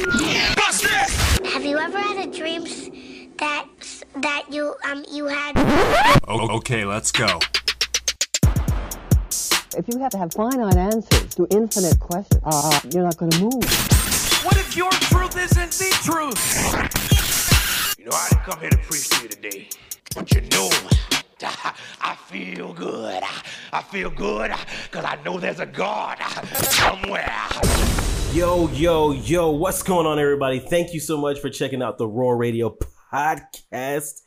[0.00, 2.64] Have you ever had a dream
[3.36, 3.66] that
[4.22, 5.52] that you um you had?
[6.26, 7.38] O- okay, let's go.
[9.76, 13.40] If you have to have finite answers to infinite questions, uh, you're not going to
[13.42, 13.62] move.
[14.42, 17.98] What if your truth isn't the truth?
[17.98, 19.68] You know, I didn't come here to preach to you today,
[20.14, 20.70] but you know,
[22.00, 23.22] I feel good.
[23.70, 24.50] I feel good
[24.84, 26.18] because I know there's a God
[26.54, 27.99] somewhere.
[28.32, 30.60] Yo, yo, yo, what's going on, everybody?
[30.60, 32.76] Thank you so much for checking out the Roar Radio
[33.12, 34.20] podcast.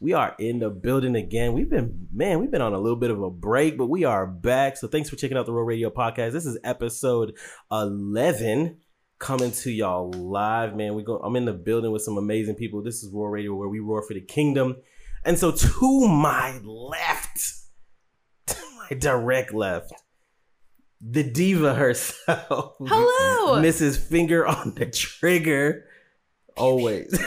[0.00, 1.52] We are in the building again.
[1.52, 4.26] We've been, man, we've been on a little bit of a break, but we are
[4.26, 4.78] back.
[4.78, 6.32] So thanks for checking out the Roar Radio podcast.
[6.32, 7.36] This is episode
[7.70, 8.78] 11
[9.18, 10.94] coming to y'all live, man.
[10.94, 12.82] We go, I'm in the building with some amazing people.
[12.82, 14.76] This is Roar Radio where we roar for the kingdom.
[15.22, 17.52] And so to my left,
[18.46, 19.92] to my direct left,
[21.00, 22.74] the diva herself.
[22.78, 23.60] Hello.
[23.60, 23.98] Mrs.
[23.98, 25.86] Finger on the trigger.
[26.56, 27.18] Always.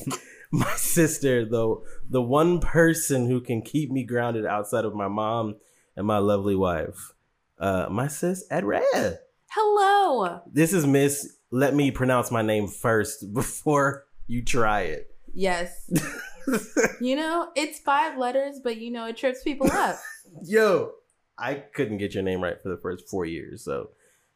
[0.50, 5.56] my sister, though, the one person who can keep me grounded outside of my mom
[5.96, 7.12] and my lovely wife.
[7.58, 8.82] Uh, my sis, edred
[9.50, 10.40] Hello.
[10.50, 11.36] This is Miss.
[11.50, 15.14] Let me pronounce my name first before you try it.
[15.34, 15.90] Yes.
[17.00, 19.96] you know, it's five letters, but you know, it trips people up.
[20.44, 20.92] Yo,
[21.40, 23.90] I couldn't get your name right for the first four years, so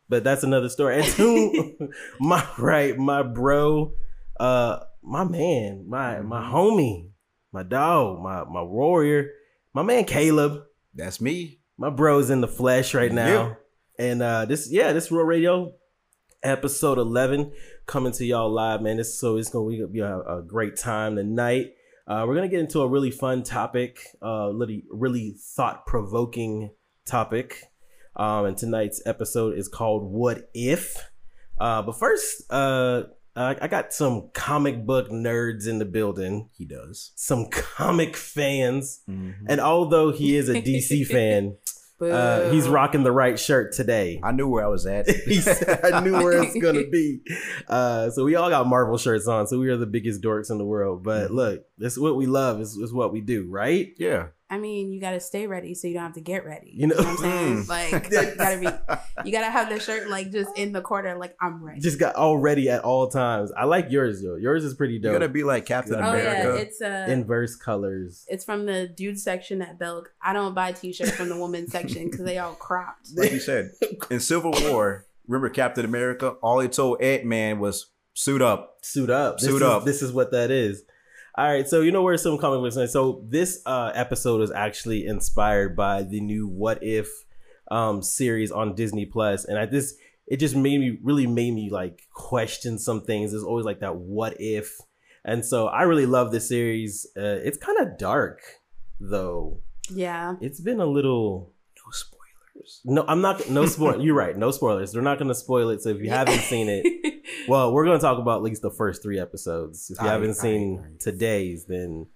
[0.08, 1.00] but that's another story.
[1.00, 3.92] And to my right, my bro,
[4.38, 7.10] uh, my man, my my homie,
[7.52, 9.30] my dog, my my warrior,
[9.72, 10.64] my man Caleb.
[10.94, 11.60] That's me.
[11.76, 13.26] My bro's in the flesh right now.
[13.26, 13.54] Yeah.
[13.98, 15.74] And uh this yeah, this Roar Radio
[16.42, 17.52] episode 11
[17.86, 18.96] coming to y'all live, man.
[18.96, 21.74] This so it's going to be a, a great time tonight.
[22.06, 26.70] Uh we're going to get into a really fun topic, uh really really thought-provoking
[27.06, 27.64] topic.
[28.16, 30.96] Um and tonight's episode is called What If?
[31.58, 33.04] Uh but first, uh
[33.36, 36.50] I I got some comic book nerds in the building.
[36.56, 37.12] He does.
[37.16, 39.00] Some comic fans.
[39.08, 39.46] Mm-hmm.
[39.48, 41.56] And although he is a DC fan,
[42.00, 44.20] uh, he's rocking the right shirt today.
[44.22, 45.08] I knew where I was at.
[45.94, 47.20] I knew where it's gonna be.
[47.66, 50.58] Uh, so we all got Marvel shirts on, so we are the biggest dorks in
[50.58, 51.02] the world.
[51.02, 51.34] But Mm-hmm.
[51.34, 52.60] look, this is what we love.
[52.60, 53.88] Is, is what we do, right?
[53.98, 54.26] yeah.
[54.54, 56.70] I mean, you gotta stay ready so you don't have to get ready.
[56.72, 57.64] You know- what I'm saying?
[57.64, 57.68] Mm.
[57.68, 61.34] Like, you gotta be, you gotta have the shirt like just in the corner, like
[61.40, 61.80] I'm ready.
[61.80, 63.50] Just got all ready at all times.
[63.56, 64.36] I like yours though.
[64.36, 65.12] Yours is pretty dope.
[65.12, 68.24] You gotta be like Captain oh yeah, it's uh, Inverse colors.
[68.28, 70.12] it's from the dude section at Belk.
[70.22, 73.08] I don't buy t-shirts from the women's section because they all cropped.
[73.16, 73.72] like you said.
[74.08, 76.30] In Civil War, remember Captain America?
[76.42, 78.78] All he told Ant Man was suit up.
[78.82, 79.38] Suit up.
[79.38, 79.84] This Suit is, up.
[79.84, 80.84] This is what that is.
[81.36, 82.76] All right, so you know where some comic books.
[82.76, 82.86] are.
[82.86, 87.08] So this uh, episode is actually inspired by the new What If
[87.70, 89.94] um, series on Disney Plus, and I this
[90.26, 93.32] it just made me really made me like question some things.
[93.32, 94.78] There's always like that what if,
[95.24, 97.04] and so I really love this series.
[97.16, 98.40] Uh, it's kind of dark
[99.00, 99.58] though.
[99.90, 100.36] Yeah.
[100.40, 101.52] It's been a little.
[101.76, 102.13] No spoilers.
[102.84, 103.48] No, I'm not.
[103.50, 104.00] No spoil.
[104.04, 104.36] You're right.
[104.36, 104.92] No spoilers.
[104.92, 105.82] They're not going to spoil it.
[105.82, 108.70] So if you haven't seen it, well, we're going to talk about at least the
[108.70, 109.90] first three episodes.
[109.90, 112.06] If you haven't seen today's, then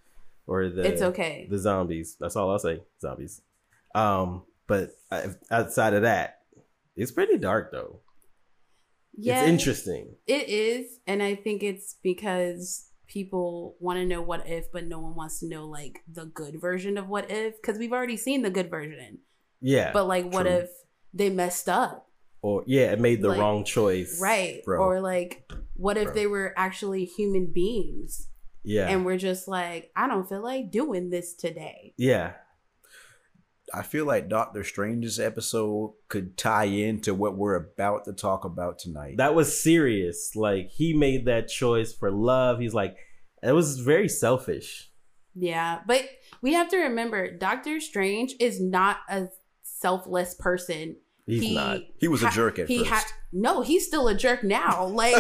[0.46, 1.46] or the it's okay.
[1.50, 2.16] the zombies.
[2.18, 2.82] That's all I'll say.
[3.00, 3.42] Zombies.
[3.94, 4.90] Um, but
[5.50, 6.40] outside of that,
[6.96, 8.00] it's pretty dark though.
[9.16, 9.40] Yeah.
[9.40, 10.14] It's interesting.
[10.26, 15.00] It is, and I think it's because people want to know what if, but no
[15.00, 18.42] one wants to know like the good version of what if because we've already seen
[18.42, 19.18] the good version.
[19.60, 19.92] Yeah.
[19.92, 20.52] But like, what true.
[20.56, 20.70] if
[21.12, 22.08] they messed up,
[22.42, 24.20] or yeah, it made the like, wrong choice.
[24.20, 24.62] right?
[24.64, 24.80] Bro.
[24.80, 26.14] Or like, what if Bro.
[26.14, 28.28] they were actually human beings
[28.62, 28.88] Yeah.
[28.88, 31.94] and we're just like, I don't feel like doing this today.
[31.96, 32.32] yeah.
[33.74, 38.78] I feel like Doctor Strange's episode could tie into what we're about to talk about
[38.78, 39.18] tonight.
[39.18, 40.34] That was serious.
[40.34, 42.60] Like he made that choice for love.
[42.60, 42.96] He's like,
[43.42, 44.90] it was very selfish.
[45.34, 46.08] Yeah, but
[46.40, 49.28] we have to remember, Doctor Strange is not a
[49.80, 50.96] selfless person.
[51.26, 51.80] He's He- not.
[52.00, 52.90] he was a ha- jerk at he first.
[52.90, 54.86] ha- no, he's still a jerk now.
[54.92, 55.14] Like,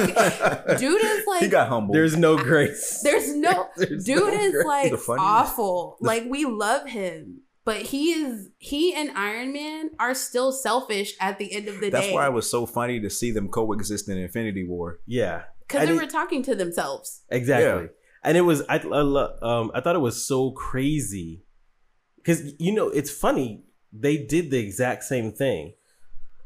[0.78, 1.92] dude is like, he got humble.
[1.92, 3.00] There's no grace.
[3.04, 5.06] there's no, There's dude no is grace.
[5.08, 5.98] like awful.
[6.00, 11.38] Like, we love him, but he is, he and Iron Man are still selfish at
[11.38, 12.10] the end of the That's day.
[12.12, 15.00] That's why it was so funny to see them coexist in Infinity War.
[15.06, 15.42] yeah.
[15.66, 17.22] because they it- were talking to themselves.
[17.28, 17.82] Exactly.
[17.82, 17.88] Yeah.
[18.24, 21.44] And it was I, I lo- um I thought it was so crazy
[22.24, 23.62] cuz you know it's funny
[23.92, 25.74] they did the exact same thing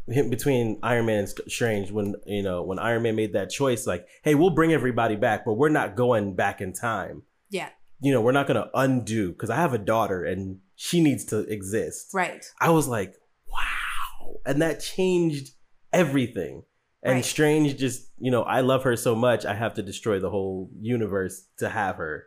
[0.06, 4.06] between Iron Man and Strange when you know when Iron Man made that choice like
[4.22, 7.22] hey we'll bring everybody back but we're not going back in time.
[7.50, 7.68] Yeah,
[8.00, 11.24] You know, we're not going to undo cuz I have a daughter and she needs
[11.26, 12.14] to exist.
[12.14, 12.44] right.
[12.60, 13.14] I was like,
[13.46, 14.36] wow.
[14.46, 15.50] And that changed
[15.92, 16.64] everything.
[17.02, 17.24] And Right.
[17.24, 20.70] Strange just, you know, I love her so much, I have to destroy the whole
[20.80, 22.26] universe to have her.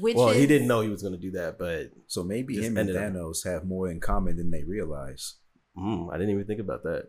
[0.00, 2.76] Which well, he didn't know he was going to do that, but So maybe him
[2.76, 5.34] and ended up- Thanos have more in common than they realize.
[5.76, 7.08] mm, I didn't even think about that.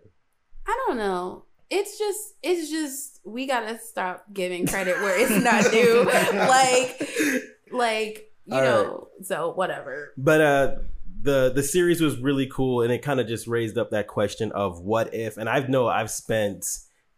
[0.68, 1.46] I don't know.
[1.70, 6.04] It's just, it's just, we gotta stop giving credit where it's not due.
[6.06, 7.10] like,
[7.72, 9.08] like you All know.
[9.24, 10.14] So whatever.
[10.18, 10.76] But uh
[11.22, 14.52] the the series was really cool and it kind of just raised up that question
[14.52, 16.66] of what if and I've know I've spent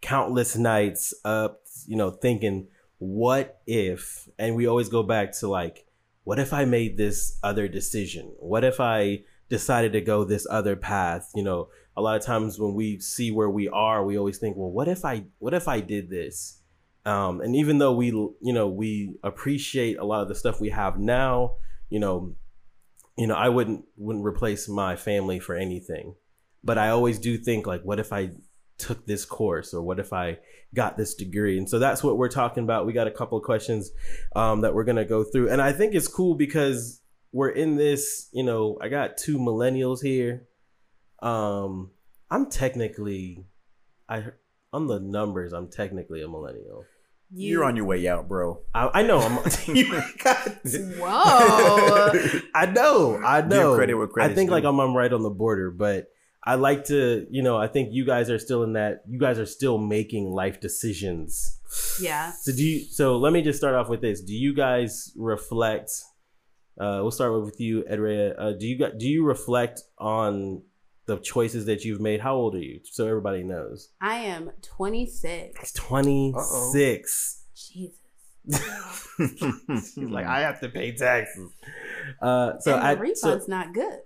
[0.02, 2.68] countless nights up, you know, thinking
[3.00, 5.88] what if and we always go back to like
[6.28, 8.34] what if I made this other decision?
[8.38, 11.32] What if I decided to go this other path?
[11.34, 14.58] You know, a lot of times when we see where we are, we always think,
[14.58, 16.62] well, what if I what if I did this?
[17.06, 20.70] Um, and even though we, you know, we appreciate a lot of the stuff we
[20.72, 21.56] have now,
[21.90, 22.36] you know,
[23.18, 26.16] you know, I wouldn't wouldn't replace my family for anything.
[26.62, 28.32] But I always do think like, what if I
[28.78, 30.40] took this course, or what if I
[30.74, 31.58] got this degree?
[31.58, 32.86] And so that's what we're talking about.
[32.86, 33.92] We got a couple of questions
[34.36, 37.02] um, that we're gonna go through, and I think it's cool because
[37.32, 38.30] we're in this.
[38.32, 40.48] You know, I got two millennials here.
[41.22, 41.92] Um,
[42.30, 43.46] I'm technically,
[44.08, 44.26] I
[44.74, 46.86] on the numbers, I'm technically a millennial.
[47.34, 48.62] You're on your way out, bro.
[48.74, 49.20] I, I know.
[49.20, 49.34] I'm.
[49.36, 49.50] Whoa.
[52.56, 53.22] I know.
[53.24, 53.76] I Give know.
[53.76, 54.64] credit where I think like.
[54.64, 56.08] I'm, I'm right on the border, but
[56.48, 59.02] I like to, you know, I think you guys are still in that.
[59.06, 61.60] You guys are still making life decisions.
[62.02, 62.32] yeah.
[62.32, 62.80] So do you?
[62.86, 64.22] So let me just start off with this.
[64.22, 65.92] Do you guys reflect?
[66.80, 68.34] Uh, we'll start with you, Edrea.
[68.40, 68.98] Uh, do you got?
[68.98, 70.62] Do you reflect on
[71.06, 72.22] the choices that you've made?
[72.22, 72.80] How old are you?
[72.86, 73.90] So everybody knows.
[74.00, 75.74] I am twenty six.
[75.74, 76.34] Twenty
[76.72, 77.44] six.
[77.56, 78.07] Jesus.
[79.18, 81.52] She's like, I have to pay taxes.
[82.22, 84.00] Uh, so I refund's so, not good.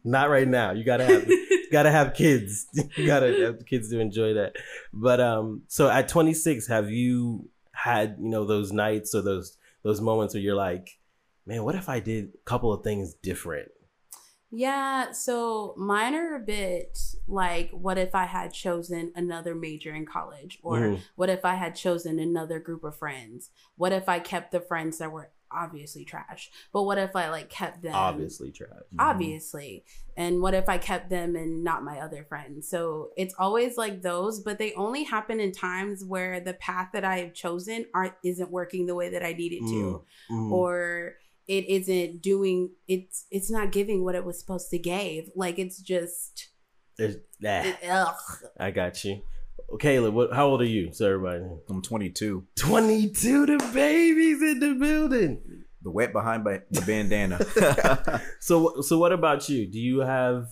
[0.04, 0.72] not right now.
[0.72, 1.28] You gotta have
[1.72, 2.66] gotta have kids.
[2.96, 4.56] You gotta have kids to enjoy that.
[4.92, 10.00] But um, so at 26, have you had you know those nights or those those
[10.00, 10.98] moments where you're like,
[11.46, 13.68] man, what if I did a couple of things different?
[14.50, 20.06] Yeah, so mine are a bit like what if I had chosen another major in
[20.06, 20.58] college?
[20.62, 21.00] Or Mhm.
[21.16, 23.50] what if I had chosen another group of friends?
[23.76, 26.50] What if I kept the friends that were obviously trash?
[26.72, 28.70] But what if I like kept them Obviously, trash.
[28.98, 29.84] obviously
[30.16, 34.02] and what if i kept them and not my other friends so it's always like
[34.02, 38.14] those but they only happen in times where the path that i have chosen aren't
[38.24, 40.50] isn't working the way that i need it to Mm.
[40.50, 41.14] or
[41.48, 45.80] it isn't doing it's it's not giving what it was supposed to give like it's
[45.80, 46.50] just
[46.98, 48.14] There's, nah, it, ugh.
[48.60, 49.22] I got you.
[49.80, 50.32] Caleb, what?
[50.32, 50.92] How old are you?
[50.92, 52.46] So everybody, I'm 22.
[52.58, 53.46] 22.
[53.46, 55.64] The babies in the building.
[55.82, 57.38] The wet behind by the bandana.
[58.40, 59.66] So, so what about you?
[59.70, 60.48] Do you have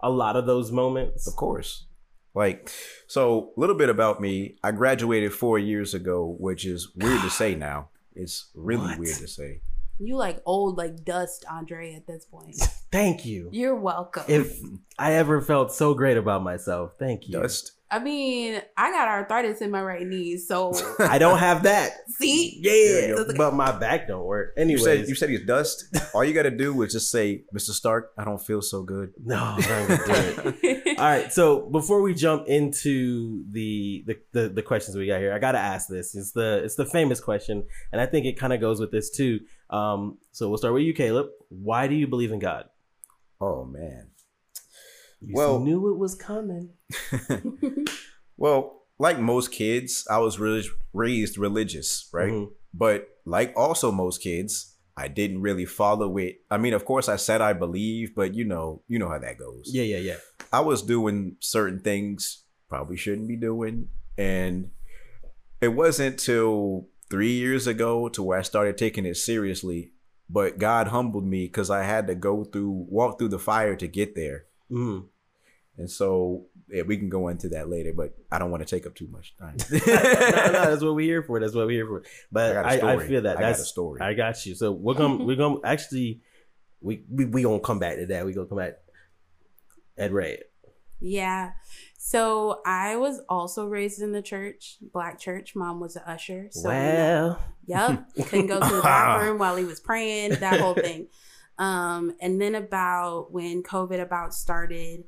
[0.00, 1.26] a lot of those moments?
[1.26, 1.86] Of course.
[2.34, 2.70] Like,
[3.06, 4.56] so a little bit about me.
[4.62, 7.88] I graduated four years ago, which is weird to say now.
[8.14, 8.98] It's really What?
[9.00, 9.60] weird to say.
[9.98, 12.56] You like old like dust andre at this point
[12.90, 13.48] Thank you.
[13.52, 14.58] you're welcome If
[14.98, 17.40] I ever felt so great about myself, thank you.
[17.40, 17.72] Dust.
[17.90, 21.92] I mean i got arthritis in my right knee so I don't have that.
[22.08, 24.54] see Yeah, So like- but my back don't work.
[24.56, 25.84] You said you said he's dust.
[26.14, 27.70] All you got to do is just say, "Mr.
[27.70, 30.98] Stark, I don't feel so good." no, I don't.
[30.98, 35.32] All right, so before we jump into the, the the the questions we got here,
[35.32, 36.14] I gotta ask this.
[36.14, 39.10] It's the it's the famous question, and I think it kind of goes with this
[39.10, 39.40] too.
[39.70, 41.26] Um, so we'll start with you, Caleb.
[41.48, 42.64] Why do you believe in God?
[43.40, 44.08] Oh man.
[45.26, 46.70] You Well- knew it was coming.
[48.36, 52.32] Well, like most kids, I was really raised religious, right?
[52.32, 52.50] Mhm.
[52.72, 56.40] But like also most kids, I didn't really follow it.
[56.50, 59.38] I mean, of course, I said I believe, but you know, you know how that
[59.38, 59.70] goes.
[59.72, 60.16] Yeah, yeah, yeah.
[60.52, 63.88] I was doing certain things probably shouldn't be doing,
[64.18, 64.70] and
[65.60, 69.92] it wasn't till three years ago to where I started taking it seriously.
[70.28, 73.86] But God humbled me because I had to go through, walk through the fire to
[73.86, 74.46] get there.
[74.70, 75.04] Mm.
[75.76, 78.86] And so yeah, we can go into that later, but I don't want to take
[78.86, 79.56] up too much time.
[79.70, 81.40] no, no, that's what we're here for.
[81.40, 82.02] That's what we're here for.
[82.30, 83.08] But I got a I, I, story.
[83.08, 84.00] feel that I got that's a story.
[84.00, 84.54] I got you.
[84.54, 86.20] So we're gonna we're gonna actually
[86.80, 88.24] we we we gonna come back to that.
[88.24, 88.74] We gonna come back.
[89.96, 90.42] Ed Ray.
[91.00, 91.52] Yeah.
[91.98, 95.56] So I was also raised in the church, black church.
[95.56, 96.48] Mom was an usher.
[96.50, 98.04] So you know, well, Yep.
[98.28, 101.08] Couldn't go to the bathroom while he was praying, that whole thing.
[101.58, 105.04] Um, and then about when COVID about started,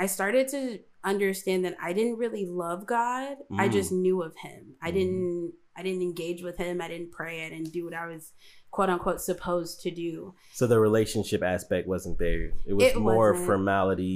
[0.00, 3.36] I started to understand that I didn't really love God.
[3.56, 3.72] I Mm.
[3.72, 4.74] just knew of him.
[4.82, 6.80] I didn't I didn't engage with him.
[6.82, 7.46] I didn't pray.
[7.46, 8.32] I didn't do what I was
[8.70, 10.34] quote unquote supposed to do.
[10.52, 12.50] so the relationship aspect wasn't there.
[12.66, 13.46] It was It more wasn't.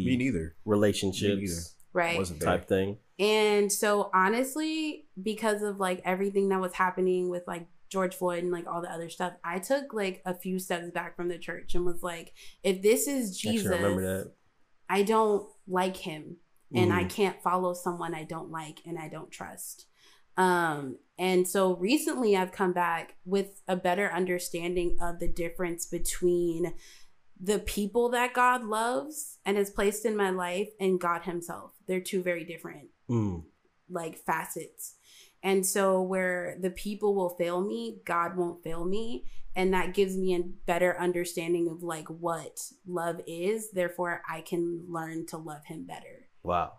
[0.04, 0.56] me neither.
[0.64, 1.60] relationships Me neither.
[1.92, 2.18] Right.
[2.18, 2.48] Wasn't there.
[2.58, 2.98] type thing.
[3.18, 8.52] And so honestly, because of like everything that was happening with like George Floyd and
[8.52, 11.74] like all the other stuff, I took like a few steps back from the church
[11.76, 14.32] and was like, if this is Jesus, I remember that.
[14.88, 16.36] I don't like him
[16.74, 17.10] and I Mhm.
[17.10, 19.86] can't follow someone I don't like and I don't trust.
[20.36, 26.74] Um and so recently I've come back with a better understanding of the difference between
[27.40, 31.72] the people that God loves and has placed in my life and God himself.
[31.86, 33.44] They're two very different Mm.
[33.88, 34.96] like facets.
[35.44, 40.16] And so where the people will fail me, God won't fail me, and that gives
[40.16, 43.70] me a better understanding of like what love is.
[43.70, 46.28] Therefore, I can learn to love him better.
[46.42, 46.72] Wow.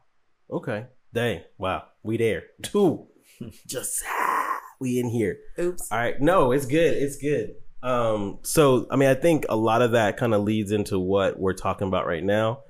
[0.52, 0.88] Okay.
[1.14, 1.42] Dang.
[1.60, 1.84] Wow.
[2.02, 2.44] We there.
[2.64, 3.08] Two.
[3.68, 5.38] Just ah, we in here.
[5.60, 5.92] Oops.
[5.92, 6.20] All right.
[6.20, 6.98] No, it's good.
[6.98, 7.54] It's good.
[7.84, 11.40] Um, so I mean, I think a lot of that kind of leads into what
[11.40, 12.64] we're talking about right now.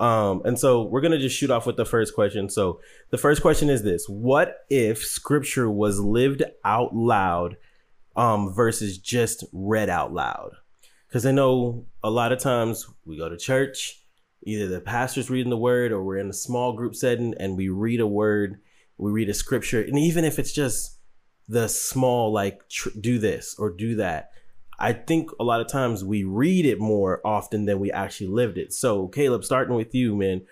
[0.00, 2.48] Um, and so we're gonna just shoot off with the first question.
[2.48, 2.80] So
[3.10, 7.58] the first question is this: What if Scripture was lived out loud,
[8.16, 10.52] um, versus just read out loud?
[11.06, 14.02] Because I know a lot of times we go to church,
[14.42, 17.68] either the pastor's reading the word or we're in a small group setting and we
[17.68, 18.60] read a word,
[18.96, 20.98] we read a scripture, and even if it's just
[21.46, 24.30] the small like tr- do this or do that
[24.80, 28.58] i think a lot of times we read it more often than we actually lived
[28.58, 28.72] it.
[28.72, 30.42] So caleb starting with you man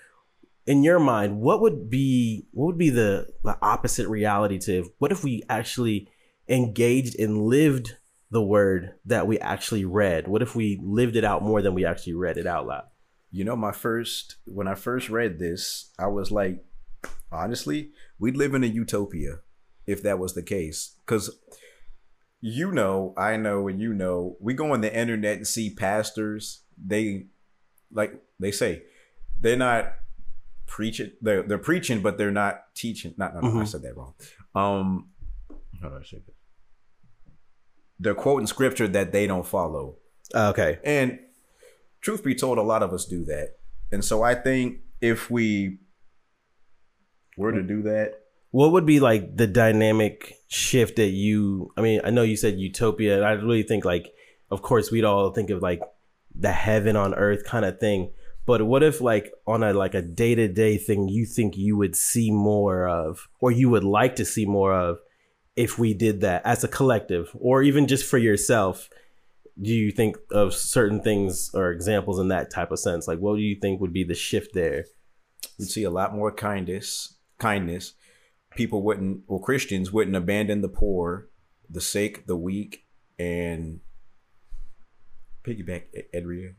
[0.66, 4.86] in your mind what would be what would be the, the opposite reality to if,
[4.98, 6.08] what if we actually
[6.48, 7.96] engaged and lived
[8.30, 10.28] the word that we actually read?
[10.28, 12.84] What if we lived it out more than we actually read it out loud?
[13.30, 16.64] You know, my first when I first read this, I was like,
[17.30, 19.40] honestly, we'd live in a utopia
[19.86, 20.96] if that was the case.
[21.04, 21.38] Because
[22.40, 26.62] you know, I know, and you know, we go on the internet and see pastors.
[26.82, 27.26] They
[27.92, 28.82] like they say
[29.40, 29.94] they're not
[30.66, 31.12] preaching.
[31.20, 33.14] They're they're preaching, but they're not teaching.
[33.16, 33.68] Not no, no, I Mhm.
[33.68, 34.14] said that wrong.
[34.54, 35.08] Um,
[35.82, 36.34] how do I say this?
[38.00, 39.96] They're quoting scripture that they don't follow.
[40.34, 41.18] okay And
[42.00, 43.58] truth be told, a lot of us do that.
[43.90, 45.78] And so I think if we
[47.36, 48.14] were to do that,
[48.50, 52.58] what would be like the dynamic shift that you i mean i know you said
[52.58, 54.12] utopia and i really think like
[54.50, 55.80] of course we'd all think of like
[56.34, 58.10] the heaven on earth kind of thing
[58.46, 62.30] but what if like on a like a day-to-day thing you think you would see
[62.30, 64.98] more of or you would like to see more of
[65.54, 68.88] if we did that as a collective or even just for yourself
[69.60, 73.36] do you think of certain things or examples in that type of sense like what
[73.36, 74.84] do you think would be the shift there
[75.58, 77.16] we'd see a lot more kindness.
[77.38, 77.94] Kindness.
[78.58, 81.28] People wouldn't, well, Christians wouldn't abandon the poor,
[81.70, 82.84] the sick, the weak,
[83.16, 83.78] and
[85.44, 86.54] piggyback Ed- Edria.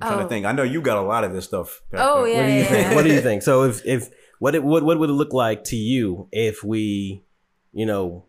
[0.00, 0.22] I'm trying Oh.
[0.22, 0.46] to think.
[0.46, 1.82] I know you got a lot of this stuff.
[1.90, 2.30] Pat- Oh, Pat.
[2.32, 2.86] yeah, what do you yeah, think?
[2.88, 2.94] yeah.
[2.94, 3.42] What do you think?
[3.42, 7.22] So if if what it what what would it look like to you if we,
[7.72, 8.24] you know,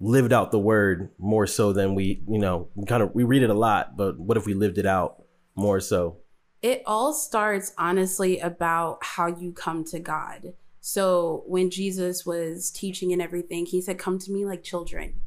[0.00, 3.42] lived out the word more so than we, you know, we kind of we read
[3.42, 5.22] it a lot, but what if we lived it out
[5.54, 6.16] more so?
[6.62, 10.54] It all starts honestly about how you come to God.
[10.80, 15.20] So when Jesus was teaching and everything, he said, Come to me like children.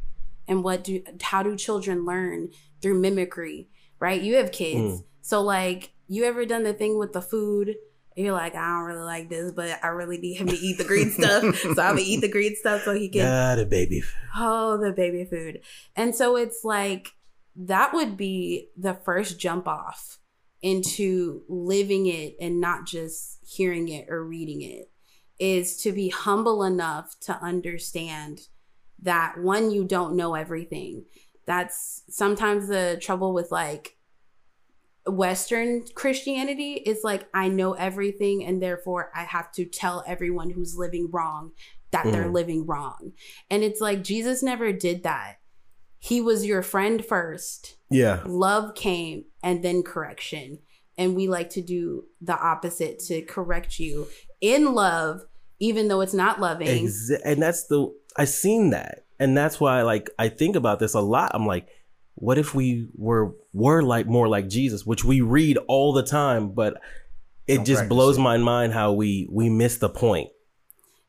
[0.47, 2.49] And what do how do children learn?
[2.81, 4.19] Through mimicry, right?
[4.21, 5.01] You have kids.
[5.01, 5.03] Mm.
[5.21, 7.75] So like you ever done the thing with the food?
[8.15, 10.83] You're like, I don't really like this, but I really need him to eat the
[10.83, 11.55] green stuff.
[11.55, 14.01] so I'm gonna eat the green stuff so he can Got the baby.
[14.01, 14.13] Food.
[14.37, 15.61] Oh, the baby food.
[15.95, 17.11] And so it's like
[17.55, 20.19] that would be the first jump off
[20.61, 24.90] into living it and not just hearing it or reading it
[25.41, 28.41] is to be humble enough to understand
[29.01, 31.03] that one you don't know everything.
[31.47, 33.97] That's sometimes the trouble with like
[35.07, 40.77] Western Christianity is like, I know everything, and therefore I have to tell everyone who's
[40.77, 41.53] living wrong
[41.89, 42.33] that they're Mhm.
[42.33, 43.13] living wrong.
[43.49, 45.37] And it's like, Jesus never did that.
[45.97, 48.21] He was your friend first, Yeah.
[48.27, 50.59] love came, and then correction.
[50.97, 54.07] And we like to do the opposite to correct you
[54.39, 55.25] in love,
[55.61, 56.67] even though it's not loving.
[56.85, 57.87] Exa- and that's the
[58.17, 59.05] I've seen that.
[59.19, 61.31] And that's why like I think about this a lot.
[61.33, 61.67] I'm like,
[62.15, 66.51] what if we were were like more like Jesus, which we read all the time,
[66.51, 66.81] but
[67.47, 68.21] it Don't just blows it.
[68.21, 70.29] my mind how we we miss the point.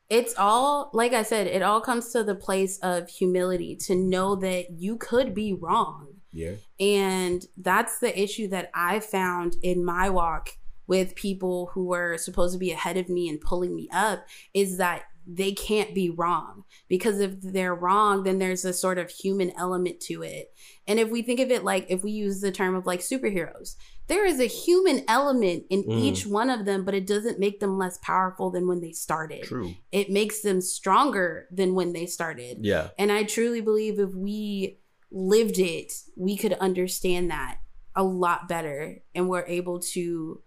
[0.09, 4.35] it's all like i said it all comes to the place of humility to know
[4.35, 6.55] that you could be wrong Yeah.
[6.79, 10.49] and that's the issue that i found in my walk
[10.87, 14.77] with people who were supposed to be ahead of me and pulling me up is
[14.77, 19.51] that they can't be wrong because if they're wrong then there's a sort of human
[19.57, 20.51] element to it
[20.85, 23.75] and if we think of it like if we use the term of like superheroes
[24.07, 26.01] there is a human element in Mm.
[26.01, 29.43] each one of them but it doesn't make them less powerful than when they started
[29.43, 29.73] True.
[29.93, 32.89] it makes them stronger than when they started Yeah.
[32.99, 37.59] and I truly believe if we lived it, we could understand that
[37.95, 40.41] a lot better and we're able to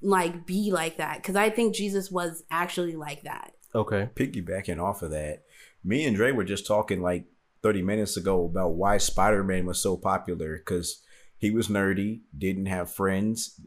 [0.00, 3.52] like be like that because I think Jesus was actually like that.
[3.74, 4.08] Okay.
[4.14, 5.42] Piggybacking off of that,
[5.84, 7.24] me and Dre were just talking like
[7.62, 11.02] 30 minutes ago about why Spider Man was so popular because
[11.36, 13.60] he was nerdy, didn't have friends.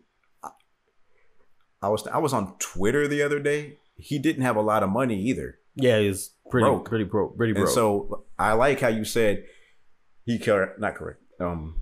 [0.44, 0.50] I-
[1.82, 3.78] I was I was on Twitter the other day.
[3.96, 5.60] He didn't have a lot of money either.
[5.76, 6.86] Yeah, he's pretty Broke.
[6.90, 7.68] pretty broke, pretty broke.
[7.68, 9.46] And so I like how you said
[10.26, 11.22] he care not correct.
[11.40, 11.76] Um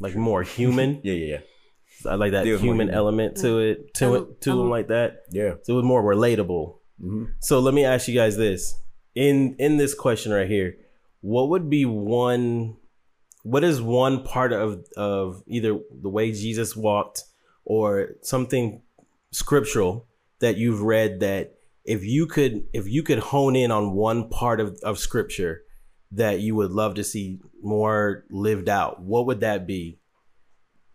[0.00, 1.00] like more human.
[1.04, 1.40] yeah, yeah, yeah.
[2.06, 2.90] I like that He human human.
[2.90, 5.24] element to it, to Um, it, to him um, like that.
[5.30, 5.54] Yeah.
[5.62, 6.76] So it was more relatable.
[7.00, 8.74] hmm So let me ask you guys this:
[9.14, 10.76] in in this question right here,
[11.20, 12.76] what would be one?
[13.42, 17.24] What is one part of of either the way Jesus walked
[17.64, 18.82] or something
[19.30, 20.06] scriptural
[20.40, 24.60] that you've read that if you could if you could hone in on one part
[24.60, 25.62] of, of scripture
[26.12, 29.97] that you would love to see more lived out, what would that be?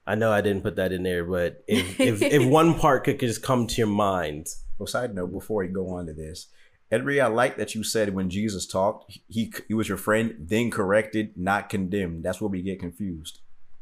[0.06, 3.20] I know I didn't put that in there, but if if, if one part could
[3.20, 6.48] just come to your mind, Well, side note before we go on to this,
[6.92, 10.72] Edry, I like that you said when Jesus talked, he he was your friend, then
[10.72, 12.24] corrected, not condemned.
[12.24, 13.40] That's where we get confused.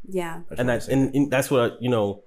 [0.08, 0.42] Yeah.
[0.58, 0.98] And that's said.
[0.98, 2.24] and, and that's what you know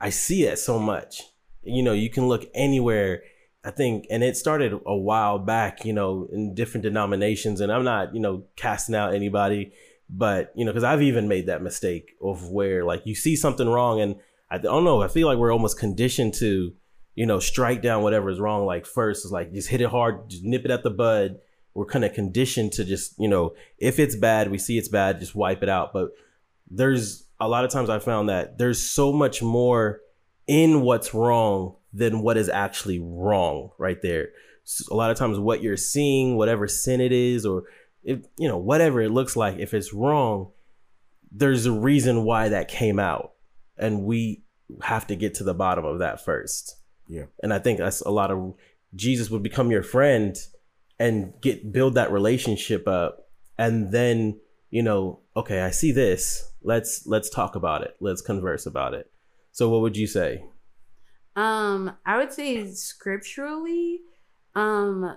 [0.00, 1.22] i see it so much
[1.62, 3.22] you know you can look anywhere
[3.64, 7.84] i think and it started a while back you know in different denominations and i'm
[7.84, 9.72] not you know casting out anybody
[10.10, 13.68] but you know because i've even made that mistake of where like you see something
[13.68, 14.16] wrong and
[14.50, 16.72] i don't know i feel like we're almost conditioned to
[17.14, 20.28] you know strike down whatever is wrong like first is like just hit it hard
[20.28, 21.38] just nip it at the bud
[21.74, 25.20] we're kind of conditioned to just you know if it's bad we see it's bad
[25.20, 26.10] just wipe it out but
[26.70, 30.00] there's a lot of times I found that there's so much more
[30.46, 34.30] in what's wrong than what is actually wrong right there.
[34.90, 37.64] A lot of times what you're seeing, whatever sin it is, or
[38.08, 40.50] if you know, whatever it looks like, if it's wrong,
[41.30, 43.32] there's a reason why that came out.
[43.76, 44.42] And we
[44.82, 46.76] have to get to the bottom of that first.
[47.06, 47.26] Yeah.
[47.42, 48.54] And I think that's a lot of
[48.94, 50.34] Jesus would become your friend
[50.98, 53.28] and get build that relationship up
[53.58, 58.66] and then you know okay i see this let's let's talk about it let's converse
[58.66, 59.08] about it
[59.52, 60.42] so what would you say
[61.36, 64.00] Um, I would say scripturally,
[64.56, 65.16] um,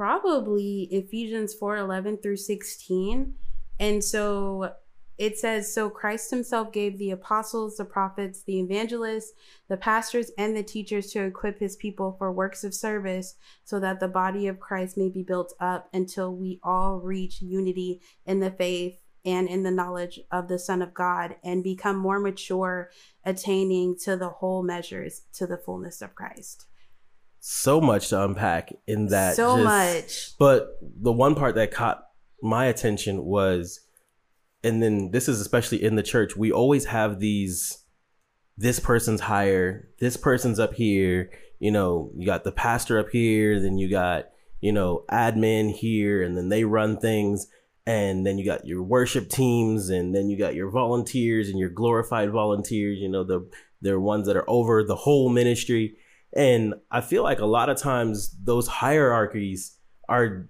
[0.00, 3.34] probably Ephesians 4 11 through 16.
[3.78, 4.72] And so
[5.18, 9.32] it says, So Christ himself gave the apostles, the prophets, the evangelists,
[9.68, 13.34] the pastors, and the teachers to equip his people for works of service,
[13.66, 18.00] so that the body of Christ may be built up until we all reach unity
[18.24, 22.20] in the faith and in the knowledge of the Son of God and become more
[22.20, 22.90] mature,
[23.26, 26.69] attaining to the whole measures to the fullness of Christ.
[27.40, 30.38] So much to unpack in that so just- much.
[30.38, 32.04] but the one part that caught
[32.42, 33.80] my attention was
[34.62, 37.78] and then this is especially in the church we always have these
[38.56, 43.60] this person's higher this person's up here you know you got the pastor up here
[43.60, 44.26] then you got
[44.60, 47.46] you know admin here and then they run things
[47.86, 51.70] and then you got your worship teams and then you got your volunteers and your
[51.70, 53.48] glorified volunteers you know the
[53.80, 55.96] they're ones that are over the whole ministry
[56.34, 59.76] and i feel like a lot of times those hierarchies
[60.08, 60.46] are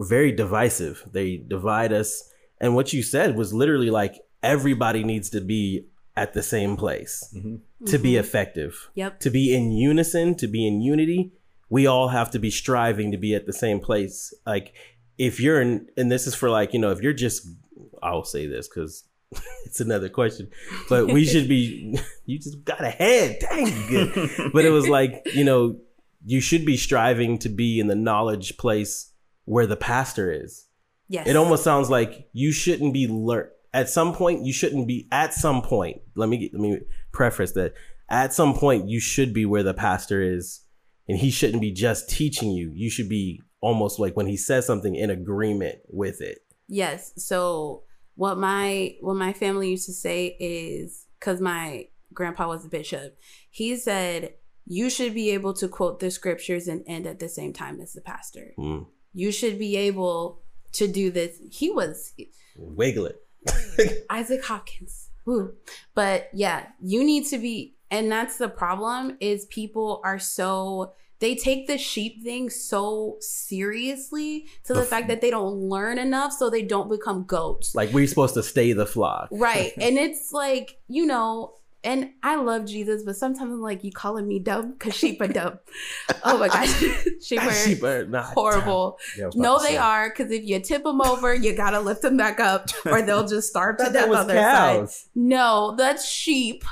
[0.00, 5.40] very divisive they divide us and what you said was literally like everybody needs to
[5.40, 5.86] be
[6.16, 7.60] at the same place Mhm.
[7.86, 8.20] to be Mhm.
[8.20, 9.20] effective Yep.
[9.20, 11.32] to be in unison, to be in unity,
[11.68, 14.32] we all have to be striving to be at the same place.
[14.46, 14.74] Like
[15.18, 17.46] if you're in, and this is for like, you know, if you're just,
[18.02, 19.04] I'll say this because
[19.64, 20.48] it's another question,
[20.88, 23.38] but we should be, you just got ahead.
[23.40, 24.52] Dang, good.
[24.52, 25.76] But it was like, you know,
[26.24, 29.12] you should be striving to be in the knowledge place
[29.44, 30.66] where the pastor is.
[31.08, 31.26] Yes.
[31.26, 34.44] It almost sounds like you shouldn't be learn at some point.
[34.44, 36.00] You shouldn't be at some point.
[36.14, 36.80] Let me let me
[37.12, 37.74] preface that.
[38.08, 40.62] At some point, you should be where the pastor is,
[41.08, 42.70] and he shouldn't be just teaching you.
[42.74, 46.38] You should be almost like when he says something in agreement with it.
[46.68, 47.12] Yes.
[47.16, 47.82] So
[48.16, 53.18] what my what my family used to say is because my grandpa was a bishop,
[53.50, 54.34] he said
[54.66, 57.92] you should be able to quote the scriptures and end at the same time as
[57.92, 58.54] the pastor.
[58.58, 58.86] Mm.
[59.12, 60.40] You should be able
[60.72, 61.38] to do this.
[61.50, 62.14] He was
[62.56, 64.06] Wiggle it.
[64.10, 65.10] Isaac Hopkins.
[65.26, 65.54] Woo.
[65.94, 71.34] But yeah, you need to be and that's the problem is people are so they
[71.34, 76.32] take the sheep thing so seriously to the, The fact that they don't learn enough
[76.32, 77.74] so they don't become goats.
[77.74, 79.28] Like we're supposed to stay the flock.
[79.30, 79.72] Right.
[79.80, 84.26] and it's like, you know, and I love Jesus, but sometimes I'm like, you calling
[84.26, 84.72] me dumb?
[84.72, 85.58] Because sheep are dumb.
[86.26, 86.82] Oh my gosh.
[87.22, 88.98] sheep are Sheep are horrible.
[89.16, 90.08] Yeah, I was about No, they are.
[90.08, 93.28] Because if you tip them over, you got to lift them back up or they'll
[93.28, 94.78] just starve to death on their side.
[94.78, 95.08] cows.
[95.14, 96.64] No, that's sheep.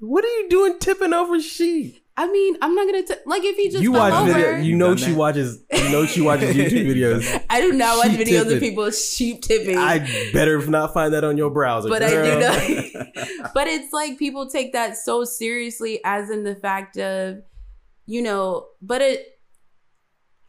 [0.00, 2.01] What are you doing tipping over sheep?
[2.14, 4.32] I mean, I'm not going to, like, if you just you fell watch over.
[4.34, 4.56] video.
[4.58, 5.16] You know she that?
[5.16, 5.64] watches.
[5.72, 7.44] You know she watches YouTube videos.
[7.48, 8.52] I do not watch Sheep videos tipping.
[8.54, 9.78] of people sheep tipping.
[9.78, 9.98] I
[10.32, 11.88] better not find that on your browser.
[11.88, 12.40] but I do girl.
[12.40, 13.06] know.
[13.54, 17.38] but it's like people take that so seriously, as in the fact of,
[18.04, 19.26] you know, but it,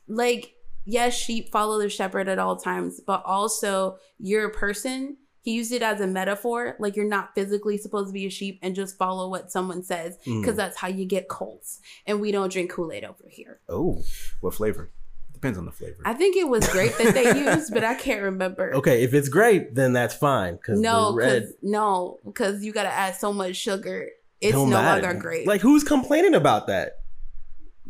[0.09, 0.53] like,
[0.85, 5.15] yes, sheep follow the shepherd at all times, but also you're a person.
[5.43, 8.59] He used it as a metaphor, like you're not physically supposed to be a sheep
[8.63, 10.57] and just follow what someone says, because Mm.
[10.57, 11.79] that's how you get cults.
[12.07, 13.59] And we don't drink Kool Aid over here.
[13.69, 14.01] Oh,
[14.41, 14.89] What flavor?
[15.33, 15.97] Depends on the flavor.
[16.05, 18.73] I think it was great that they used, but I can't remember.
[18.75, 19.03] okay.
[19.03, 20.55] If it's great, then that's fine.
[20.55, 24.07] Because No, red because no, because you got to add so much sugar.
[24.39, 25.01] It's no matter.
[25.05, 25.45] longer great.
[25.45, 26.99] Like who's complaining about that?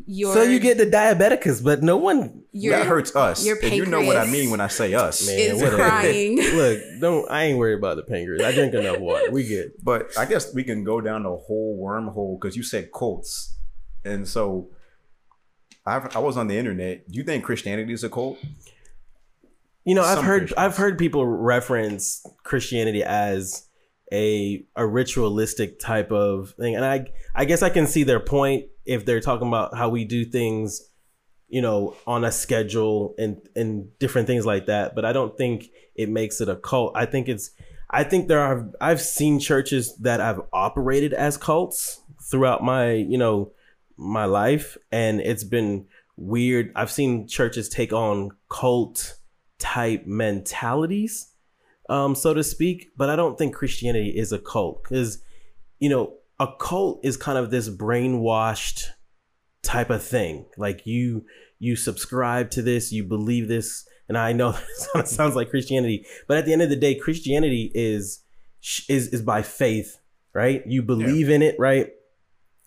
[0.05, 2.43] Your, so you get the diabeticus, but no one.
[2.51, 3.45] your, that hurts us.
[3.45, 5.25] your and you know what I mean when I say us.
[5.27, 5.77] Man, is whatever.
[5.77, 6.37] crying.
[6.55, 7.29] Look, don't.
[7.29, 8.43] I ain't worried about the pancreas.
[8.43, 9.31] I drink enough water.
[9.31, 9.73] We good.
[9.83, 13.55] But I guess we can go down the whole wormhole because you said cults,
[14.03, 14.69] and so
[15.85, 17.09] I've, I was on the internet.
[17.09, 18.39] Do you think Christianity is a cult?
[19.85, 20.57] You know, I've heard Christians.
[20.57, 23.67] I've heard people reference Christianity as
[24.13, 28.65] a a ritualistic type of thing, and I I guess I can see their point
[28.85, 30.89] if they're talking about how we do things,
[31.47, 34.95] you know, on a schedule and and different things like that.
[34.95, 36.93] But I don't think it makes it a cult.
[36.95, 37.51] I think it's
[37.89, 43.17] I think there are I've seen churches that I've operated as cults throughout my you
[43.17, 43.51] know
[43.97, 46.71] my life, and it's been weird.
[46.75, 49.17] I've seen churches take on cult
[49.57, 51.32] type mentalities,
[51.89, 52.91] um, so to speak.
[52.97, 55.23] But I don't think Christianity is a cult because,
[55.79, 58.87] you know, a cult is kind of this brainwashed
[59.61, 60.45] type of thing.
[60.57, 61.25] Like you,
[61.59, 64.57] you subscribe to this, you believe this, and I know
[64.95, 68.19] it sounds like Christianity, but at the end of the day, Christianity is
[68.87, 69.99] is is by faith,
[70.33, 70.65] right?
[70.65, 71.89] You believe in it, right?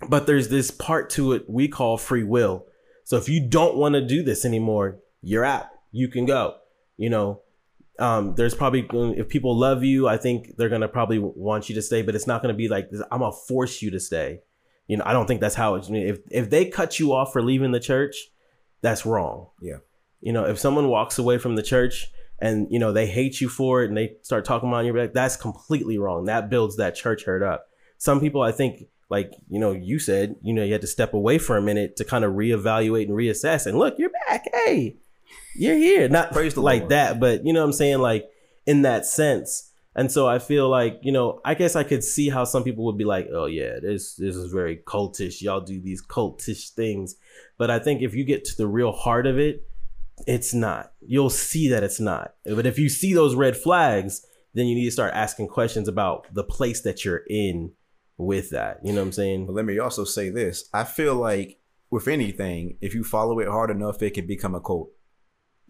[0.08, 2.66] But there's this part to it we call free will.
[3.04, 5.66] So if you don't want to do this anymore, you're out.
[5.92, 6.56] You can go.
[6.96, 7.42] You know,
[7.98, 11.82] um, there's probably if people love you, I think they're gonna probably want you to
[11.82, 14.40] stay, but it's not gonna be like I'm gonna force you to stay.
[14.86, 15.88] You know, I don't think that's how it's.
[15.90, 18.16] If if they cut you off for leaving the church,
[18.82, 19.48] that's wrong.
[19.60, 19.78] Yeah.
[20.20, 22.06] You know, if someone walks away from the church
[22.38, 25.12] and you know they hate you for it and they start talking about your back,
[25.12, 26.26] that's completely wrong.
[26.26, 27.66] That builds that church hurt up.
[27.98, 31.14] Some people, I think, like you know, you said, you know, you had to step
[31.14, 33.66] away for a minute to kind of reevaluate and reassess.
[33.66, 34.44] And look, you're back.
[34.52, 34.98] Hey,
[35.54, 36.08] you're here.
[36.08, 36.90] Not Praise the like Lord.
[36.90, 38.28] that, but you know what I'm saying, like
[38.66, 39.70] in that sense.
[39.94, 42.84] And so I feel like, you know, I guess I could see how some people
[42.84, 45.40] would be like, oh yeah, this this is very cultish.
[45.40, 47.14] Y'all do these cultish things.
[47.56, 49.66] But I think if you get to the real heart of it,
[50.26, 50.92] it's not.
[51.00, 52.34] You'll see that it's not.
[52.44, 56.26] But if you see those red flags, then you need to start asking questions about
[56.34, 57.72] the place that you're in
[58.18, 58.80] with that.
[58.82, 59.46] You know what I'm saying?
[59.46, 61.58] But let me also say this: I feel like
[61.90, 64.90] with anything, if you follow it hard enough, it can become a cult.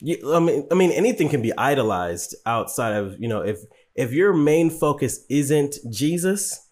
[0.02, 3.60] I mean, I mean, anything can be idolized outside of you know if
[3.94, 6.68] if your main focus isn't Jesus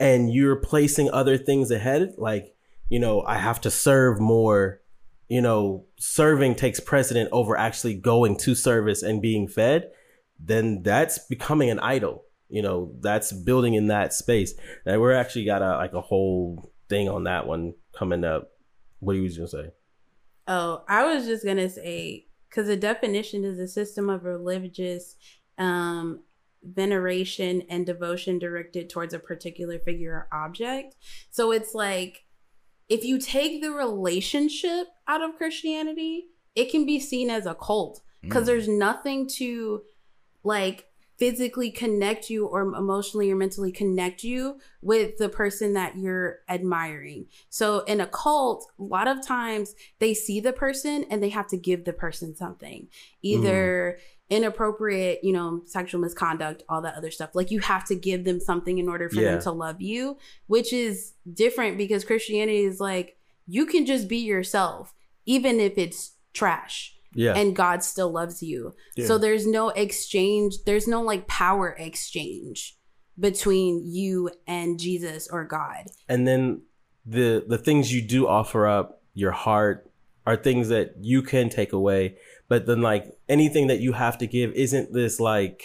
[0.00, 2.54] and you're placing other things ahead, like
[2.88, 4.80] you know, I have to serve more.
[5.28, 9.90] You know, serving takes precedent over actually going to service and being fed.
[10.38, 12.24] Then that's becoming an idol.
[12.50, 14.52] You know, that's building in that space.
[14.84, 18.50] And we're actually got a like a whole thing on that one coming up.
[19.00, 19.70] What are you gonna say?
[20.48, 25.16] Oh, I was just gonna say because the definition is a system of religious
[25.56, 26.20] um,
[26.62, 30.96] veneration and devotion directed towards a particular figure or object.
[31.30, 32.24] So it's like
[32.90, 38.02] if you take the relationship out of Christianity, it can be seen as a cult
[38.20, 38.46] because Mm.
[38.46, 39.82] there's nothing to
[40.44, 40.84] like
[41.22, 47.26] physically connect you or emotionally or mentally connect you with the person that you're admiring.
[47.48, 51.46] So in a cult, a lot of times they see the person and they have
[51.48, 52.88] to give the person something.
[53.22, 54.36] Either mm.
[54.36, 57.36] inappropriate, you know, sexual misconduct, all that other stuff.
[57.36, 59.30] Like you have to give them something in order for Yeah.
[59.30, 64.18] them to love you, which is different because Christianity is like you can just be
[64.18, 64.92] yourself
[65.24, 67.34] even if it's trash Yeah.
[67.36, 68.74] and God still loves you.
[69.06, 72.76] So there's no exchange, there's no like power exchange
[73.18, 75.86] between you and Jesus or God.
[76.08, 76.62] and then
[77.04, 79.90] the the things you do offer up your heart
[80.24, 82.16] are things that you can take away.
[82.48, 85.64] But then like anything that you have to give isn't this like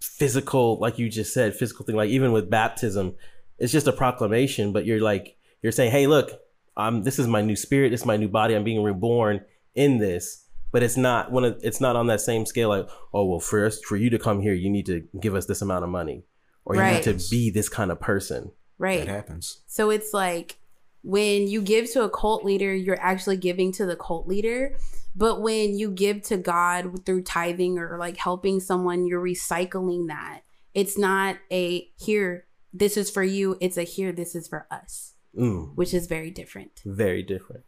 [0.00, 1.96] physical, like you just said, physical thing.
[1.96, 3.14] Like even with baptism,
[3.58, 6.30] it's just a proclamation, but you're like you're saying, Hey, look,
[6.76, 9.98] I'm this is my new spirit, this is my new body, I'm being reborn in
[9.98, 10.42] this.
[10.72, 13.84] But it's not one of it's not on that same scale like, oh well first
[13.86, 16.24] for you to come here, you need to give us this amount of money.
[16.64, 16.94] Or you Right.
[17.06, 18.50] need to be this kind of person.
[18.78, 19.00] Right.
[19.06, 19.60] That happens.
[19.66, 20.56] So it's like
[21.02, 24.76] when you give to a cult leader, you're actually giving to the cult leader.
[25.14, 30.40] But when you give to God through tithing or like helping someone, you're recycling that.
[30.72, 33.56] It's not a here, this is for you.
[33.60, 35.76] It's a here, this is for us, Mm.
[35.76, 36.80] which is very different.
[36.84, 37.62] Very different.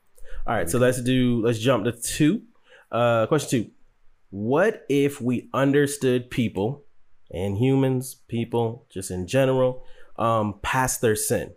[0.47, 2.43] All right, so let's do let's jump to two.
[2.91, 3.71] Uh question two.
[4.31, 6.85] What if we understood people
[7.31, 9.85] and humans, people, just in general,
[10.17, 11.53] um, past their sin?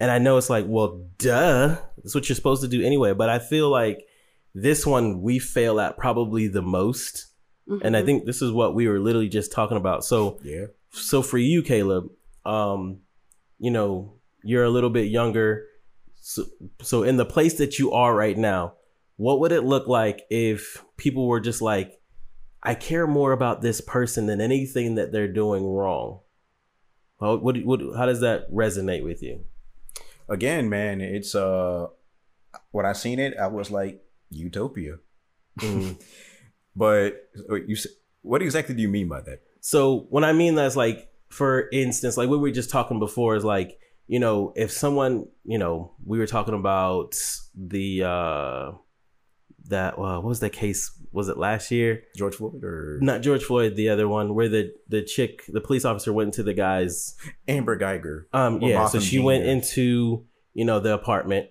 [0.00, 3.12] And I know it's like, well, duh, that's what you're supposed to do anyway.
[3.12, 4.06] But I feel like
[4.54, 7.26] this one we fail at probably the most.
[7.82, 8.06] And I Mhm.
[8.06, 10.04] think this is what we were literally just talking about.
[10.04, 10.66] So Yeah.
[10.90, 12.10] so for you caleb
[12.44, 12.98] um
[13.58, 15.64] you know you're a little bit younger
[16.22, 16.44] so,
[16.80, 18.74] so in the place that you are right now
[19.16, 22.00] what would it look like if people were just like
[22.62, 26.20] i care more about this person than anything that they're doing wrong
[27.20, 29.44] how, what, what, how does that resonate with you
[30.28, 31.88] Again, man, it's uh
[32.70, 34.96] when I seen it, I was like utopia.
[35.60, 36.00] Mm.
[36.74, 37.76] But wait, you
[38.22, 39.42] what exactly do you mean by that?
[39.60, 43.36] So when I mean that's like, for instance, like what we were just talking before
[43.36, 43.78] is like,
[44.12, 47.14] you know, if someone, you know, we were talking about
[47.54, 48.72] the uh
[49.68, 50.90] that uh, what was that case?
[51.12, 52.02] Was it last year?
[52.14, 55.86] George Floyd or Not George Floyd, the other one where the the chick, the police
[55.86, 57.16] officer went into the guy's
[57.48, 58.28] Amber Geiger?
[58.34, 61.46] um yeah, so she went into, you know, the apartment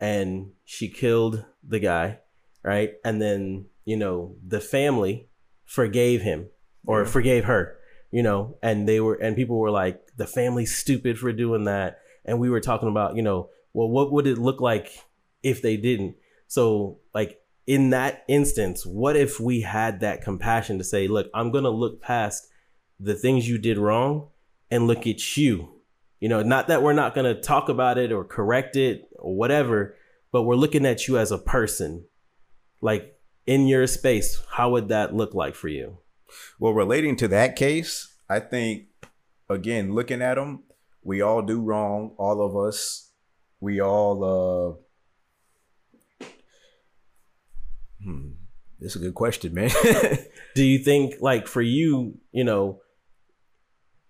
[0.00, 2.20] and she killed the guy,
[2.62, 2.92] right?
[3.04, 5.28] And then, you know, the family
[5.66, 6.48] forgave him
[6.86, 7.08] or Yeah.
[7.08, 7.76] forgave her,
[8.10, 12.00] you know, and they were and people were like the family's stupid for doing that
[12.24, 14.90] and we were talking about, you know, well what would it look like
[15.42, 16.16] if they didn't?
[16.46, 21.50] So, like in that instance, what if we had that compassion to say, look, I'm
[21.52, 22.48] going to look past
[22.98, 24.28] the things you did wrong
[24.70, 25.74] and look at you.
[26.18, 29.36] You know, not that we're not going to talk about it or correct it or
[29.36, 29.94] whatever,
[30.32, 32.06] but we're looking at you as a person.
[32.80, 35.98] Like in your space, how would that look like for you?
[36.58, 38.86] Well, relating to that case, I think
[39.48, 40.64] again, looking at them,
[41.02, 43.10] we all do wrong, all of us.
[43.60, 44.84] We all uh
[48.02, 48.30] Hmm.
[48.80, 49.70] It's a good question, man.
[50.54, 52.80] Do you think like for you, you know,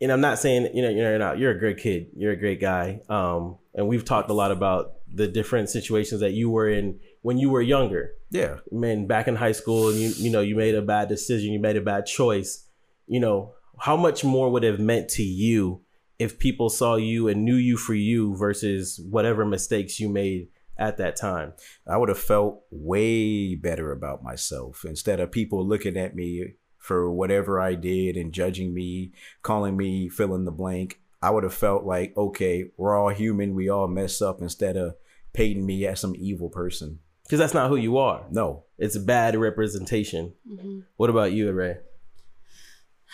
[0.01, 2.61] and I'm not saying, you know, you're not you're a great kid, you're a great
[2.61, 3.01] guy.
[3.09, 7.39] Um and we've talked a lot about the different situations that you were in when
[7.39, 8.13] you were younger.
[8.31, 8.57] yeah.
[8.71, 11.59] man back in high school and you you know you made a bad decision you
[11.59, 12.67] made a bad choice
[13.07, 15.83] you know how much more would it have meant to you
[16.19, 20.97] if people saw you and knew you for you versus whatever mistakes you made at
[20.97, 21.53] that time
[21.87, 27.11] I would have felt way better about myself instead of people looking at me for
[27.11, 29.13] whatever I did and judging me,
[29.43, 31.01] calling me fill in the blank.
[31.21, 34.95] I would have felt like, okay, we're all human, we all mess up instead of
[35.33, 37.01] painting me as some evil person.
[37.25, 38.65] because that's not who you are No.
[38.79, 40.81] it's a bad representation mm-hmm.
[40.97, 41.77] what about you ray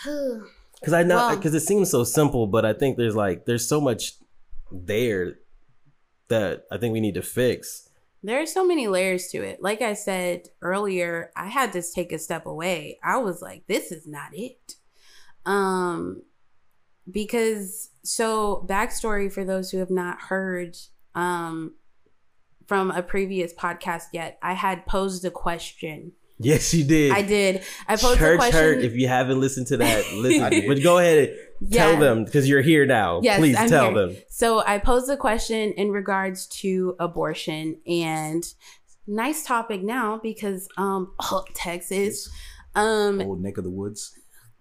[0.02, 3.68] because i know Well- because it seems so simple but i think there's like there's
[3.68, 4.14] so much
[4.72, 5.34] there
[6.28, 7.88] that i think we need to fix
[8.22, 9.60] There are so many layers to it.
[9.60, 12.98] Like I said earlier, I had to take a step away.
[13.04, 14.76] I was like, this is not it.
[15.44, 16.22] Um
[17.10, 20.76] because so backstory for those who have not heard
[21.14, 21.74] um
[22.66, 26.12] from a previous podcast yet, I had posed a question.
[26.38, 27.62] Yes you did I did.
[27.88, 28.60] I posed Church a question.
[28.60, 28.78] hurt.
[28.84, 30.66] If you haven't listened to that, listen.
[30.66, 31.28] But go ahead
[31.60, 31.98] and tell Yeah.
[32.00, 33.20] them because you're here now.
[33.22, 34.08] Yes, Please I'm tell here.
[34.08, 34.16] them.
[34.28, 38.44] So I posed a question in regards to abortion and
[39.06, 42.28] nice topic now because um oh, Texas
[42.74, 44.12] um Old neck of the woods.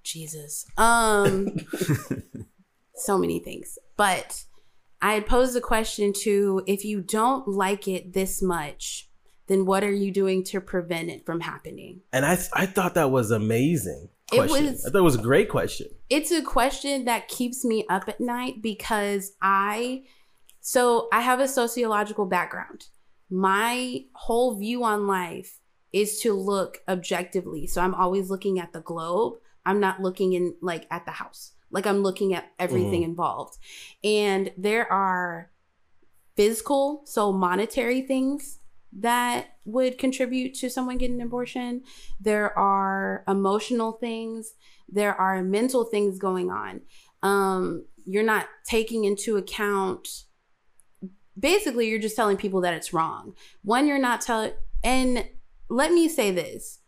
[0.04, 1.48] Jesus um
[2.96, 4.44] so many things but
[5.02, 9.10] I had posed a question to if you don't like it this much
[9.48, 13.12] then what are you doing to prevent it from happening And I, I thought that
[13.12, 14.10] was amazing.
[14.32, 15.88] It was- I thought it was a great question.
[16.10, 20.04] it's a question that keeps me up at night because I
[20.66, 22.88] so I have a sociological background.
[23.30, 25.60] My whole view on life
[25.92, 27.68] is to look objectively.
[27.68, 29.36] So I'm always looking at the globe.
[29.66, 31.52] I'm not looking in like at the house.
[31.70, 33.12] Like I'm looking at everything mm-hmm.
[33.12, 33.58] involved.
[34.04, 35.52] And there are
[36.36, 38.60] physical, so monetary things
[39.00, 41.84] that would contribute to someone getting an abortion.
[42.20, 44.54] There are emotional things.
[44.88, 46.82] There are mental things going on.
[47.22, 50.26] Um, you're not taking into account.
[51.40, 53.34] Basically, you're just telling people that it's wrong.
[53.64, 54.52] One, you're not telling.
[54.84, 55.28] And
[55.70, 56.80] let me say this: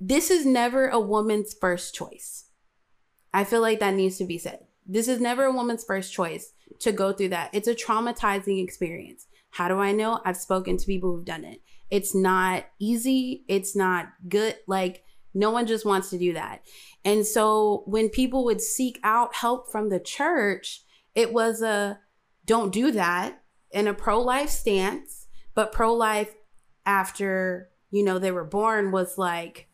[0.00, 2.46] this is never a woman's first choice.
[3.32, 4.66] I feel like that needs to be said.
[4.86, 7.50] This is never a woman's first choice to go through that.
[7.52, 9.26] It's a traumatizing experience.
[9.50, 10.20] How do I know?
[10.24, 11.60] I've spoken to people who've done it.
[11.90, 13.44] It's not easy.
[13.48, 14.56] It's not good.
[14.66, 16.62] Like, no one just wants to do that.
[17.04, 20.82] And so when people would seek out help from the church,
[21.14, 21.98] it was a
[22.46, 25.26] don't do that in a pro life stance.
[25.54, 26.34] But pro life
[26.86, 29.68] after, you know, they were born was like,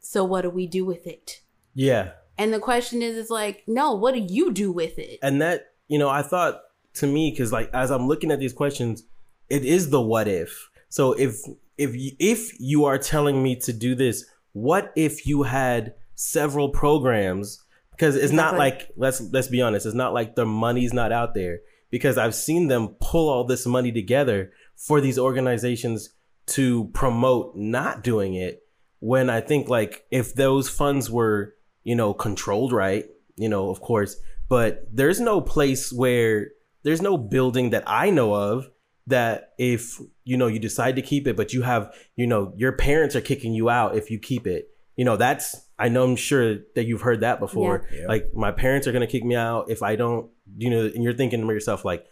[0.00, 1.40] so what do we do with it?
[1.74, 2.12] Yeah.
[2.38, 5.18] And the question is, is like, no, what do you do with it?
[5.22, 6.60] And that, you know, I thought
[6.96, 9.04] to me, because like as I'm looking at these questions,
[9.48, 10.70] it is the what if.
[10.88, 11.40] So if
[11.78, 16.70] if you, if you are telling me to do this, what if you had several
[16.70, 17.62] programs?
[17.90, 21.34] Because it's not like let's let's be honest, it's not like the money's not out
[21.34, 21.60] there.
[21.90, 26.10] Because I've seen them pull all this money together for these organizations
[26.46, 28.62] to promote not doing it.
[29.00, 31.54] When I think like if those funds were
[31.84, 33.04] you know controlled right,
[33.36, 34.16] you know of course,
[34.48, 36.48] but there's no place where
[36.86, 38.70] there's no building that I know of
[39.08, 42.72] that if you know you decide to keep it but you have you know your
[42.72, 44.70] parents are kicking you out if you keep it.
[44.94, 47.86] You know that's i know i'm sure that you've heard that before.
[47.90, 48.00] Yeah.
[48.00, 48.06] Yeah.
[48.06, 51.02] like my parents are going to kick me out if i don't you know and
[51.02, 52.06] you're thinking to yourself like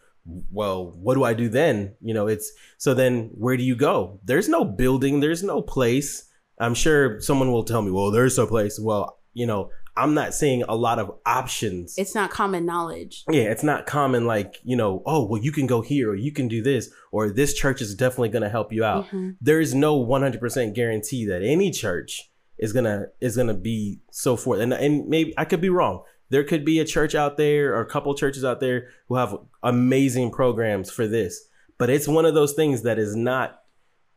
[0.51, 1.95] well what do i do then?
[2.03, 4.21] You know it's so then where do you go?
[4.25, 6.29] There's no building there's no place.
[6.59, 8.79] I'm sure someone will tell me well there's a place.
[8.81, 13.25] Well you know i'm not seeing a lot of options It's not common knowledge.
[13.31, 16.33] yeah, it's not common like, you know, oh, well, you can go here or you
[16.33, 19.07] can do this or this church is definitely going to help you out.
[19.09, 19.37] Mhm.
[19.41, 24.01] There is no 100% guarantee that any church is going to is going to be
[24.11, 24.61] so forth.
[24.61, 26.03] And and maybe I could be wrong.
[26.31, 29.37] There could be a church out there or a couple churches out there who have
[29.63, 31.49] amazing programs for this.
[31.79, 33.61] But it's one of those things that is not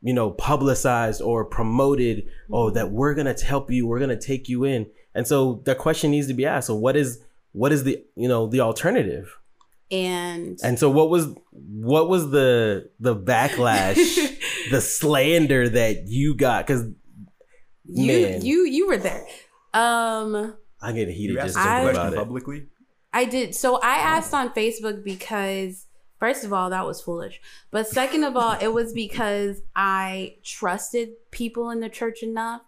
[0.02, 4.28] you know publicized or promoted oh that we're going to help you we're going to
[4.28, 4.86] take you in
[5.18, 7.20] and so the question needs to be asked so what is
[7.52, 9.26] what is the you know the alternative
[9.90, 13.98] And and so what was what was the the backlash,
[14.72, 16.68] the slander that you got?
[16.68, 16.84] Because
[17.86, 19.26] you man, you you were there.
[19.74, 22.18] Um I get heated You just asked thinking about question it.
[22.18, 22.60] publicly.
[23.14, 23.56] I did.
[23.56, 25.88] So I asked on Facebook because
[26.20, 27.40] first of all, that was foolish.
[27.72, 32.62] But second of all, it was because I trusted people in the church enough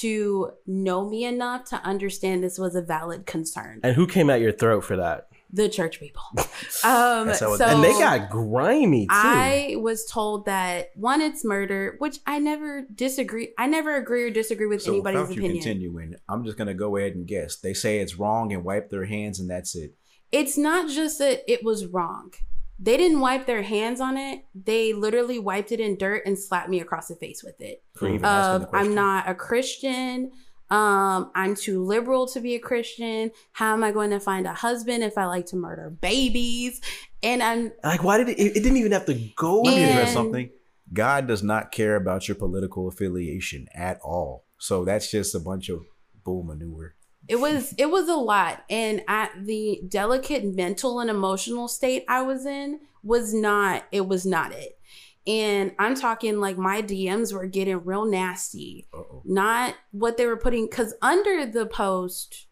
[0.00, 3.80] to know me enough to understand this was a valid concern.
[3.82, 5.28] And who came at your throat for that?
[5.52, 6.22] The church people.
[6.84, 9.12] Um That's how it- so and they got grimy too.
[9.12, 13.54] I was told that one, it's murder, which I never disagree.
[13.56, 15.62] I never agree or disagree with So anybody's without you opinion.
[15.62, 17.56] continuing, I'm just gonna go ahead and guess.
[17.56, 19.94] They say it's wrong and wipe their hands, and that's it.
[20.32, 22.32] it's not just that it was wrong.
[22.78, 24.44] They didn't wipe their hands on it.
[24.54, 27.82] They literally wiped it in dirt and slapped me across the face with it.
[27.94, 28.74] For even asking Of.
[28.74, 30.32] I'm not a Christian.
[30.70, 33.30] Um, I'm too liberal to be a Christian.
[33.52, 36.80] How am I going to find a husband if I like to murder babies?
[37.22, 38.38] And I'm like, why did it?
[38.38, 39.60] It didn't even have to go.
[39.60, 39.90] Let me there.
[39.90, 40.50] address something.
[40.92, 44.44] God does not care about your political affiliation at all.
[44.58, 45.84] So that's just a bunch of
[46.24, 46.94] bull manure.
[47.28, 48.64] It was it was a lot.
[48.68, 54.24] And at the delicate mental and emotional state i was in was not it was
[54.26, 54.78] not it.
[55.26, 58.86] And i'm talking like my dms were getting real nasty.
[58.92, 59.22] Uh-oh.
[59.24, 62.46] not what they were putting because under the post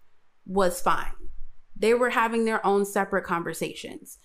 [0.47, 1.13] was fine.
[1.77, 4.19] They were having their own separate conversations.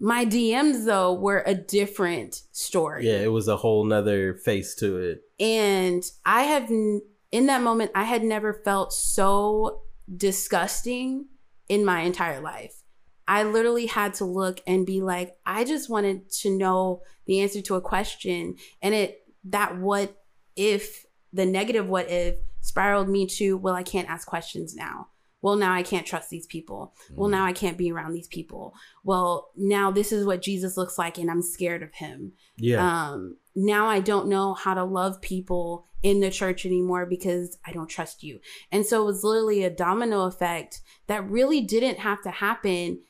[0.00, 3.06] My dms though were a different story.
[3.08, 5.22] Yeah, it was a whole nother face to it.
[5.40, 9.82] and I have, n- in that moment, I had never felt so
[10.14, 11.26] disgusting
[11.68, 12.82] in my entire life.
[13.26, 17.60] I literally had to look and be like, I just wanted to know the answer
[17.62, 18.56] to a question.
[18.80, 20.22] And it, that what
[20.56, 25.08] if, the negative what if spiraled me to, well, I can't ask questions now.
[25.40, 26.94] Well, now I can't trust these people.
[27.14, 28.74] Well, now I can't be around these people.
[29.04, 33.36] Well, now this is what Jesus looks like, and I'm scared of him Yeah, um
[33.56, 37.88] now i don't know how to love people in the church anymore because i don't
[37.88, 38.38] trust you
[38.70, 43.00] and so it was literally a domino effect that really didn't have to happen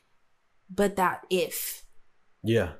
[0.70, 1.84] but that if
[2.42, 2.72] yeah.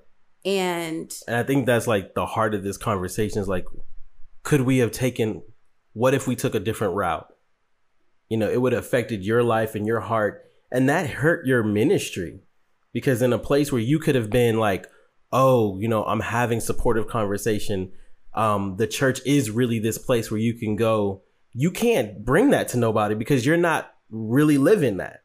[0.45, 3.65] and And I think that's like the heart of this conversation is like,
[4.43, 5.43] could we have taken,
[5.93, 7.27] what if we took a different route?
[8.29, 11.63] You know, it would have affected your life and your heart, and that hurt your
[11.63, 12.41] ministry
[12.93, 14.87] because in a place where you could have been like,
[15.33, 17.93] oh, you know, I'm having supportive conversation.
[18.35, 21.23] Um, the church is really this place where you can go.
[21.53, 25.21] You can't bring that to nobody because you're not really living that.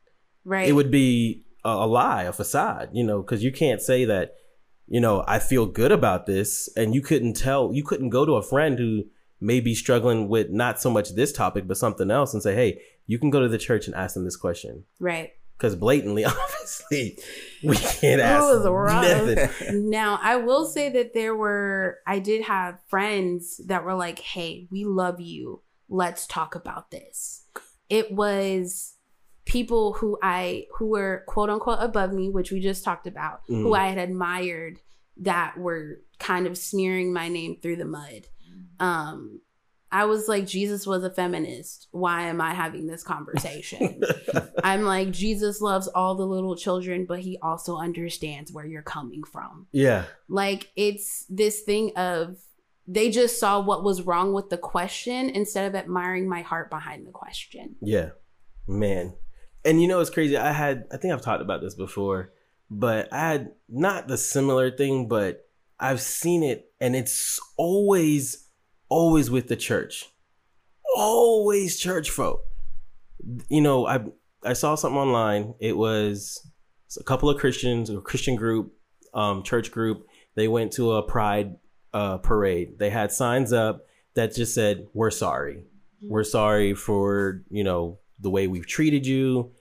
[0.45, 0.68] Right.
[0.68, 4.36] It would be a, a lie, a facade, you know, because you can't say that,
[4.88, 8.34] you know, I feel good about this, and you couldn't tell, you couldn't go to
[8.34, 9.04] a friend who
[9.39, 12.82] may be struggling with not so much this topic but something else and say, hey,
[13.08, 15.32] you can go to the church and ask them this question right.
[15.58, 17.18] because blatantly, obviously,
[17.64, 19.26] we can't It ask was rough.
[19.26, 19.89] nothing.
[19.89, 24.68] now I will say that there were I did have friends that were like, "Hey,
[24.72, 25.62] we love you.
[25.89, 27.45] Let's talk about this."
[27.89, 28.95] It was
[29.45, 33.72] people who I who were quote unquote above me, which we just talked about, who
[33.72, 33.78] Mhm.
[33.78, 34.80] I had admired
[35.18, 38.28] that were kind of smearing my name through the mud.
[38.80, 39.41] Um
[39.94, 41.88] I was like Jesus was a feminist.
[41.91, 44.02] Why am I having this conversation?
[44.64, 49.24] I'm like Jesus loves all the little children, but he also understands where you're coming
[49.24, 49.68] from.
[49.72, 52.38] yeah, Like it's this thing of
[52.88, 57.08] they just saw what was wrong with the question instead of admiring my heart behind
[57.08, 57.76] the question.
[57.80, 58.10] yeah,
[58.68, 59.14] man.
[59.64, 60.36] And you know, it's crazy.
[60.36, 62.34] I had, I think I've talked about this before,
[62.70, 65.48] but I had not the similar thing, but
[65.80, 68.43] I've seen it, and it's always,
[68.94, 70.06] always with the church,
[70.96, 72.44] always church folk.
[73.50, 74.02] You know, I
[74.44, 75.56] I saw something online.
[75.60, 76.48] It was
[77.00, 78.72] a couple of Christians, a Christian group,
[79.16, 80.06] um, church group.
[80.36, 81.56] They went to a pride
[81.91, 82.78] uh, parade.
[82.78, 85.64] They had signs up that just said, "We're sorry.
[86.02, 89.54] We're sorry for you know the way we've treated you,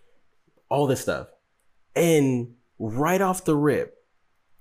[0.68, 1.28] all this stuff."
[1.96, 3.94] And right off the rip,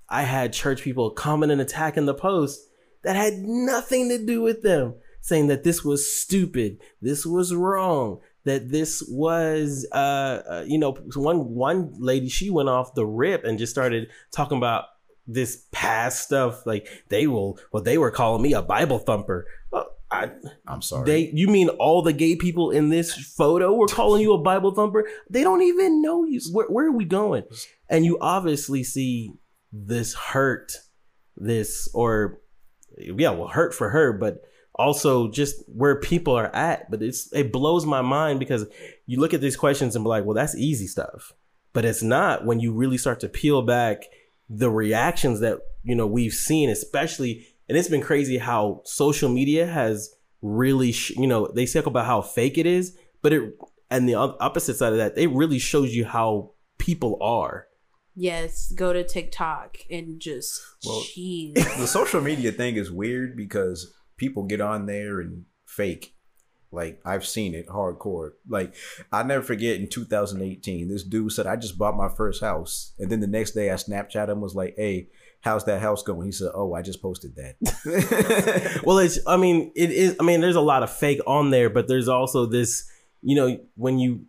[0.08, 2.71] I had church people coming and attacking the post
[3.02, 8.20] that had nothing to do with them, saying that this was stupid, this was wrong,
[8.44, 13.44] that this was, uh, uh, you know, one one lady she went off the rip
[13.44, 14.84] and just started talking about
[15.26, 19.46] this past stuff, like they will, well, they were calling me a Bible thumper.
[19.70, 20.30] Well, I,
[20.66, 21.06] I'm sorry.
[21.06, 24.74] they, you mean all the gay people in this photo were calling you a Bible
[24.74, 25.08] thumper?
[25.30, 26.40] They don't even know you.
[26.52, 27.44] Where, where are we going?
[27.88, 29.32] And you obviously see
[29.72, 30.72] this hurt,
[31.36, 32.41] this or
[32.98, 34.42] yeah, well, hurt for her, but
[34.74, 36.90] also just where people are at.
[36.90, 38.66] But it's it blows my mind because
[39.06, 41.32] you look at these questions and be like, well, that's easy stuff,
[41.72, 44.04] but it's not when you really start to peel back
[44.48, 47.46] the reactions that you know we've seen, especially.
[47.68, 52.06] And it's been crazy how social media has really, sh- you know, they talk about
[52.06, 53.54] how fake it is, but it,
[53.90, 57.68] and the opposite side of that, it really shows you how people are.
[58.14, 61.54] Yes, go to TikTok and just Well, jeez.
[61.54, 66.14] the social media thing is weird because people get on there and fake.
[66.70, 68.30] Like I've seen it hardcore.
[68.48, 68.74] Like
[69.10, 73.10] I never forget in 2018, this dude said, "I just bought my first house," and
[73.10, 75.08] then the next day I Snapchat him was like, "Hey,
[75.42, 79.72] how's that house going?" He said, "Oh, I just posted that." well it's i mean
[79.74, 82.88] it is i mean there's a lot of fake on there but there's also this
[83.20, 84.24] you know when you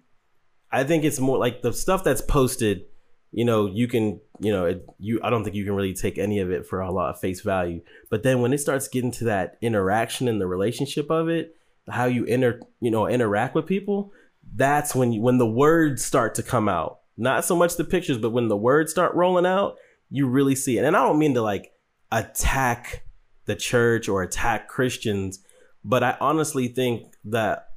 [0.72, 2.86] i think it's more like the stuff that's posted
[3.34, 6.18] you know you can you know it, you i don't think you can really take
[6.18, 7.82] any of it for a lot of face value.
[8.10, 11.56] But then when it starts getting to that interaction and the relationship of it
[11.90, 14.14] how you inter you know interact with people
[14.56, 17.00] that's when you, when the words start to come out.
[17.18, 19.76] Not so much the pictures but when the words start rolling out
[20.10, 20.86] you really see it.
[20.86, 21.72] And i don't mean to like
[22.12, 23.04] attack
[23.46, 25.40] the church or attack Christians,
[25.84, 27.70] but I honestly think that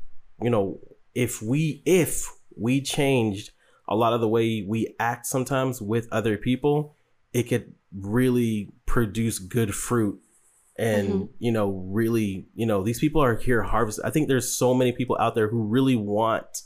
[0.42, 0.78] you know
[1.14, 3.50] if we if we changed
[3.88, 6.96] a lot of the way we act sometimes with other people,
[7.32, 10.20] it could really produce good fruit
[10.78, 11.24] and mm-hmm.
[11.38, 14.92] you know really you know these people are here harvest i think there's so many
[14.92, 16.62] people out there who really want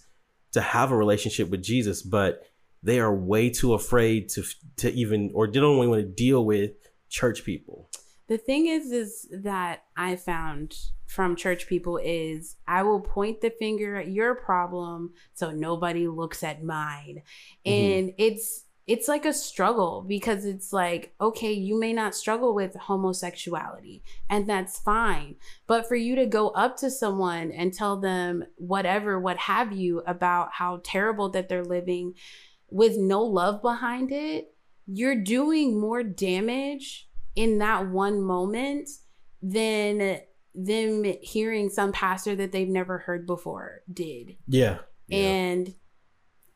[0.52, 2.42] to have a relationship with jesus but
[2.82, 4.42] they are way too afraid to
[4.76, 6.72] to even or they don't even want to deal with
[7.08, 7.88] church people
[8.30, 10.76] The thing is, is that I found
[11.06, 16.44] from church people is I will point the finger at your problem so nobody looks
[16.44, 17.22] at mine.
[17.66, 17.72] Mm-hmm.
[17.72, 22.76] And it's it's like a struggle because it's like, okay, you may not struggle with
[22.76, 25.34] homosexuality, and that's fine.
[25.66, 30.04] But for you to go up to someone and tell them whatever, what have you,
[30.06, 32.14] about how terrible that they're living
[32.70, 34.54] with no love behind it,
[34.86, 38.88] you're doing more damage in that one moment
[39.42, 40.20] than
[40.54, 44.36] them hearing some pastor that they've never heard before did.
[44.46, 44.78] yeah
[45.10, 45.74] And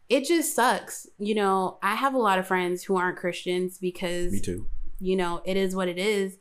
[0.09, 1.07] it just sucks.
[1.19, 4.67] You know, I have a lot of friends who aren't Christians because Me too.
[5.01, 6.37] you know, it is what it is.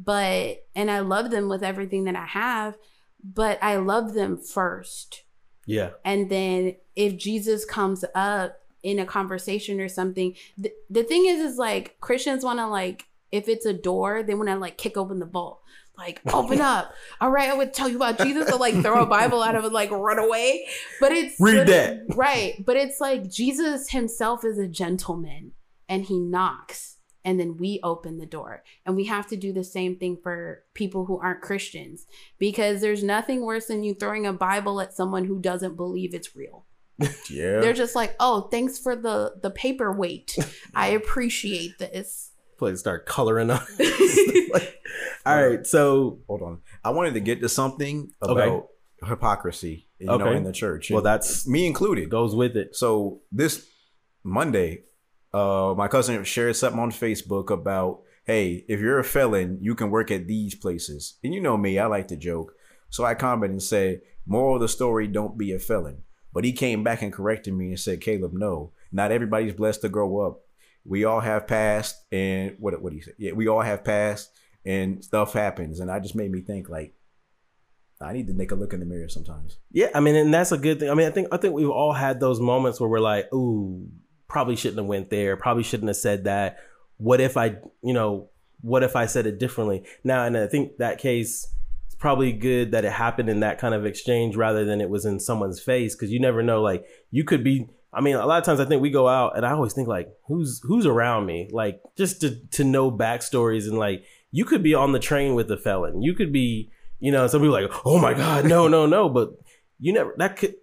[0.00, 2.76] But, and I love them with everything that I have,
[3.24, 5.24] but I love them first.
[5.66, 11.26] yeah And then if Jesus comes up in a conversation or something, the, the thing
[11.26, 14.78] is, is like Christians want to like If it's a door, they want to like
[14.78, 15.60] kick open the vault.
[15.96, 16.92] Like, open up.
[17.20, 19.64] All right, I would tell you about Jesus to like throw a Bible out of
[19.64, 20.66] it, like run away.
[21.00, 22.02] But it's Read that.
[22.14, 22.64] Right.
[22.64, 25.52] But it's like Jesus himself is a gentleman
[25.88, 28.62] and he knocks and then we open the door.
[28.86, 32.06] And we have to do the same thing for people who aren't Christians
[32.38, 36.34] because there's nothing worse than you throwing a Bible at someone who doesn't believe it's
[36.34, 36.64] real.
[37.30, 37.60] Yeah.
[37.60, 40.36] They're just like, "Oh, thanks for the the paperweight.
[40.74, 43.60] I appreciate this." Please start coloring on.
[45.26, 46.58] All right, so hold on.
[46.84, 48.48] I wanted to get to something about
[49.02, 49.08] Okay.
[49.10, 50.90] hypocrisy, you know, in the church.
[50.90, 52.08] Well, that's- me included.
[52.10, 52.74] goes with it.
[52.74, 53.66] So this
[54.24, 54.84] Monday,
[55.34, 59.90] uh, my cousin shared something on Facebook about, hey, if you're a felon, you can
[59.90, 61.18] work at these places.
[61.22, 62.54] And you know me, I like to joke.
[62.90, 66.02] So I commented and said, moral of the story, don't be a felon.
[66.32, 69.88] But he came back and corrected me and said, Caleb, no, not everybody's blessed to
[69.90, 70.40] grow up.
[70.84, 73.12] We all have past and what what do you say?
[73.18, 74.30] Yeah, we all have past
[74.64, 75.80] and stuff happens.
[75.80, 76.94] And I just made me think like
[78.00, 79.58] I need to take a look in the mirror sometimes.
[79.72, 80.90] Yeah, I mean, and that's a good thing.
[80.90, 83.88] I mean, I think I think we've all had those moments where we're like, "Ooh,
[84.28, 85.36] probably shouldn't have went there.
[85.36, 86.58] Probably shouldn't have said that.
[86.98, 90.76] What if I, you know, what if I said it differently?" Now, and I think
[90.78, 91.52] that case,
[91.86, 95.04] it's probably good that it happened in that kind of exchange rather than it was
[95.04, 96.62] in someone's face because you never know.
[96.62, 97.68] Like, you could be.
[97.98, 99.88] I mean, a lot of times I think we go out and I always think
[99.88, 101.50] like, who's who's around me?
[101.52, 105.50] Like, just to to know backstories and like, you could be on the train with
[105.50, 106.02] a felon.
[106.02, 106.70] You could be
[107.00, 109.08] you know, some people are like, oh my God, no, no, no.
[109.08, 109.30] But
[109.78, 110.54] you never, that could,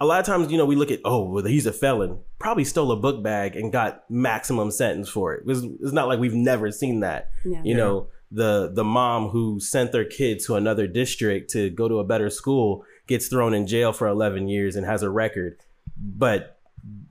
[0.00, 2.64] a lot of times, you know, we look at, oh, well, he's a felon, probably
[2.64, 5.44] stole a book bag and got maximum sentence for it.
[5.46, 7.30] It's, it's not like we've never seen that.
[7.44, 7.62] Yeah.
[7.64, 12.00] You know, the the mom who sent their kid to another district to go to
[12.00, 15.58] a better school gets thrown in jail for 11 years and has a record.
[15.96, 16.55] But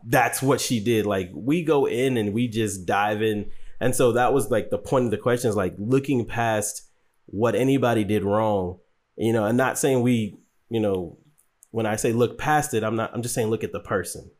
[0.05, 1.05] that's what she did.
[1.05, 3.49] Like we go in and we just dive in.
[3.79, 6.83] And so that was like the point of the question is like looking past
[7.25, 8.79] what anybody did wrong,
[9.17, 10.37] you know, and not saying we,
[10.69, 11.17] you know,
[11.71, 14.31] when I say look past it, I'm not, I'm just saying look at the person.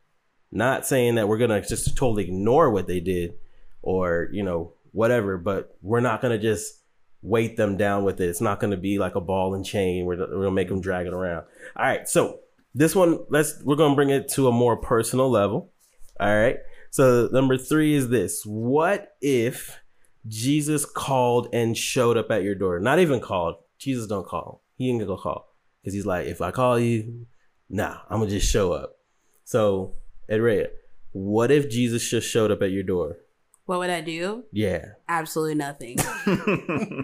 [0.51, 3.33] Not saying that we're going to just totally ignore what they did
[3.81, 6.81] or, you know, whatever, but we're not going to just
[7.21, 8.29] weight them down with it.
[8.29, 10.05] It's not going to be like a ball and chain.
[10.05, 11.45] We're, we're going to make them drag it around.
[11.75, 12.07] All right.
[12.07, 12.39] So
[12.75, 15.71] this one, let's, we're going to bring it to a more personal level.
[16.19, 16.57] All right.
[16.91, 18.43] So number three is this.
[18.45, 19.79] What if
[20.27, 22.79] Jesus called and showed up at your door?
[22.79, 23.55] Not even called.
[23.79, 24.61] Jesus don't call.
[24.77, 25.53] He ain't gonna call.
[25.81, 27.27] Because he's like, if I call you,
[27.69, 28.97] nah, I'm gonna just show up.
[29.43, 29.95] So,
[30.27, 30.67] Ed Ray,
[31.11, 33.17] what if Jesus just showed up at your door?
[33.65, 34.43] What would I do?
[34.51, 34.85] Yeah.
[35.07, 35.97] Absolutely nothing.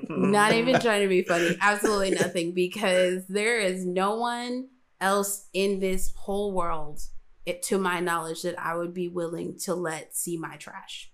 [0.09, 1.57] Not even trying to be funny.
[1.59, 4.67] Absolutely nothing because there is no one
[5.02, 7.02] else in this whole world,
[7.45, 11.12] it, to my knowledge, that I would be willing to let see my trash.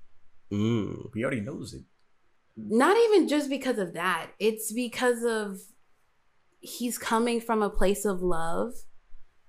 [0.51, 1.09] Mm.
[1.15, 1.83] He already knows it.
[2.55, 4.27] Not even just because of that.
[4.39, 5.59] It's because of
[6.59, 8.73] he's coming from a place of love.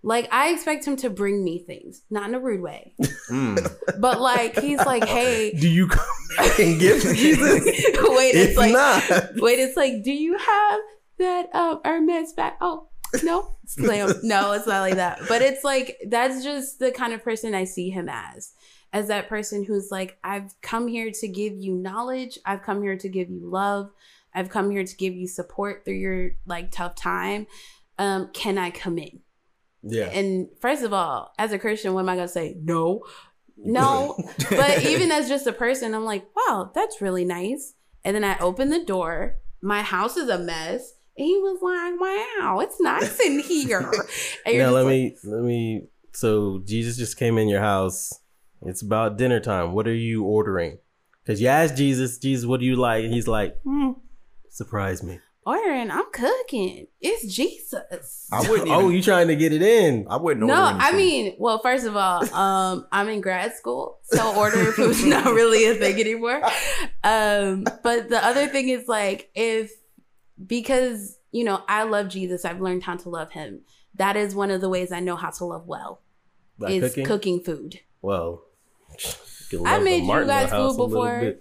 [0.03, 2.95] Like I expect him to bring me things, not in a rude way,
[3.31, 3.75] Mm.
[4.01, 7.65] but like he's like, "Hey, Do you come back and give Jesus?
[7.65, 10.81] wait, it's if like not, Wait, it's like, do you have
[11.19, 12.53] that um Hermes bag?
[12.61, 12.89] Oh,
[13.25, 13.57] no.
[13.69, 14.13] Slam.
[14.23, 15.21] no, it's not like that.
[15.29, 18.53] But it's like that's just the kind of person I see him as.
[18.93, 22.39] As that person who's like, I've come here to give you knowledge.
[22.47, 23.91] I've come here to give you love.
[24.35, 27.47] I've come here to give you support through your like tough time.
[27.99, 29.21] Um, can I come in?
[29.83, 30.07] yeah.
[30.07, 32.57] And first of all, as a Christian, what am I gonna say?
[32.63, 33.03] No.
[33.61, 34.17] No.
[34.51, 37.75] but even as just a person, I'm like, wow, that's really nice.
[38.05, 39.39] And then I open the door.
[39.61, 40.93] My house is a mess.
[41.19, 43.91] And he was like, wow, it's nice in here.
[44.47, 45.83] And now let like, me let me.
[46.13, 48.13] So Jesus just came in your house.
[48.63, 49.73] It's about dinner time.
[49.73, 50.79] What are you ordering?
[51.25, 53.05] Because you asked Jesus, Jesus, what do you like?
[53.05, 53.93] And he's like, hmm,
[54.49, 55.19] surprise me.
[55.45, 56.87] ordering, I'm cooking.
[57.01, 58.29] It's Jesus.
[58.33, 58.69] I wouldn't.
[58.71, 60.07] oh, Even, you trying to get it in?
[60.09, 60.47] I wouldn't.
[60.47, 64.73] No, order I mean, well, first of all, um, I'm in grad school, so ordering
[64.73, 66.43] food's not really a thing anymore.
[67.05, 69.73] Um, but the other thing is like if
[70.47, 73.61] because you know I love Jesus, I've learned how to love Him.
[73.95, 76.01] That is one of the ways I know how to love well.
[76.59, 77.05] By is cooking?
[77.07, 77.81] cooking food.
[78.03, 78.43] Well,
[79.65, 81.35] I made you guys food before.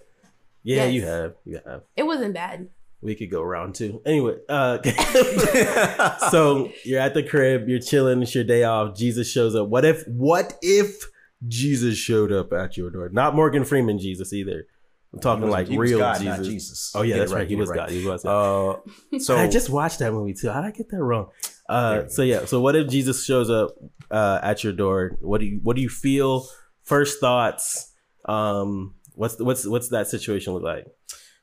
[0.62, 0.92] Yeah, Yes.
[0.94, 1.34] you have.
[1.44, 1.82] You have.
[1.96, 2.68] It wasn't bad.
[3.00, 4.02] We could go round two.
[4.04, 4.82] Anyway, uh,
[6.30, 8.96] so you're at the crib, you're chilling, it's your day off.
[8.96, 9.68] Jesus shows up.
[9.68, 10.06] What if?
[10.08, 11.04] What if
[11.46, 13.08] Jesus showed up at your door?
[13.10, 14.66] Not Morgan Freeman Jesus either.
[15.12, 16.26] I'm talking like he was real God, Jesus.
[16.38, 16.92] not Jesus.
[16.94, 17.48] Oh yeah, that's right, right.
[17.48, 17.76] He was right.
[17.76, 17.90] God.
[17.90, 18.22] He was.
[18.24, 18.80] God.
[19.12, 20.50] Uh, so I just watched that movie too.
[20.50, 21.30] How did I get that wrong?
[21.68, 22.44] Uh, so yeah.
[22.44, 23.70] So what if Jesus shows up
[24.10, 25.16] uh, at your door?
[25.20, 26.46] What do you What do you feel?
[26.84, 27.94] First thoughts.
[28.26, 30.86] Um, what's what's what's that situation look like?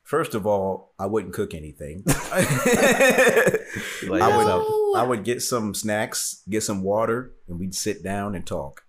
[0.04, 2.04] First of all, I wouldn't cook anything.
[4.08, 4.92] Like, I would No.
[4.96, 8.82] I would get some snacks, get some water, and we'd sit down and talk.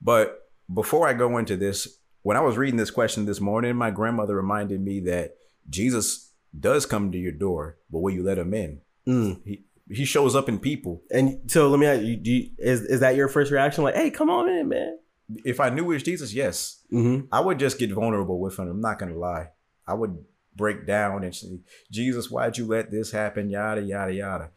[0.00, 0.38] But
[0.72, 4.36] before I go into this, when I was reading this question this morning, my grandmother
[4.36, 5.36] reminded me that
[5.68, 8.80] Jesus does come to your door, but will you let him in?
[9.06, 9.40] Mm.
[9.44, 11.02] He he shows up in people.
[11.10, 13.84] And so let me ask you, do you is is that your first reaction?
[13.84, 14.98] Like, hey, come on in, man.
[15.44, 17.26] If I knew it was Jesus, yes, Mm-hmm.
[17.32, 18.68] I would just get vulnerable with him.
[18.68, 19.50] I'm not gonna lie.
[19.86, 20.24] I would
[20.56, 21.60] break down and say,
[21.90, 23.48] Jesus, why'd you let this happen?
[23.48, 24.50] Yada yada yada.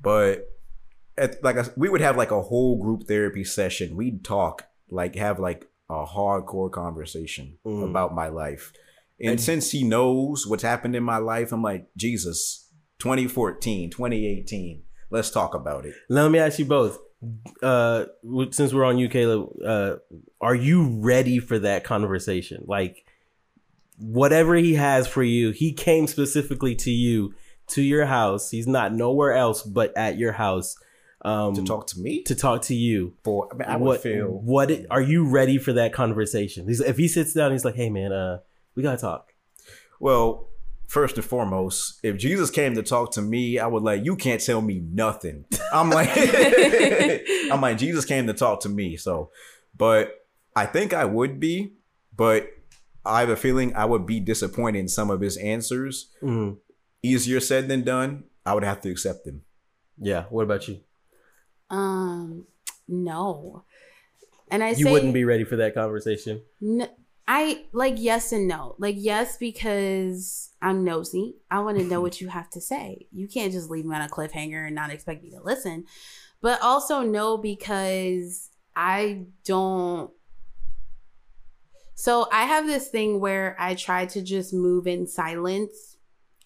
[0.00, 0.48] But
[1.18, 3.96] at, like I, we would have like a whole group therapy session.
[3.96, 7.84] We'd talk, like have like a hardcore conversation Mm.
[7.90, 8.72] about my life.
[9.20, 12.68] And, And- since he knows what's happened in my life, I'm like, Jesus,
[13.00, 15.94] 2014, 2018, let's talk about it.
[16.08, 16.98] Let me ask you both.
[17.62, 18.06] Uh,
[18.50, 19.96] since we're on you, Caleb, uh,
[20.40, 22.64] are you ready for that conversation?
[22.66, 23.04] Like,
[23.98, 27.34] whatever he has for you, he came specifically to you,
[27.68, 28.50] to your house.
[28.50, 30.76] He's not nowhere else but at your house.
[31.22, 32.22] Um, To talk to me?
[32.24, 33.14] to talk to you.
[33.24, 36.66] For I, mean, I would what feel what are you ready for that conversation?
[36.66, 38.38] He's, if he sits down, he's like, "Hey, man, uh,
[38.74, 39.34] we gotta talk."
[40.00, 40.48] Well,
[40.88, 44.40] first and foremost, if Jesus came to talk to me, I would like, you can't
[44.40, 45.44] tell me nothing.
[45.72, 46.08] I'm like,
[47.52, 48.96] I'm like, Jesus came to talk to me.
[48.96, 49.30] So,
[49.76, 50.14] but
[50.56, 51.74] I think I would be,
[52.16, 52.48] but
[53.04, 56.10] I have a feeling I would be disappointed in some of his answers.
[56.22, 56.56] Mhm.
[57.02, 58.24] Easier said than done.
[58.44, 59.42] I would have to accept them.
[59.98, 60.24] Yeah.
[60.30, 60.80] What about you?
[61.70, 62.46] Um,
[62.88, 63.64] no.
[64.50, 66.42] And I You say wouldn't be ready for that conversation.
[66.62, 66.88] N-
[67.28, 68.74] I like yes and no.
[68.78, 71.36] Like yes because I'm nosy.
[71.50, 73.06] I want to know what you have to say.
[73.12, 75.84] You can't just leave me on a cliffhanger and not expect me to listen.
[76.42, 80.10] But also no because I don't
[81.94, 85.96] So I have this thing where I try to just move in silence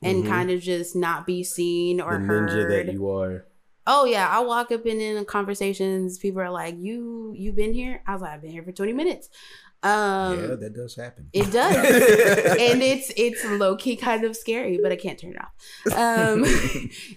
[0.02, 0.28] and Mhm.
[0.28, 2.50] kind of just not be seen or the heard.
[2.50, 3.46] ninja that you are.
[3.86, 6.18] Oh yeah, I walk up and in conversations.
[6.18, 8.92] People are like, "You, you been here?" I was like, "I've been here for twenty
[8.92, 9.28] minutes."
[9.82, 11.28] Um, yeah, that does happen.
[11.34, 11.76] it does,
[12.58, 15.94] and it's it's low key kind of scary, but I can't turn it off.
[15.94, 16.46] Um,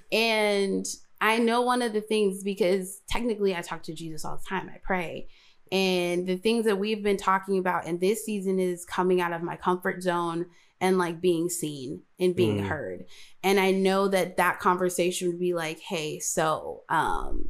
[0.12, 0.86] and
[1.22, 4.70] I know one of the things because technically I talk to Jesus all the time.
[4.74, 5.30] I pray,
[5.72, 9.42] and the things that we've been talking about in this season is coming out of
[9.42, 10.48] my comfort zone
[10.80, 12.68] and like being seen and being Mm.
[12.68, 13.06] heard.
[13.44, 17.50] And I know that that conversation would be like, "Hey, so um,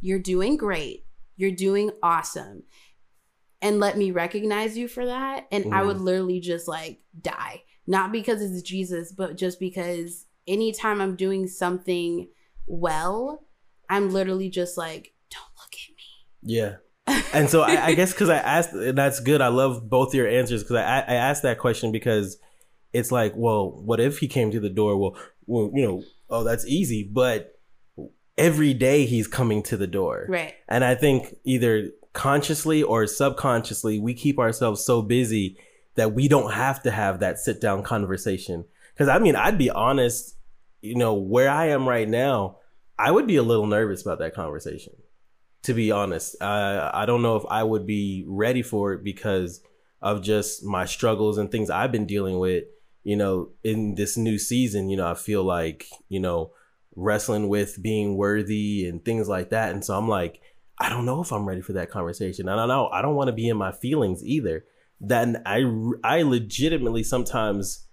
[0.00, 1.04] you're doing great.
[1.36, 2.64] You're doing awesome."
[3.60, 5.48] and let me recognize you for that.
[5.50, 5.86] And I Mhm.
[5.86, 7.64] would literally just like die.
[7.88, 12.28] Not because it's Jesus, but just because anytime I'm doing something
[12.68, 13.48] well,
[13.90, 16.04] I'm literally just like, don't look at me.
[16.54, 16.76] Yeah.
[17.34, 19.40] And so I, I guess because I asked, and that's good.
[19.40, 22.38] I love both your answers because I, I asked that question because
[22.98, 24.96] it's like, well, what if he came to the door?
[24.96, 27.58] Well, well, you know, oh, that's easy, but
[28.36, 30.26] every day he's coming to the door.
[30.28, 30.54] Right.
[30.68, 35.58] And I think either consciously or subconsciously, we keep ourselves so busy
[35.94, 38.64] that we don't have to have that sit down conversation.
[38.94, 40.36] Because I mean, I'd be honest,
[40.80, 42.58] you know, where I am right now,
[42.98, 44.94] I would be a little nervous about that conversation.
[45.64, 49.60] To be honest, uh, I don't know if I would be ready for it because
[50.00, 52.64] of just my struggles and things I've been dealing with.
[53.08, 56.52] You know, in this new season, you know, I feel like, you know,
[56.94, 59.72] wrestling with being worthy and things like that.
[59.72, 60.42] And so I'm like,
[60.78, 62.50] I don't know if I'm ready for that conversation.
[62.50, 62.88] I don't know.
[62.88, 64.66] I don't want to be in my feelings either.
[65.00, 65.64] Then I
[66.04, 67.86] I legitimately sometimes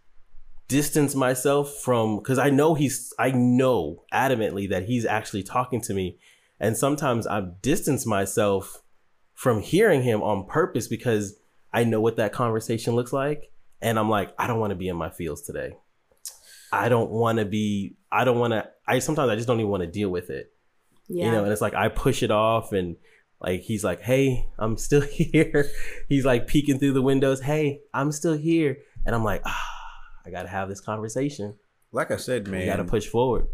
[0.68, 5.94] distance myself from because I know he's I know adamantly that he's actually talking to
[5.94, 6.18] me,
[6.60, 8.82] and sometimes I've distanced myself
[9.34, 11.40] from hearing him on purpose because
[11.72, 13.52] I know what that conversation looks like,
[13.82, 15.76] and I'm like I don't want to be in my feels today.
[16.72, 17.96] I don't want to be.
[18.12, 18.68] I don't want to.
[18.88, 20.52] I sometimes I just don't even want to deal with it
[21.08, 21.26] Yeah.
[21.26, 22.98] you know and it's like i push it off and
[23.42, 25.70] like he's like hey i'm still here
[26.10, 29.66] he's like peeking through the windows hey i'm still here and i'm like ah
[30.26, 31.56] i gotta have this conversation
[31.92, 33.48] Like I said, man, we gotta push forward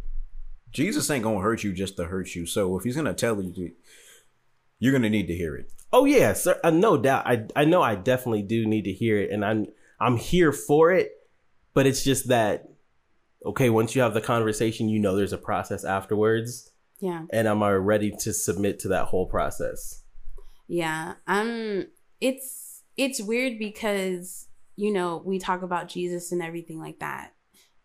[0.72, 2.46] Jesus ain't gonna hurt you just to hurt you.
[2.46, 3.72] So if he's gonna tell you,
[4.80, 5.72] you're gonna need to hear it.
[5.94, 9.18] oh yeah sir uh, no doubt i i know i definitely do need to hear
[9.18, 9.68] it and i'm
[10.02, 11.12] i'm here for it
[11.74, 12.70] but it's just that
[13.46, 17.24] okay once you have the conversation you know there's a process afterwards yeah.
[17.32, 20.04] and I'm i ready to submit to that whole process
[20.68, 21.16] Yeah.
[21.28, 21.88] Um
[22.22, 24.48] it's it's weird because
[24.78, 27.34] you know, we talk about Jesus and everything like that.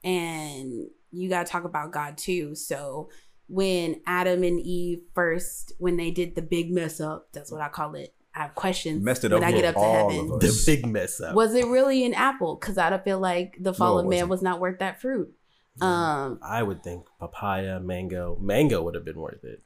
[0.04, 2.54] And you got to talk about God too.
[2.54, 3.10] So
[3.48, 7.68] when Adam and Eve first when they did the big mess up, that's what I
[7.68, 8.14] call it.
[8.36, 10.28] I have questions Messed it when up I get up to heaven.
[10.38, 11.34] The big mess up.
[11.34, 12.56] Was it really an apple?
[12.56, 14.60] Because I don't feel like the fall No, of man wasn't.
[14.60, 15.32] worth that fruit.
[15.80, 19.62] Um, I would think papaya, mango, mango would have been worth it.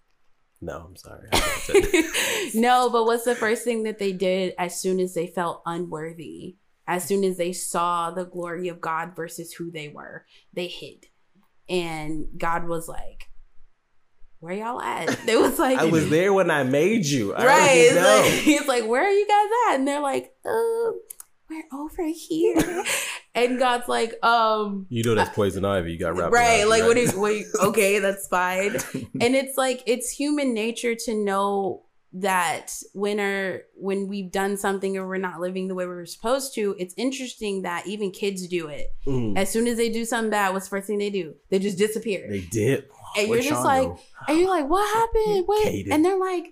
[0.60, 1.28] No, I'm sorry.
[1.32, 2.50] I can't say that.
[2.54, 6.56] no, but what's the first thing that they did as soon as they felt unworthy?
[6.86, 11.06] As soon as they saw the glory of God versus who they were, they hid.
[11.68, 13.29] And God was like,
[14.40, 15.18] Where y'all at?
[15.26, 17.34] They was like, I was there when I made you.
[17.34, 17.60] I right.
[17.60, 18.20] already It's know.
[18.22, 19.74] like, he's like, Where are you guys at?
[19.78, 21.00] And they're like, um,
[21.48, 22.84] we're over here.
[23.34, 25.92] and God's like, um, you know that's poison ivy.
[25.92, 27.04] You got wrapped right like you, what right?
[27.04, 28.76] is wait okay that's fine
[29.20, 31.82] and it's like it's human nature to know
[32.12, 36.06] that when our when we've done something or we're not living the way we are
[36.06, 40.04] supposed to it's interesting that even kids do it Mm, as soon as they do
[40.04, 42.84] something bad what's the first thing they do they just disappear they did.
[43.16, 43.88] And you're just like
[44.28, 45.92] and you're like what happened Kaden.
[45.92, 46.46] and they're like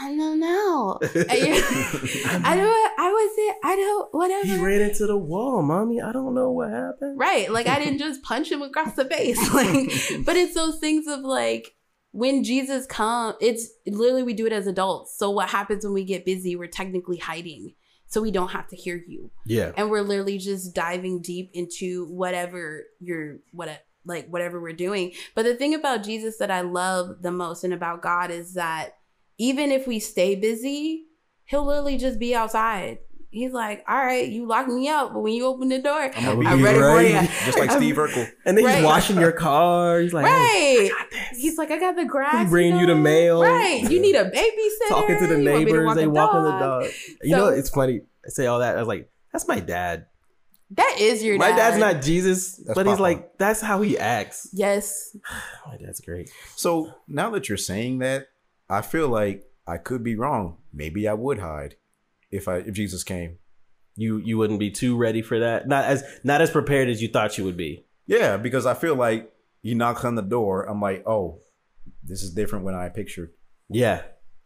[0.00, 1.64] i don't know and you're,
[2.44, 6.00] i don't i was it i don't whatever He ran into the wall, mommy.
[6.00, 7.18] I don't know what happened.
[7.18, 7.50] Right.
[7.50, 9.38] Like I didn't just punch him across the face.
[9.52, 11.74] Like, but it's those things of like
[12.12, 15.16] when Jesus come, it's literally we do it as adults.
[15.16, 16.56] So what happens when we get busy?
[16.56, 17.74] We're technically hiding.
[18.06, 19.30] So we don't have to hear you.
[19.44, 19.72] Yeah.
[19.76, 23.68] And we're literally just diving deep into whatever you're what
[24.08, 25.12] like whatever we're doing.
[25.34, 28.96] But the thing about Jesus that I love the most and about God is that
[29.38, 31.04] even if we stay busy,
[31.44, 32.98] he'll literally just be outside.
[33.30, 36.46] He's like, all right, you locked me out, but when you open the door, I'm
[36.46, 37.28] I'm ready for you.
[37.44, 38.26] just like Steve Urkel.
[38.46, 38.76] And then Right.
[38.76, 40.00] he's washing your car.
[40.00, 41.12] He's like, hey, Right.
[41.36, 42.44] He's like, I got the grass.
[42.46, 43.42] He bringing you the mail.
[43.42, 43.82] Right.
[43.88, 44.88] You need a babysitter.
[44.88, 45.86] talking to the You want me to neighbors.
[45.86, 46.82] walk They a walking the dog?
[46.84, 46.90] dog.
[47.22, 48.00] You know, it's funny.
[48.24, 48.76] I say all that.
[48.76, 50.06] I was like, that's my dad.
[50.72, 51.56] That is your My dad.
[51.56, 53.02] dad's not Jesus, That's but he's Papa.
[53.02, 54.48] like, that's how he acts.
[54.52, 55.16] Yes.
[55.66, 56.30] My dad's great.
[56.56, 58.28] So now that you're saying that,
[58.68, 60.58] I feel like I could be wrong.
[60.72, 61.76] Maybe I would hide
[62.30, 63.38] if I if Jesus came.
[63.96, 65.66] You you wouldn't be too ready for that.
[65.66, 67.84] Not as not as prepared as you thought you would be.
[68.06, 70.64] Yeah, because I feel like he knocks on the door.
[70.68, 71.40] I'm like, oh,
[72.02, 73.32] this is different when I pictured.
[73.70, 74.02] Yeah.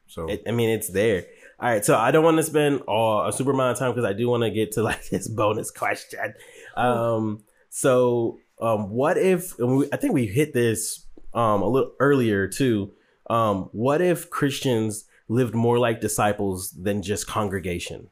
[0.07, 1.25] So It, I mean, it's there.
[1.63, 4.05] All right, so I don't want to spend all a super amount of time because
[4.05, 6.35] I do want to get to like this bonus question.
[6.77, 11.93] Um, so um, what if and we, I think we hit this um a little
[12.01, 12.93] earlier too?
[13.31, 18.11] Um, what if Christians lived more like disciples than just congregation?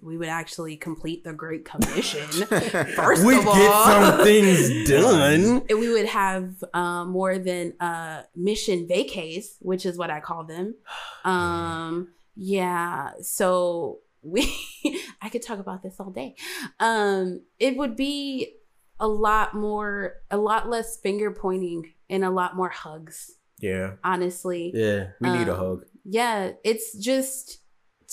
[0.00, 2.22] We would actually complete the Great Commission.
[2.46, 5.62] First we of all, get some things done.
[5.68, 10.44] And we would have um, more than uh, mission vacays, which is what I call
[10.44, 10.76] them.
[11.24, 13.10] Um, yeah.
[13.20, 14.52] So we,
[15.22, 16.36] I could talk about this all day.
[16.80, 18.54] Um, it would be
[19.00, 23.32] a lot more, a lot less finger pointing and a lot more hugs.
[23.60, 25.08] yeah, Honestly, Yeah.
[25.20, 25.84] we need a Um, hug.
[26.04, 27.58] yeah, it's just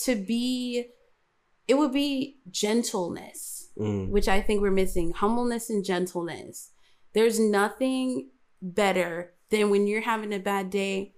[0.06, 0.88] to be.
[1.68, 4.10] It would be gentleness Mm.
[4.10, 6.72] which I think we're missing humbleness and gentleness.
[7.14, 8.30] There's nothing
[8.62, 11.13] better than when you're having a bad day.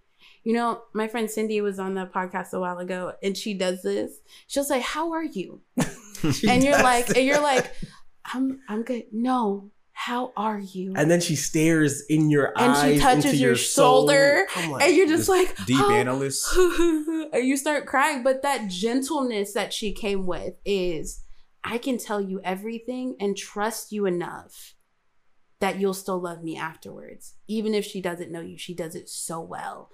[0.46, 3.82] You know, my friend Cindy was on the podcast a while ago and she does
[3.82, 4.20] this.
[4.48, 5.62] She'll say, How are you?
[6.48, 7.72] and you're like, and you're like,
[8.34, 9.06] I'm I'm good.
[9.12, 10.94] No, how are you?
[10.96, 14.02] And then she stares in your And eyes, she touches into your, soul.
[14.02, 16.48] shoulder, like, and you're just like deep "Oh." analyst.
[17.34, 18.22] and you start crying.
[18.22, 21.24] But that gentleness that she came with is
[21.64, 24.75] I can tell you everything and trust you enough
[25.60, 27.36] that you'll still love me afterwards.
[27.48, 29.90] Even if she doesn't know you, she does it so well.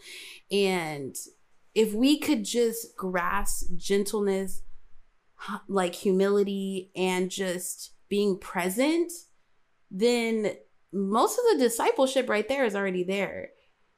[0.51, 1.15] And
[1.75, 4.63] if we could just grasp gentleness,
[5.67, 9.11] like humility, and just being present,
[9.89, 10.53] then
[10.91, 13.51] most of the discipleship right there is already there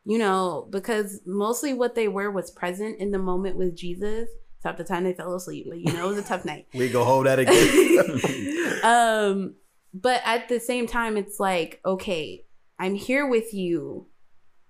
[0.06, 4.30] you know, because mostly what they were was present in the moment with Jesus.
[4.60, 6.68] Except the time they fell asleep, but you know, it was a tough night.
[6.74, 8.80] we go hold that again.
[8.84, 9.56] um,
[9.94, 12.46] but at the same time, it's like, okay,
[12.80, 14.08] I'm here with you.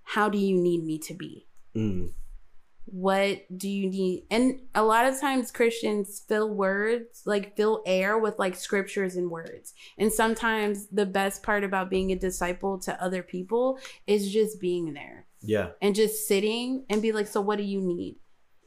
[0.04, 1.48] How do you need me to be?
[1.76, 2.12] Mm.
[2.86, 4.26] What do you need?
[4.30, 9.32] And a lot of times Christians fill words, like fill air with like scriptures and
[9.32, 9.74] words.
[9.98, 14.94] And sometimes the best part about being a disciple to other people is just being
[14.94, 15.70] there Yeah.
[15.82, 18.18] and just sitting and be like, so what do you need?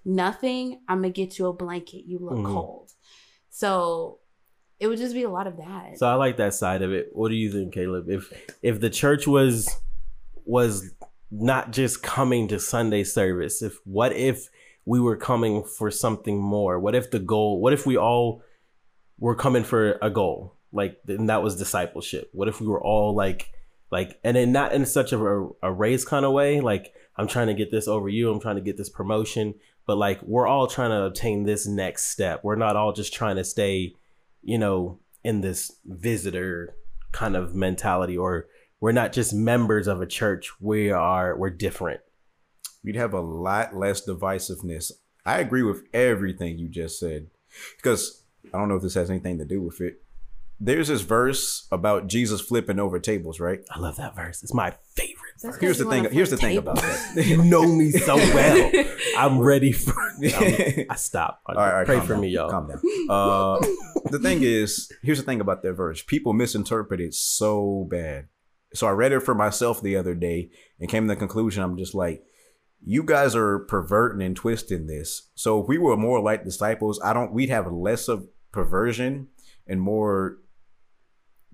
[0.05, 0.81] Nothing.
[0.89, 2.07] I'm gonna get you a blanket.
[2.07, 2.47] You look Mhm.
[2.55, 2.93] cold.
[3.51, 4.21] So
[4.79, 5.99] it would just be a lot of that.
[5.99, 7.11] So I like that side of it.
[7.13, 8.09] What do you think, Caleb?
[8.09, 9.75] If if the church was
[10.45, 10.93] was
[11.31, 14.49] not just coming to Sunday service, if what if
[14.85, 16.79] we were coming for something more?
[16.79, 17.61] What if the goal?
[17.61, 18.43] What if we all
[19.19, 20.57] were coming for a goal?
[20.73, 22.31] Like and that was discipleship.
[22.33, 23.53] What if we were all like
[23.91, 27.47] like and then not in such a, a race kind of way, like I'm trying
[27.47, 28.31] to get this over you.
[28.31, 29.55] I'm trying to get this promotion.
[29.87, 32.43] But like we're all trying to obtain this next step.
[32.43, 33.95] We're not all just trying to stay,
[34.47, 36.77] you know, in this visitor
[37.11, 38.47] kind of mentality or
[38.81, 40.53] we're not just members of a church.
[40.61, 42.01] We are we're different.
[42.85, 44.93] We'd have a lot less divisiveness.
[45.25, 47.27] I agree with everything you just said.
[47.77, 48.23] Because
[48.55, 50.05] I don't know if this has anything to do with it.
[50.61, 53.61] There's this verse about Jesus flipping over tables, right?
[53.71, 54.43] I love that verse.
[54.45, 55.16] It's my favorite.
[55.47, 56.05] That's 'cause Here's the thing.
[56.11, 57.15] Here's the flip thing about tables.
[57.15, 57.27] that.
[57.27, 58.71] You know me so well.
[59.17, 59.93] I'm ready for.
[60.01, 61.41] I'm- I stop.
[61.47, 62.51] All right, all right, Pray for down, me, y'all.
[62.51, 62.81] Calm down.
[63.09, 63.59] Uh,
[64.11, 66.03] the thing is, here's the thing about that verse.
[66.03, 68.29] People misinterpret it so bad.
[68.75, 71.63] So I read it for myself the other day and came to the conclusion.
[71.63, 72.23] I'm just like,
[72.85, 75.31] you guys are perverting and twisting this.
[75.35, 77.33] So if we were more like disciples, I don't.
[77.33, 79.29] We'd have less of perversion
[79.67, 80.39] and more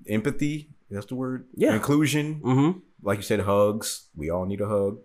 [0.08, 0.70] empathy.
[0.90, 1.46] That's the word.
[1.54, 1.74] Yeah.
[1.74, 2.40] Inclusion.
[2.44, 2.78] Mm-hmm.
[3.02, 4.08] Like you said, hugs.
[4.14, 4.98] We all need a hug.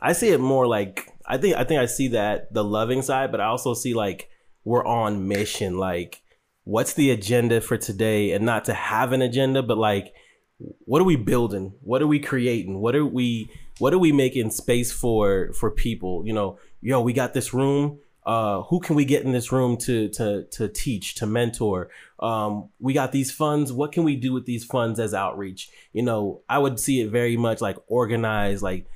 [0.00, 3.30] I see it more like I think I think I see that the loving side,
[3.32, 4.28] but I also see like
[4.64, 5.78] we're on mission.
[5.78, 6.22] Like,
[6.64, 8.32] what's the agenda for today?
[8.32, 10.12] And not to have an agenda, but like,
[10.58, 11.74] what are we building?
[11.80, 12.80] What are we creating?
[12.80, 16.22] What are we what are we making space for for people?
[16.26, 18.00] You know, yo, we got this room.
[18.26, 21.88] Uh, who can we get in this room to to to teach to mentor?
[22.18, 23.72] Um, we got these funds.
[23.72, 25.70] What can we do with these funds as outreach?
[25.92, 28.86] You know, I would see it very much like organized, like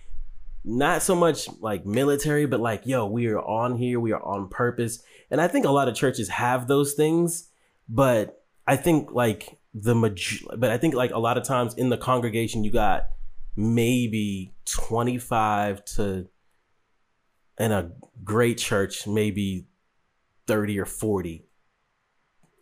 [0.64, 4.48] not so much like military, but like, yo, we are on here, we are on
[4.48, 5.02] purpose.
[5.30, 7.48] And I think a lot of churches have those things,
[7.88, 11.88] but I think like the maj- but I think like a lot of times in
[11.88, 13.06] the congregation, you got
[13.56, 16.28] maybe 25 to,
[17.60, 17.92] in a
[18.24, 19.66] great church, maybe
[20.46, 21.46] 30 or 40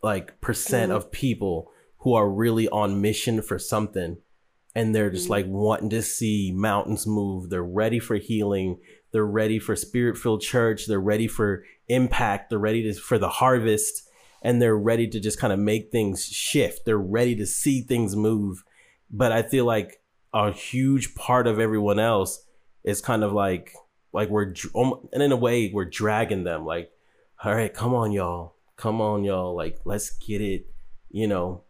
[0.03, 0.97] like percent Mhm.
[0.97, 4.19] of people who are really on mission for something
[4.75, 7.51] and they're just like wanting to see mountains move.
[7.51, 8.79] They're ready for healing.
[9.11, 10.87] They're ready for spirit filled church.
[10.87, 12.51] They're ready for impact.
[12.51, 14.09] They're ready to, for the harvest
[14.43, 16.85] and they're ready to just kind of make things shift.
[16.85, 18.63] They're ready to see things move.
[19.11, 20.01] But I feel like
[20.33, 22.45] a huge part of everyone else
[22.85, 23.73] is kind of like,
[24.13, 24.55] like we're,
[25.13, 26.65] and in a way, we're dragging them.
[26.65, 26.91] Like,
[27.45, 28.55] all right, come on, y'all.
[28.77, 29.55] Come on, y'all.
[29.57, 30.67] Like, let's get it,
[31.11, 31.63] you know,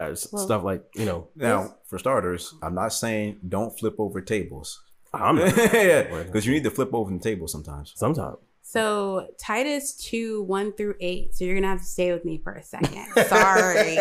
[0.00, 4.20] uh, Well- stuff like, you know, Now, for starters, I'm not saying don't flip over
[4.20, 4.82] tables.
[5.12, 7.92] I'm yeah, because you need to flip over the table sometimes.
[7.94, 8.38] sometimes.
[8.66, 11.34] So Titus 2, 1 through 8.
[11.34, 13.06] So you're gonna have to stay with me for a second.
[13.28, 13.96] Sorry.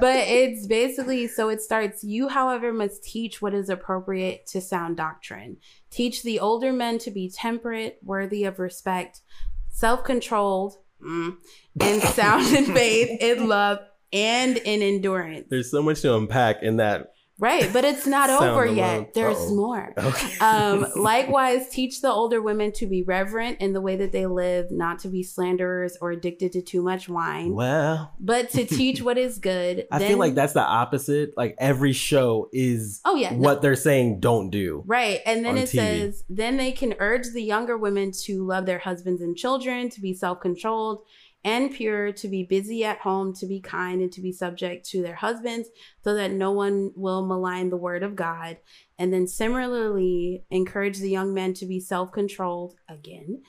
[0.00, 4.96] but it's basically so it starts, you, however, must teach what is appropriate to sound
[4.96, 5.58] doctrine.
[5.90, 9.20] Teach the older men to be temperate, worthy of respect,
[9.68, 11.36] self-controlled, mm,
[11.78, 13.78] and sound in faith, in love,
[14.10, 15.48] and in endurance.
[15.50, 17.12] There's so much to unpack in that.
[17.38, 18.76] Right, but it's not over alone.
[18.76, 19.14] yet.
[19.14, 19.54] There's Uh-oh.
[19.56, 19.94] more.
[20.02, 20.38] Okay.
[20.38, 24.70] Um, likewise, teach the older women to be reverent in the way that they live,
[24.70, 29.18] not to be slanderers or addicted to too much wine, well, but to teach what
[29.18, 29.86] is good.
[29.90, 31.32] I Then- feel like that's the opposite.
[31.36, 33.38] Like every show is Oh yeah, no.
[33.38, 34.82] what they're saying don't do.
[34.86, 35.20] Right.
[35.26, 35.72] And then it TV.
[35.74, 40.00] says, then they can urge the younger women to love their husbands and children, to
[40.00, 41.02] be self controlled
[41.44, 45.02] and pure, to be busy at home, to be kind, and to be subject to
[45.02, 45.68] their husbands,
[46.04, 48.58] so that no one will malign the word of God.
[48.98, 53.42] And then similarly, encourage the young men to be self controlled again.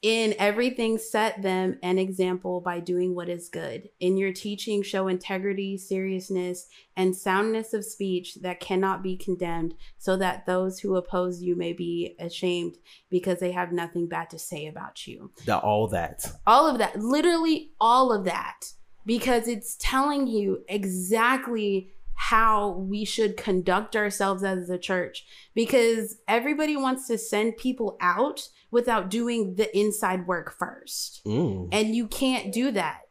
[0.00, 3.88] In everything, set them an example by doing what is good.
[3.98, 10.16] In your teaching, show integrity, seriousness, and soundness of speech that cannot be condemned, so
[10.16, 12.76] that those who oppose you may be ashamed
[13.10, 15.32] because they have nothing bad to say about you.
[15.46, 16.30] The, all that.
[16.46, 18.72] All of that, literally all of that,
[19.04, 25.24] because it's telling you exactly how we should conduct ourselves as a church.
[25.54, 31.22] Because everybody wants to send people out without doing the inside work first.
[31.24, 31.68] Mm.
[31.72, 33.02] and you can't do that.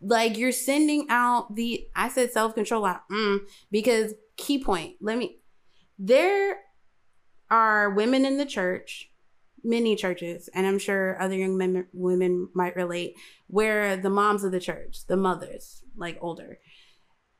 [0.00, 3.38] Like you're sending out the i said self-control out mm,
[3.70, 5.38] because key point let me
[5.96, 6.58] there
[7.48, 9.12] are women in the church
[9.62, 13.14] many churches and i'm sure other young men, women might relate
[13.46, 16.58] where the moms of the church the mothers like older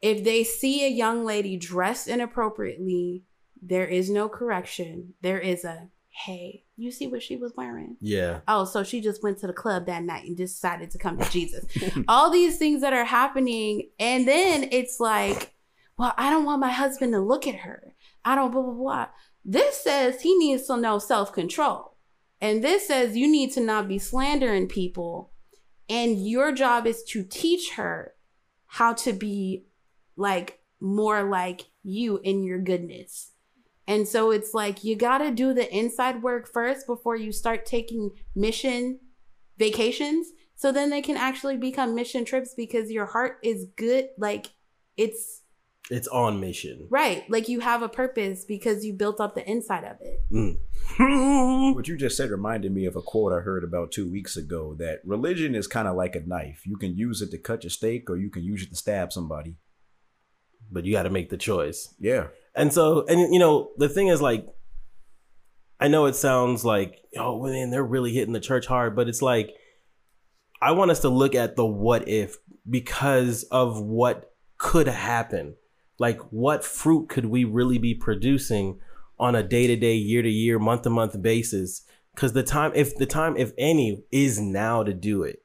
[0.01, 3.25] if they see a young lady dressed inappropriately
[3.63, 5.15] there is no correction.
[5.23, 8.41] There is a hey you see what she was wearing Yeah.
[8.47, 11.31] oh, so she just went to the club that night and decided to come to
[11.37, 11.65] Jesus.
[12.07, 13.89] All these things that are happening.
[13.99, 15.55] And then it's like,
[15.97, 17.95] well, I don't want my husband to look at her.
[18.25, 19.07] I don't blah, blah, blah.
[19.45, 21.97] This says he needs to know self control.
[22.41, 25.33] And this says you need to not be slandering people.
[25.89, 28.15] And your job is to teach her
[28.67, 29.67] how to be
[30.17, 33.32] like more like you in your goodness.
[33.89, 37.67] And so it's like you got to do the inside work first before you start
[37.67, 39.01] taking mission
[39.59, 40.29] vacations.
[40.55, 44.09] So then they can actually become mission trips because your heart is good.
[44.17, 44.47] Like
[44.97, 45.43] it's
[45.91, 46.87] It's on mission.
[46.91, 47.29] right.
[47.29, 50.21] Like you have a purpose because you built up the inside of it.
[50.33, 50.59] Mm.
[51.75, 54.75] What you just said reminded me of a quote I heard about two weeks ago
[54.79, 56.63] that religion is kind of like a knife.
[56.67, 59.13] You can use it to cut your steak or you can use it to stab
[59.13, 59.57] somebody.
[60.71, 61.95] but you got to make the choice.
[61.99, 62.29] Yeah.
[62.55, 64.47] And so, and you know, the thing is like,
[65.81, 69.23] I know it sounds like, oh man, they're really hitting the church hard, but it's
[69.23, 69.51] like,
[70.61, 72.37] I want us to look at the what if
[72.69, 75.57] because of what could happen.
[75.99, 78.79] Like, what fruit could we really be producing
[79.19, 81.83] on a day to day, year to year, month to month basis?
[82.15, 85.43] Because the time, if the time, if any, is now to do it.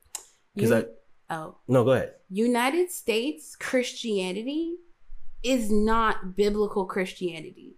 [0.53, 0.85] Because I,
[1.29, 1.57] Oh.
[1.67, 2.13] no, go ahead.
[2.29, 4.77] United States Christianity
[5.43, 7.77] is not biblical Christianity.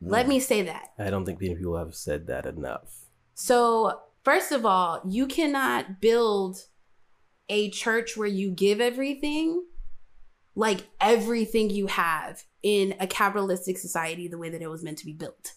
[0.00, 0.30] Let hmm.
[0.30, 0.88] me say that.
[0.98, 3.06] I don't think many people have said that enough.
[3.34, 6.66] So, first of all, you cannot build
[7.48, 9.64] a church where you give everything,
[10.54, 15.06] like everything you have in a capitalistic society, the way that it was meant to
[15.06, 15.52] be built.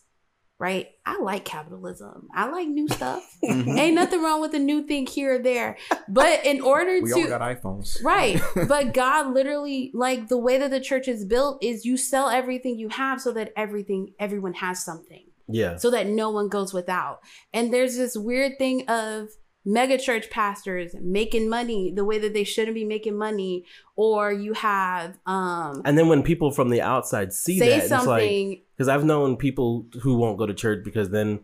[0.59, 0.89] Right?
[1.05, 2.27] I like capitalism.
[2.35, 3.25] I like new stuff.
[3.43, 3.69] Mm-hmm.
[3.77, 5.77] Ain't nothing wrong with a new thing here or there.
[6.09, 8.03] But in order We to We all got iPhones.
[8.03, 8.41] Right.
[8.67, 12.77] but God literally like the way that the church is built is you sell everything
[12.77, 15.25] you have so that everything everyone has something.
[15.47, 15.77] Yeah.
[15.77, 17.21] So that no one goes without.
[17.53, 19.29] And there's this weird thing of
[19.69, 23.63] mega church pastors making money the way that they shouldn't be making money
[23.95, 28.05] or you have um And then when people from the outside see say that, it's
[28.07, 31.41] like because I've known people who won't go to church because then,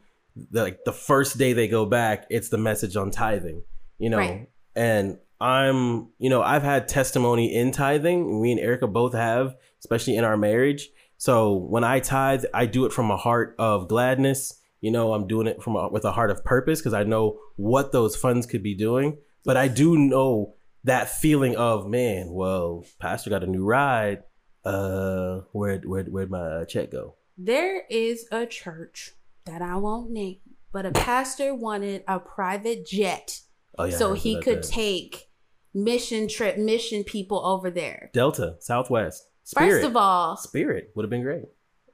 [0.51, 3.61] like the first day they go back, it's the message on tithing,
[3.99, 4.17] you know.
[4.17, 4.49] Right.
[4.76, 8.41] And I'm, you know, I've had testimony in tithing.
[8.41, 10.89] Me and Erica both have, especially in our marriage.
[11.17, 14.59] So when I tithe, I do it from a heart of gladness.
[14.86, 17.39] You know, I'm doing it from a, with a heart of purpose because I know
[17.55, 19.17] what those funds could be doing.
[19.43, 22.29] But I do know that feeling of man.
[22.29, 24.19] Well, pastor got a new ride.
[24.63, 27.15] Uh, where where where'd my check go?
[27.38, 29.11] there is a church
[29.45, 30.38] that I won't name,
[30.71, 33.41] but a pastor wanted a private jet
[33.77, 34.69] Oh yeah, so he could that.
[34.69, 35.29] take
[35.73, 38.09] mission trip mission people over there.
[38.13, 39.69] Delta, Southwest, Spirit.
[39.71, 41.45] First of all, Spirit would have been great.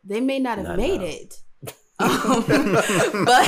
[0.04, 1.08] they may not have Not made now.
[1.08, 1.42] it.
[2.02, 2.44] Um,
[3.26, 3.46] but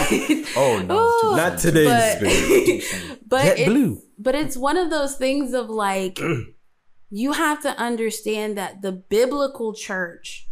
[0.56, 3.20] Oh, no, Ooh, Not today's but, Spirit.
[3.28, 4.02] but Jet it's, blue.
[4.18, 6.20] but it's one of those things of like
[7.10, 10.48] you have to understand that the biblical church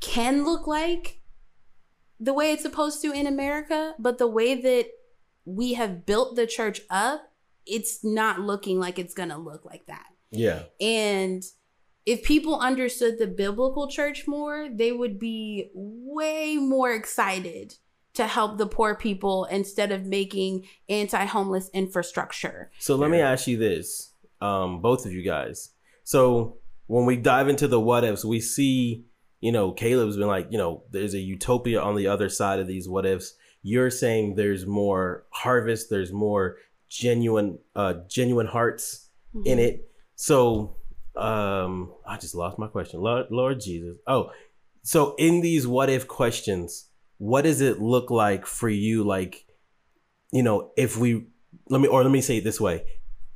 [0.00, 1.20] can look like
[2.18, 4.86] the way it's supposed to in America, but the way that
[5.44, 7.32] we have built the church up,
[7.66, 10.06] it's not looking like it's going to look like that.
[10.30, 11.42] Yeah, And
[12.06, 17.74] if people understood the biblical church more, they would be way more excited
[18.14, 22.70] to help the poor people instead of making anti-homeless infrastructure.
[22.78, 25.70] So let me ask you this, um, both of you guys.
[26.04, 29.04] So when we dive into the what ifs, we see,
[29.40, 32.68] you know, Caleb's been like, you know, there's a utopia on the other side of
[32.68, 33.34] these what ifs.
[33.62, 36.56] You're saying there's more harvest, there's more
[36.88, 39.10] genuine, uh, genuine hearts
[39.44, 39.90] in it.
[40.14, 40.76] So,
[41.16, 43.00] um, I just lost my question.
[43.00, 43.96] Lord, Lord Jesus.
[44.06, 44.30] Oh,
[44.82, 46.88] so in these what if questions,
[47.18, 49.04] what does it look like for you?
[49.04, 49.44] Like,
[50.32, 51.26] you know, if we
[51.68, 52.84] let me or let me say it this way: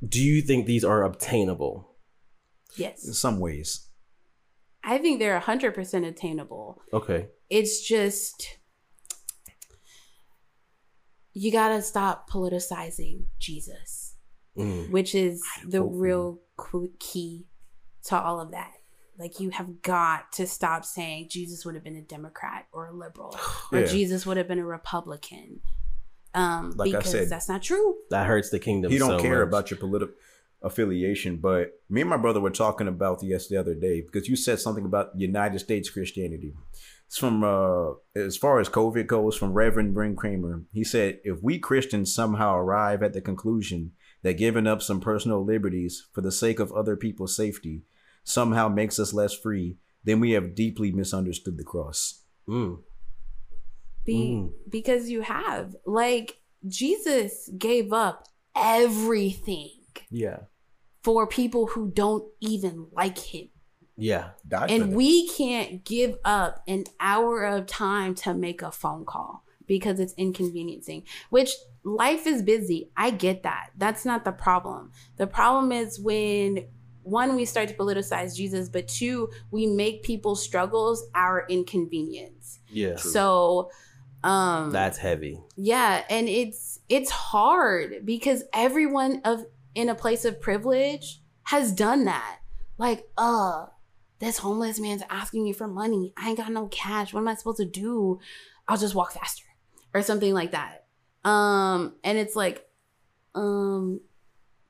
[0.07, 1.95] Do you think these are obtainable?
[2.77, 3.05] Yes.
[3.05, 3.87] In some ways.
[4.83, 6.81] I think they're 100% attainable.
[6.91, 7.27] Okay.
[7.49, 8.57] It's just
[11.33, 14.15] you got to stop politicizing Jesus,
[14.57, 14.89] Mm.
[14.89, 16.41] which is the real
[16.99, 17.45] key
[18.05, 18.73] to all of that.
[19.17, 22.93] Like you have got to stop saying Jesus would have been a Democrat or a
[22.93, 23.37] liberal
[23.71, 23.85] or Yeah.
[23.85, 25.59] Jesus would have been a Republican.
[26.33, 27.95] Um, Like I because said- that's not true.
[28.09, 28.91] That hurts the kingdom.
[28.91, 29.47] he don't so care much.
[29.47, 30.15] about your political
[30.63, 34.35] affiliation but me and my brother were talking about this the other day because you
[34.35, 36.53] said something about united states christianity
[37.07, 41.41] it's from uh as far as covid goes from reverend bryn kramer he said if
[41.41, 43.91] we christians somehow arrive at the conclusion
[44.21, 47.81] that giving up some personal liberties for the sake of other people's safety
[48.23, 52.79] somehow makes us less free then we have deeply misunderstood the cross Mm.
[54.03, 54.51] Be Mm.
[54.69, 59.71] because you have like Jesus gave up everything
[60.09, 60.41] Yeah.
[61.03, 63.49] for people who don't even like him.
[63.97, 64.31] Yeah.
[64.47, 69.43] Died And we can't give up an hour of time to make a phone call
[69.67, 71.51] because it's inconveniencing, which
[71.83, 72.91] life is busy.
[72.97, 73.69] I get that.
[73.77, 74.91] That's not the problem.
[75.17, 76.67] The problem is when
[77.03, 82.59] one we start to politicize jesus but two we make people's struggles our inconvenience.
[82.69, 82.95] Yeah.
[82.97, 83.71] so
[84.23, 85.41] um That's heavy.
[85.55, 92.05] yeah and it's it's hard because everyone of in a place of privilege has done
[92.05, 92.39] that.
[92.77, 93.67] Like uh
[94.19, 96.13] this homeless man's asking me for money.
[96.15, 97.13] I ain't got no cash.
[97.13, 98.19] What am i supposed to do?
[98.67, 99.45] I'll just walk faster
[99.93, 100.85] or something like that.
[101.23, 102.65] Um and it's like
[103.33, 104.01] um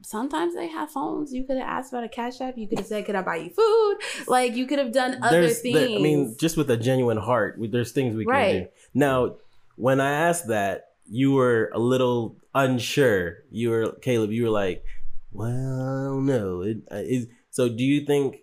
[0.02, 2.88] sometimes they have phones you could have asked about a cash app you could have
[2.88, 3.98] said could i buy you food
[4.28, 7.18] like you could have done other There's, things there- I mean, just with a genuine
[7.18, 8.68] heart, we, there's things we can do.
[8.94, 9.36] Now,
[9.76, 13.40] when I asked that, you were a little unsure.
[13.52, 14.32] You were Caleb.
[14.32, 14.84] You were like,
[15.32, 16.84] "Well, no." don't.
[16.90, 18.38] It, uh, so, do you think?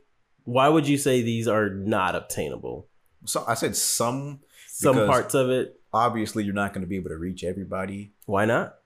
[0.45, 2.87] Why would you say these are not obtainable?
[3.25, 4.41] So I said some.
[4.67, 5.81] Some parts of it.
[5.93, 8.13] Obviously, you're not going to be able to reach everybody.
[8.27, 8.78] Why not?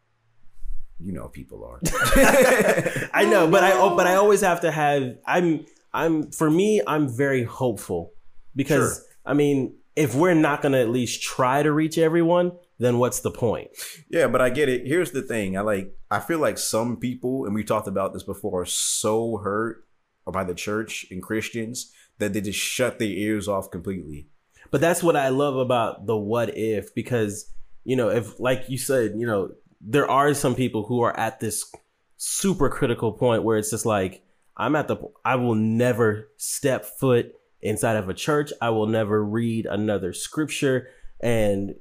[1.04, 1.80] You know, people are.
[3.12, 5.16] I know, but I oh, but I always have to have.
[5.26, 6.80] I'm I'm for me.
[6.86, 8.12] I'm very hopeful
[8.54, 9.06] because Sure.
[9.24, 13.20] I mean, if we're not going to at least try to reach everyone, then what's
[13.20, 13.68] the point?
[14.10, 14.86] Yeah, but I get it.
[14.86, 15.56] Here's the thing.
[15.56, 19.38] I like I feel like some people, and we talked about this before, are so
[19.38, 19.84] hurt
[20.26, 24.28] by the church and Christians that they just shut their ears off completely.
[24.70, 27.52] But that's what I love about the what if because
[27.84, 29.50] you know if like you said you know
[29.82, 31.70] there are some people who are at this
[32.16, 34.22] super critical point where it's just like
[34.56, 38.52] I'm at the I will never step foot inside of a church.
[38.60, 40.88] I will never read another scripture
[41.20, 41.74] and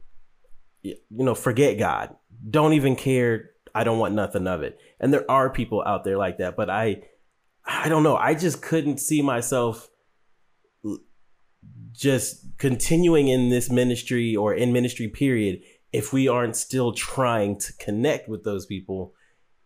[0.81, 2.15] you know forget God.
[2.49, 3.51] Don't even care.
[3.75, 4.79] I don't want nothing of it.
[4.99, 7.03] And there are people out there like that but I
[7.63, 8.17] I don't know.
[8.17, 9.89] I just couldn't see myself
[11.91, 15.61] just continuing in this ministry or in ministry period
[15.93, 19.13] if we aren't still trying to connect with those people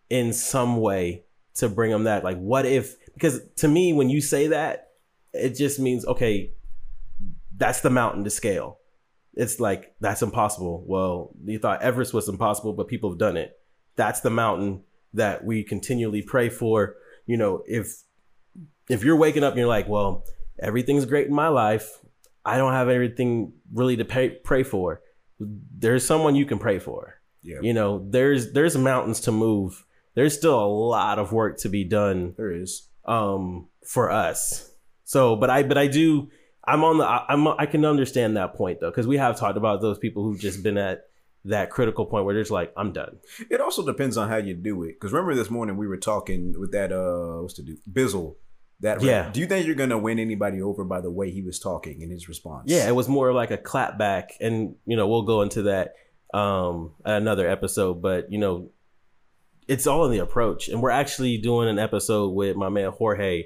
[0.10, 1.24] in some way
[1.56, 4.90] to bring them that like what if because to me when you say that
[5.34, 6.52] it just means okay
[7.58, 8.80] that's the mountain to scale.
[9.34, 10.84] It's like that's impossible.
[10.86, 13.58] Well you thought everest was impossible but people have done it.
[13.96, 16.96] That's the mountain that we continually pray for.
[17.26, 18.04] You know if
[18.90, 20.26] if you're waking up and you're like well
[20.60, 22.00] everything's great in my life
[22.46, 25.02] i don't have everything really to pay, pray for
[25.40, 27.60] there's someone you can pray for Yeah.
[27.62, 31.84] you know there's there's mountains to move there's still a lot of work to be
[31.84, 32.88] done There is.
[33.06, 34.72] um for us
[35.04, 36.30] so but i but i do
[36.66, 39.58] i'm on the I- i'm i can understand that point though because we have talked
[39.58, 41.02] about those people who've just been at
[41.44, 43.18] that critical point where they're just like i'm done
[43.52, 44.94] It also depends on how you do it.
[44.94, 48.36] Because remember this morning we were talking with that uh what's to do Bizzle.
[48.82, 49.30] That Yeah.
[49.32, 52.10] Do you think you're gonna win anybody over by the way he was talking in
[52.10, 52.70] his response?
[52.70, 55.96] yeah it was more like a clap back and you know we'll go into that
[56.34, 58.70] um another episode but you know
[59.68, 63.46] it's all in the approach and we're actually doing an episode with my man jorge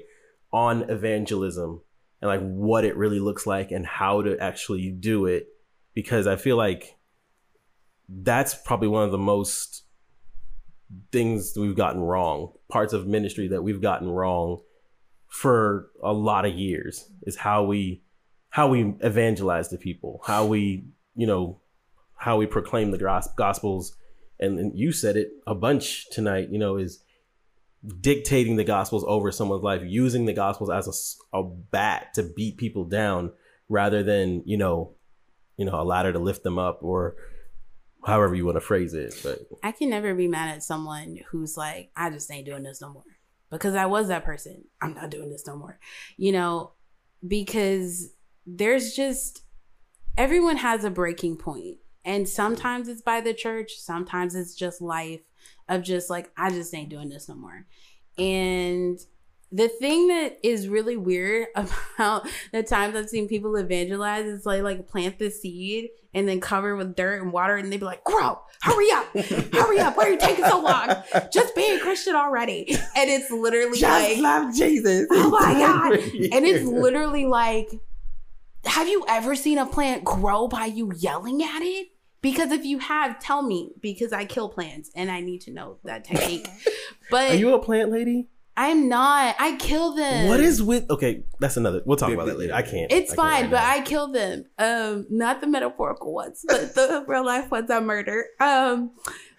[0.52, 1.80] on evangelism
[2.20, 5.46] and like what it really looks like and how to actually do it
[5.94, 6.96] because i feel like
[8.08, 9.84] that's probably one of the most
[11.12, 14.60] things we've gotten wrong parts of ministry that we've gotten wrong
[15.30, 18.02] for a lot of years is how we
[18.50, 21.60] how we evangelize to people how we you know
[22.16, 23.96] how we proclaim the gospels
[24.38, 27.02] and, and you said it a bunch tonight you know is
[28.00, 32.84] dictating the gospels over someone's life using the gospels as a bat to beat people
[32.84, 33.32] down
[33.68, 34.94] rather than you know
[35.56, 37.14] you know a ladder to lift them up or
[38.04, 41.56] however you want to phrase it but I can never be mad at someone who's
[41.56, 43.04] like, I just ain't doing this no more.
[43.50, 44.64] Because I was that person.
[44.80, 45.78] I'm not doing this no more.
[46.16, 46.72] You know,
[47.26, 48.10] because
[48.46, 49.42] there's just
[50.16, 51.78] everyone has a breaking point.
[52.04, 55.20] And sometimes it's by the church, sometimes it's just life
[55.68, 57.66] of just like, I just ain't doing this no more.
[58.18, 58.98] And
[59.52, 64.62] the thing that is really weird about the times I've seen people evangelize is like
[64.62, 68.04] like plant the seed and then cover with dirt and water and they'd be like,
[68.04, 69.06] grow, hurry up,
[69.52, 70.96] hurry up, why are you taking so long?
[71.32, 72.68] Just be a Christian already.
[72.96, 75.92] And it's literally like love jesus Oh my God.
[75.92, 77.70] and it's literally like,
[78.64, 81.88] have you ever seen a plant grow by you yelling at it?
[82.22, 85.78] Because if you have, tell me because I kill plants and I need to know
[85.84, 86.46] that technique.
[87.10, 89.36] But are you a plant lady I'm not.
[89.38, 90.28] I kill them.
[90.28, 90.90] What is with?
[90.90, 91.82] Okay, that's another.
[91.86, 92.54] We'll talk about that later.
[92.54, 92.92] I can't.
[92.92, 93.70] It's I can't fine, right but now.
[93.70, 94.44] I kill them.
[94.58, 98.26] Um, not the metaphorical ones, but the real life ones I murder.
[98.40, 98.90] Um,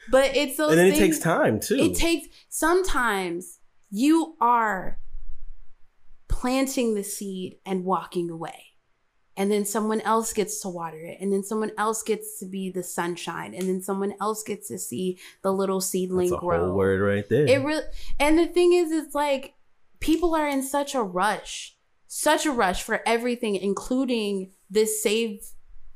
[0.09, 1.77] but it's those and then it takes time too.
[1.77, 3.59] It takes sometimes
[3.91, 4.97] you are
[6.27, 8.70] planting the seed and walking away.
[9.38, 11.18] And then someone else gets to water it.
[11.22, 13.53] And then someone else gets to be the sunshine.
[13.53, 16.66] And then someone else gets to see the little seedling That's a grow.
[16.66, 17.48] whole word right there.
[17.48, 17.84] It really
[18.20, 19.53] and the thing is it's like
[19.99, 21.78] people are in such a rush,
[22.08, 25.45] such a rush for everything, including this save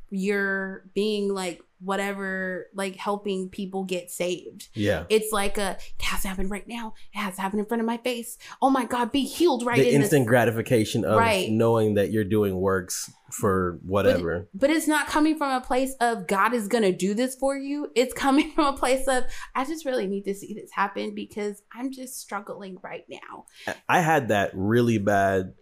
[0.09, 4.69] your being like whatever, like helping people get saved.
[4.73, 5.03] Yeah.
[5.09, 6.93] It's like a it has to happen right now.
[7.13, 8.37] It has to happen in front of my face.
[8.61, 10.29] Oh my God, be healed right the in instant this.
[10.29, 11.49] gratification of Right.
[11.51, 14.47] knowing that you're doing works for whatever.
[14.53, 17.91] But it's not coming from a place of God is gonna do this for you.
[17.95, 21.61] It's coming from a place of I just really need to see this happen because
[21.73, 23.45] I'm just struggling right now.
[23.89, 25.53] I had that really bad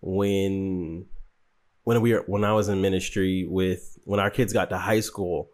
[0.00, 1.06] when
[1.86, 4.98] when we were when I was in ministry with when our kids got to high
[4.98, 5.50] school.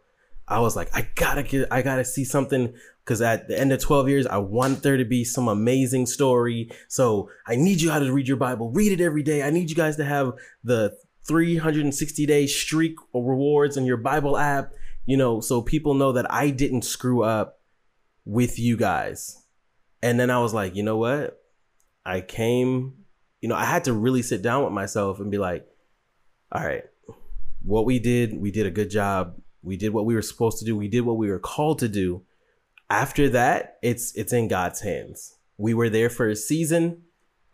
[0.49, 2.73] I was like, I gotta get, I gotta see something
[3.05, 6.71] because at the end of 12 years, I want there to be some amazing story.
[6.89, 9.43] So I need you guys to read your Bible, read it every day.
[9.43, 10.33] I need you guys to have
[10.65, 10.97] the
[11.29, 14.73] 360 day streak of rewards in your Bible app,
[15.05, 17.61] you know, so people know that I didn't screw up
[18.25, 19.43] with you guys.
[20.03, 21.43] And then I was like, you know what?
[22.07, 22.95] I came,
[23.43, 25.69] you know, I had to really sit down with myself and be like,
[26.53, 26.85] all right,
[27.63, 29.37] what we did, we did a good job.
[29.63, 30.77] We did what we were supposed to do.
[30.77, 32.23] We did what we were called to do.
[32.91, 35.37] After that, it's it's in God's hands.
[35.57, 37.03] We were there for a season,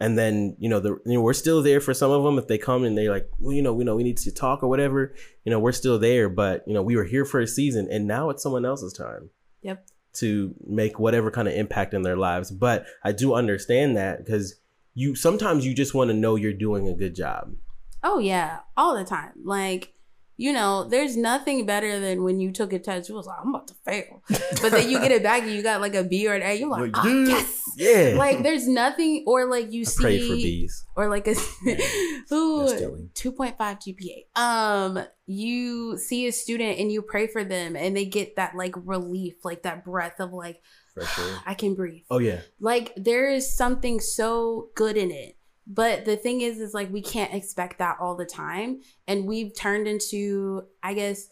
[0.01, 2.49] and then you know the you know we're still there for some of them if
[2.49, 4.69] they come and they like well you know we know we need to talk or
[4.69, 5.15] whatever
[5.45, 8.07] you know we're still there but you know we were here for a season and
[8.07, 9.31] now it's someone else's time
[9.63, 9.87] Yep.
[10.15, 12.51] to make whatever kind of impact in their lives.
[12.51, 14.55] But I do understand that because
[14.95, 17.55] you sometimes you just want to know you're doing a good job.
[18.03, 19.33] Oh yeah, all the time.
[19.45, 19.93] Like,
[20.37, 23.09] you know, there's nothing better than when you took a test.
[23.09, 24.23] You was like, I'm about to fail,
[24.63, 26.55] but then you get it back and you got like a B or an A.
[26.55, 27.55] You're like, Like, oh, yes.
[27.77, 28.15] Yeah.
[28.17, 30.85] Like, there's nothing, or like you I see, pray for bees.
[30.97, 31.31] or like a
[32.33, 34.41] ooh, 2.5 GPA.
[34.41, 38.75] Um, you see a student and you pray for them, and they get that like
[38.77, 40.61] relief, like that breath of like,
[40.95, 41.39] Fresh air.
[41.47, 42.41] I can breathe Oh yeah.
[42.59, 45.37] like there is something so good in it
[45.69, 48.81] but the thing is is like we can't expect that all the time.
[49.07, 51.29] And we've turned into i guess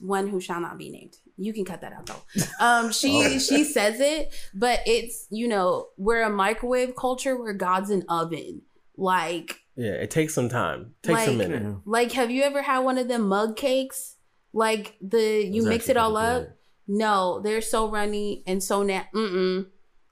[0.00, 1.16] one who shall not be named.
[1.36, 2.22] You can cut that out though.
[2.60, 7.36] Um she she says it but it's you know we're a microwave culture.
[7.36, 8.62] Where god's an oven.
[8.96, 9.92] Like Yeah.
[9.92, 10.94] It takes some time.
[11.02, 11.76] Takes a minute.
[11.84, 14.16] like have you ever had one of them mug cakes?
[14.52, 16.42] Like the you mix it all up?
[16.42, 16.52] Good.
[16.88, 19.66] no they're so runny and so na mm-mm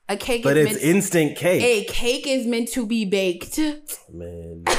[0.09, 1.63] a cake But is it's meant instant cake.
[1.63, 3.59] a cake is meant to be baked.
[4.13, 4.65] Man.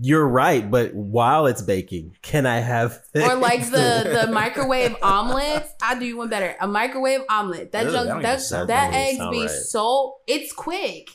[0.00, 5.72] You're right, but while it's baking, can I have or like the the microwave omelets.
[5.82, 6.54] I do you one better.
[6.60, 7.72] A microwave omelet.
[7.72, 9.50] That Ugh, junk, that that even that eggs be right.
[9.50, 11.08] so it's quick.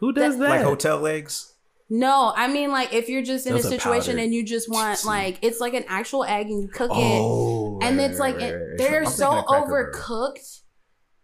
[0.00, 0.48] Who does that?
[0.50, 1.54] Like hotel eggs.
[1.90, 4.24] No, I mean like if you're just in Those a situation powdered.
[4.24, 7.78] and you just want like it's like an actual egg and you cook it Oh,
[7.82, 8.78] and right, it's like right, it- right, right.
[8.78, 10.60] they're I'm so thinking of overcooked.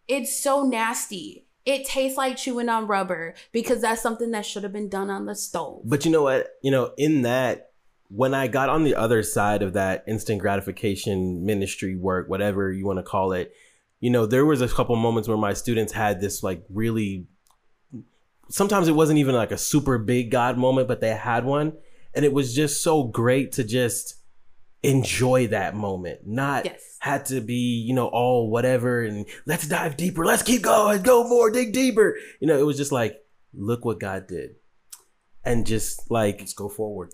[0.09, 1.47] It's so nasty.
[1.65, 5.27] It tastes like chewing on rubber because that's something that should have been done on
[5.27, 5.83] the stove.
[5.85, 6.49] But you know what?
[6.63, 7.71] You know, in that,
[8.09, 12.87] when I got on the other side of that instant gratification ministry work, whatever you
[12.87, 13.55] want to call it,
[14.01, 17.27] you know, there was a couple moments where my students had this like really.
[18.51, 21.73] Sometimes it wasn't even like a super big God moment, but they had one,
[22.13, 24.17] and it was just so great to just
[24.85, 26.97] enjoy that moment, not Yes.
[27.01, 31.27] had to be you know all whatever and let's dive deeper, let's keep going, go
[31.29, 32.17] more, dig deeper.
[32.41, 33.17] You know, it was just like
[33.53, 34.51] look what God did,
[35.45, 37.11] and just like Let's go forward.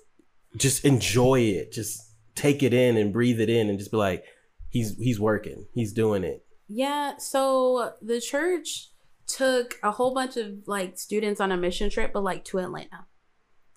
[0.57, 2.01] just enjoy it just
[2.35, 4.25] take it in and breathe it in and just be like
[4.69, 8.91] he's he's working he's doing it Yeah, so the church
[9.27, 13.07] took a whole bunch of like students on a mission trip, but like to Atlanta.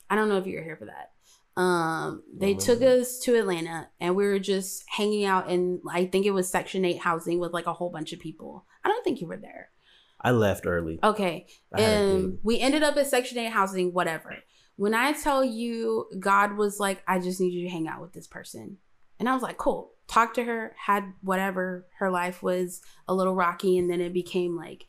[0.10, 1.12] I don't know if you were here for that.
[1.56, 6.26] Um, they took us to Atlanta and we were just hanging out in I think
[6.26, 8.66] it was section 8 housing with like a whole bunch of people.
[8.84, 9.70] I don't think you were there.
[10.20, 11.46] i left early Okay.
[11.74, 14.36] I And we ended up at Section 8 housing, whatever.
[14.78, 18.14] When I tell you, God was like, I just need you to hang out with
[18.14, 18.78] this person.
[19.20, 19.92] And I was like, cool.
[20.08, 21.86] Talked to her, had whatever.
[22.00, 24.88] Her life was a little rocky, and then it became like,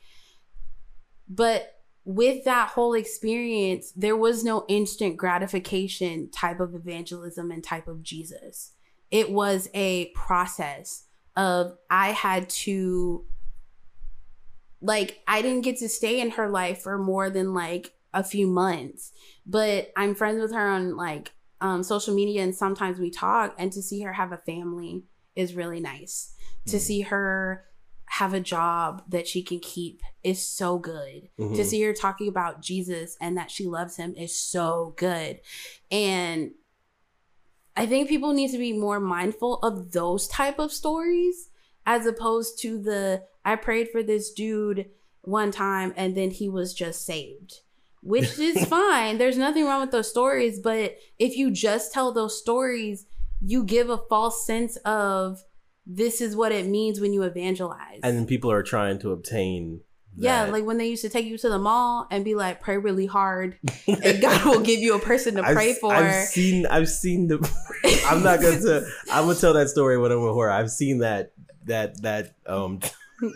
[1.29, 1.74] but
[2.05, 8.03] with that whole experience, there was no instant gratification type of evangelism and type of
[8.03, 8.73] Jesus.
[9.11, 11.05] It was a process
[11.37, 13.25] of I had to
[14.81, 18.47] like I didn't get to stay in her life for more than like a few
[18.47, 19.13] months,
[19.47, 23.55] but I'm friends with her on like um, social media, and sometimes we talk.
[23.59, 25.05] And to see her have a family
[25.35, 26.35] is really nice.
[26.67, 27.65] To see her
[28.19, 31.29] have a job that she can keep is so good.
[31.37, 31.65] To Mhm.
[31.65, 35.41] see her talking about Jesus and that she loves him is so good.
[35.91, 36.53] And
[37.77, 41.51] I think people need to be more mindful of those type of stories
[41.87, 44.91] as opposed to the I prayed for this dude
[45.23, 47.61] one time and then he was just saved.
[48.03, 49.19] Which is fine.
[49.19, 53.07] There's nothing wrong with those stories, but if you just tell those stories,
[53.45, 55.43] you give a false sense of
[55.87, 58.01] this is what it means when you evangelize.
[58.03, 59.81] And then people are trying to obtain.
[60.17, 62.77] yeah, like when they used to take you to the mall and be like, pray
[62.79, 63.59] really hard,
[63.89, 65.93] and God will give you a person to I've- pray for.
[65.95, 66.67] I've seen.
[66.67, 67.37] I've seen the.
[68.07, 68.61] I'm not gonna.
[68.61, 70.51] Tell, I'm gonna tell that story when I'm with horror.
[70.51, 71.33] I've seen that.
[71.67, 72.81] That that um.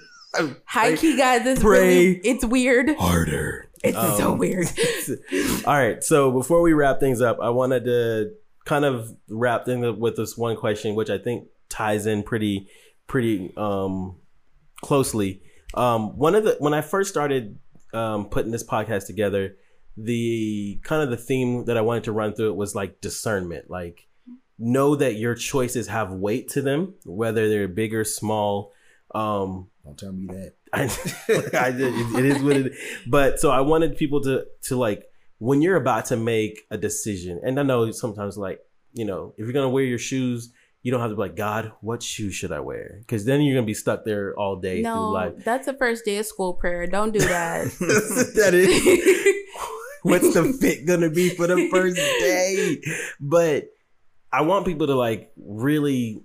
[0.66, 1.42] Hi, key guys.
[1.44, 2.94] This Pray really it's weird.
[2.96, 3.68] harder.
[3.82, 4.66] It's so Um, weird.
[5.66, 6.02] All right.
[6.04, 8.32] So before we wrap things up, I wanted to
[8.64, 12.68] kind of wrap things up with this one question, which I think ties in pretty,
[13.06, 14.16] pretty um,
[14.80, 15.42] closely.
[15.74, 17.58] Um, one of the when I first started
[17.92, 19.56] um, putting this podcast together,
[19.96, 23.68] the kind of the theme that I wanted to run through it was like discernment,
[23.70, 24.08] like
[24.58, 28.72] know that your choices have weight to them, whether they're big or small.
[29.14, 30.54] Um, Don't tell me that.
[30.72, 30.84] I,
[31.66, 31.94] I did.
[31.94, 32.72] It, it is what it.
[33.06, 35.04] But so I wanted people to to like
[35.38, 38.60] when you're about to make a decision, and I know sometimes like
[38.92, 41.72] you know if you're gonna wear your shoes, you don't have to be like God,
[41.80, 42.96] what shoes should I wear?
[43.00, 45.44] Because then you're gonna be stuck there all day through no, life.
[45.44, 46.86] that's the first day of school prayer.
[46.86, 47.64] Don't do that.
[48.36, 49.34] that is.
[50.02, 52.80] What's the fit gonna be for the first day?
[53.20, 53.70] But
[54.32, 56.22] I want people to like really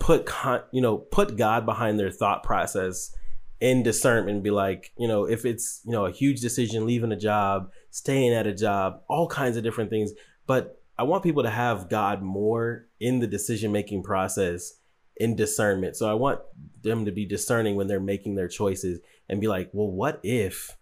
[0.00, 3.14] put con- you know put God behind their thought process
[3.60, 7.12] in discernment and be like you know if it's you know a huge decision leaving
[7.12, 10.12] a job staying at a job all kinds of different things
[10.46, 14.74] but I want people to have God more in the decision making process
[15.16, 15.96] in discernment.
[15.96, 16.40] So I want
[16.82, 20.76] them to be discerning when they're making their choices and be like well what if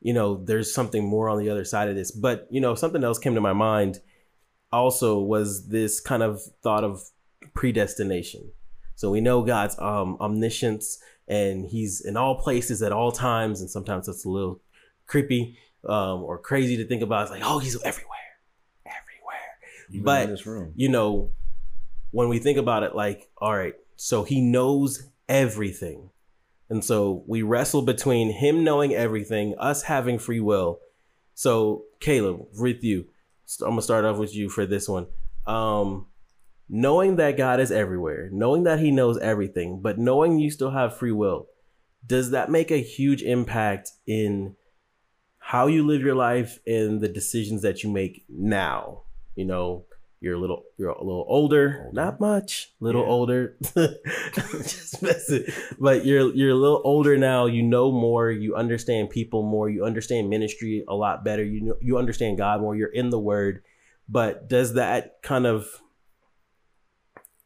[0.00, 2.10] you know there's something more on the other side of this?
[2.10, 4.00] But you know something else came to my mind
[4.72, 7.02] also was this kind of thought of
[7.54, 8.50] predestination.
[8.94, 10.98] So we know god's um omniscience
[11.28, 13.60] and he's in all places at all times.
[13.60, 14.60] And sometimes that's a little
[15.06, 15.56] creepy
[15.88, 17.22] um or crazy to think about.
[17.22, 18.21] It's like oh he's everywhere
[19.92, 20.72] Even but in this room.
[20.74, 21.30] you know
[22.10, 26.10] when we think about it like all right so he knows everything.
[26.68, 30.80] And so we wrestle between him knowing everything us having free will.
[31.34, 33.06] So caleb with you
[33.60, 35.06] i'm gonna start off with you for this one.
[35.46, 36.06] Um
[36.68, 40.96] knowing that god is everywhere knowing that he knows everything but knowing you still have
[40.96, 41.46] free will
[42.06, 44.56] does that make a huge impact in
[45.38, 49.02] how you live your life and the decisions that you make now
[49.36, 49.84] you know
[50.20, 53.08] you're a little you're a little older, not much little Yeah.
[53.08, 53.56] older.
[53.74, 55.44] Just messing.
[55.80, 57.46] but you're you're a little older now.
[57.46, 58.30] You know more.
[58.30, 59.68] You understand people more.
[59.68, 61.44] You understand ministry a lot better.
[61.44, 62.76] You know you understand god more.
[62.76, 63.62] You're in the word.
[64.08, 65.66] But does that kind of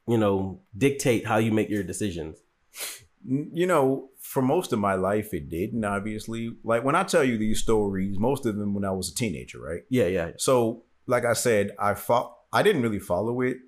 [0.07, 2.37] you know dictate how you make your decisions?
[3.29, 5.85] You know, for most of my life, it didn't.
[5.85, 9.15] Obviously, like when I tell you these stories, most of them when I was a
[9.15, 9.83] teenager, right?
[9.89, 10.31] yeah yeah.
[10.37, 12.33] So, like I said, I fought.
[12.53, 13.59] I didn't really follow it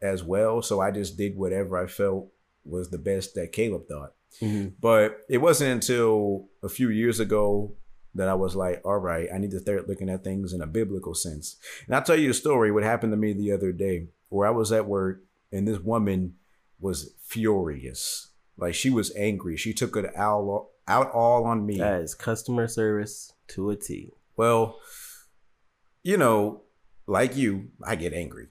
[0.00, 2.28] as well, so I just did whatever I felt
[2.64, 4.14] was the best that Caleb thought.
[4.40, 4.74] Mhm.
[4.80, 7.74] But it wasn't until a few years ago
[8.14, 10.66] that I was like, all right, I need to start looking at things in a
[10.66, 11.56] biblical sense.
[11.86, 14.50] And I'll tell you a story what happened to me the other day where I
[14.50, 15.22] was at work
[15.52, 16.34] and this woman
[16.80, 18.28] was furious.
[18.56, 19.56] Like she was angry.
[19.56, 21.78] She took it out, out all on me.
[21.78, 24.78] that is customer service to a t Well,
[26.02, 26.62] you know,
[27.06, 28.48] like you, I get angry.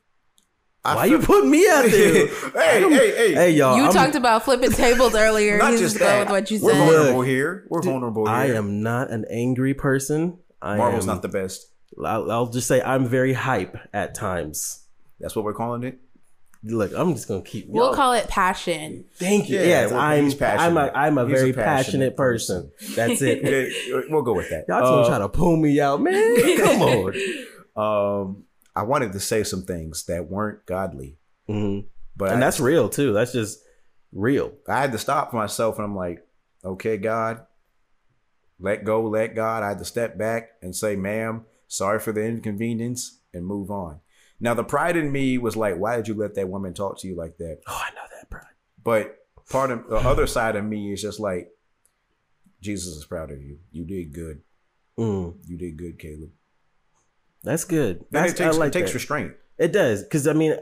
[0.86, 3.94] I why feel- you put me out there hey, hey, hey, hey y'all you I'm-
[3.94, 5.58] talked about flipping tables earlier.
[5.58, 6.20] Not He's just just that.
[6.22, 6.86] with what you We're said.
[6.86, 7.66] vulnerable here.
[7.70, 8.34] We're vulnerable here.
[8.36, 10.38] I am not an angry person.
[10.62, 11.68] I Marvel's am, not the best.
[12.04, 14.86] I'll, I'll just say I'm very hype at times.
[15.20, 16.00] That's what we're calling it.
[16.64, 17.68] Look, I'm just gonna keep.
[17.70, 19.06] We'll y'all- call it passion.
[19.16, 19.60] Thank you.
[19.60, 20.32] Yeah, yes, I'm.
[20.60, 20.92] I'm a.
[20.94, 21.66] I'm a He's a very passionate
[22.16, 22.72] passionate, person.
[22.96, 23.44] That's it.
[23.90, 24.66] Yeah, we'll go with that.
[24.70, 26.58] Y'all gonna Uh, try to pull me out, man?
[26.58, 27.14] Come on.
[27.80, 28.44] Um,
[28.76, 31.86] I wanted to say some things that weren't godly, Mhm.
[32.16, 33.14] but And I, that's real too.
[33.14, 33.60] That's just
[34.12, 34.54] real.
[34.68, 36.26] I had to stop myself, and I'm like,
[36.64, 37.46] okay, God,
[38.60, 39.64] let go, let God.
[39.64, 44.02] I had to step back and say, ma'am, sorry for the inconvenience, and move on.
[44.40, 47.08] Now, the pride in me was like, why did you let that woman talk to
[47.08, 47.60] you like that?
[47.68, 48.40] Oh, I know that, bro.
[48.84, 49.18] But
[49.50, 51.50] part of the other side of me is just like,
[52.62, 53.60] Jesus is proud of you.
[53.72, 54.42] You did good.
[54.98, 56.32] Mm, You did good, Caleb.
[57.44, 57.98] That's good.
[57.98, 58.96] And That's, it takes, like it takes that.
[58.96, 59.34] restraint.
[59.58, 60.56] It does, because I mean,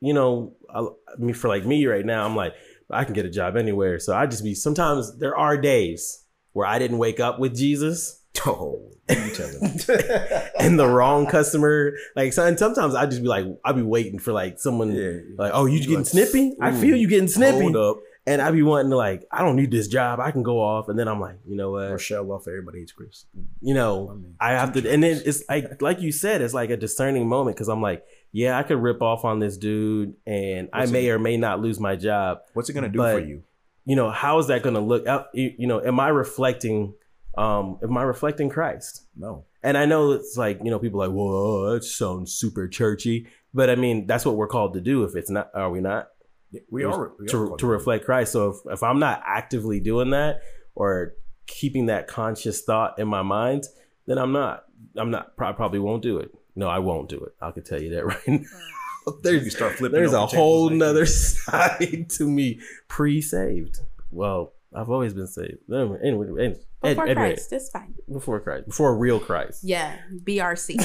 [0.00, 2.54] you know, I, I mean, for like me right now, I'm like,
[2.90, 3.98] I can get a job anywhere.
[3.98, 4.54] So I just be.
[4.54, 8.14] Sometimes there are days where I didn't wake up with Jesus.
[8.46, 9.62] Oh, you tell him.
[10.60, 11.94] and the wrong customer.
[12.14, 15.18] Like, so- and sometimes I just be like, I'll be waiting for like someone, Yeah.
[15.36, 16.54] like, oh, you getting Like, snippy?
[16.60, 17.62] I feel you getting snippy.
[17.72, 17.96] Hold up.
[18.28, 20.20] And I be wanting to like, I don't need this job.
[20.20, 20.88] I can go off.
[20.88, 21.90] And then I'm like, you know what?
[21.90, 23.24] Rochelle off everybody hates Chris.
[23.60, 26.52] you know, I mean, I have to, and then it's like, like you said, it's
[26.52, 30.14] like a discerning moment because I'm like, yeah, I could rip off on this dude,
[30.26, 32.40] and I may it- or may not lose my job.
[32.52, 33.42] What's it gonna do But- for you?
[33.86, 35.06] You know, how is that going to look?
[35.06, 36.92] out- You you know, am I reflecting?
[37.38, 39.06] Um, am I reflecting Christ?
[39.16, 39.46] No.
[39.62, 43.26] And I know it's like you know, people are like, whoa, that sounds super churchy,
[43.54, 45.04] but I mean, that's what we're called to do.
[45.04, 46.08] If it's not, are we not?
[46.70, 48.32] We are we to, are to reflect Christ.
[48.32, 50.40] So if, if I'm not actively doing that
[50.74, 51.14] or
[51.46, 53.64] keeping that conscious thought in my mind,
[54.06, 54.64] then I'm not.
[54.96, 55.32] I'm not.
[55.38, 56.30] I probably won't do it.
[56.56, 57.34] No, I won't do it.
[57.40, 58.40] I can tell you that right now.
[59.22, 59.98] You start flipping.
[59.98, 63.78] there's a whole like nother side to me pre-saved.
[64.10, 65.58] Well, I've always been saved.
[65.72, 67.94] Anyway, anyway, anyway Before anyway, Christ, it's fine.
[68.10, 69.64] before Christ, before real Christ.
[69.64, 70.76] Yeah, BRC.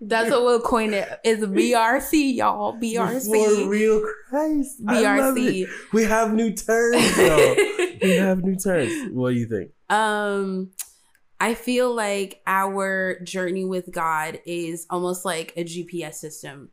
[0.00, 1.08] That's what we'll coin it.
[1.24, 2.78] It's BRC, y'all.
[2.80, 3.68] BRC.
[3.68, 4.84] real Christ.
[4.84, 5.66] BRC.
[5.92, 7.54] We have new terms, though.
[8.02, 9.12] we have new terms.
[9.12, 9.72] What do you think?
[9.90, 10.70] um
[11.40, 16.70] I feel like our journey with God is almost like a GPS system.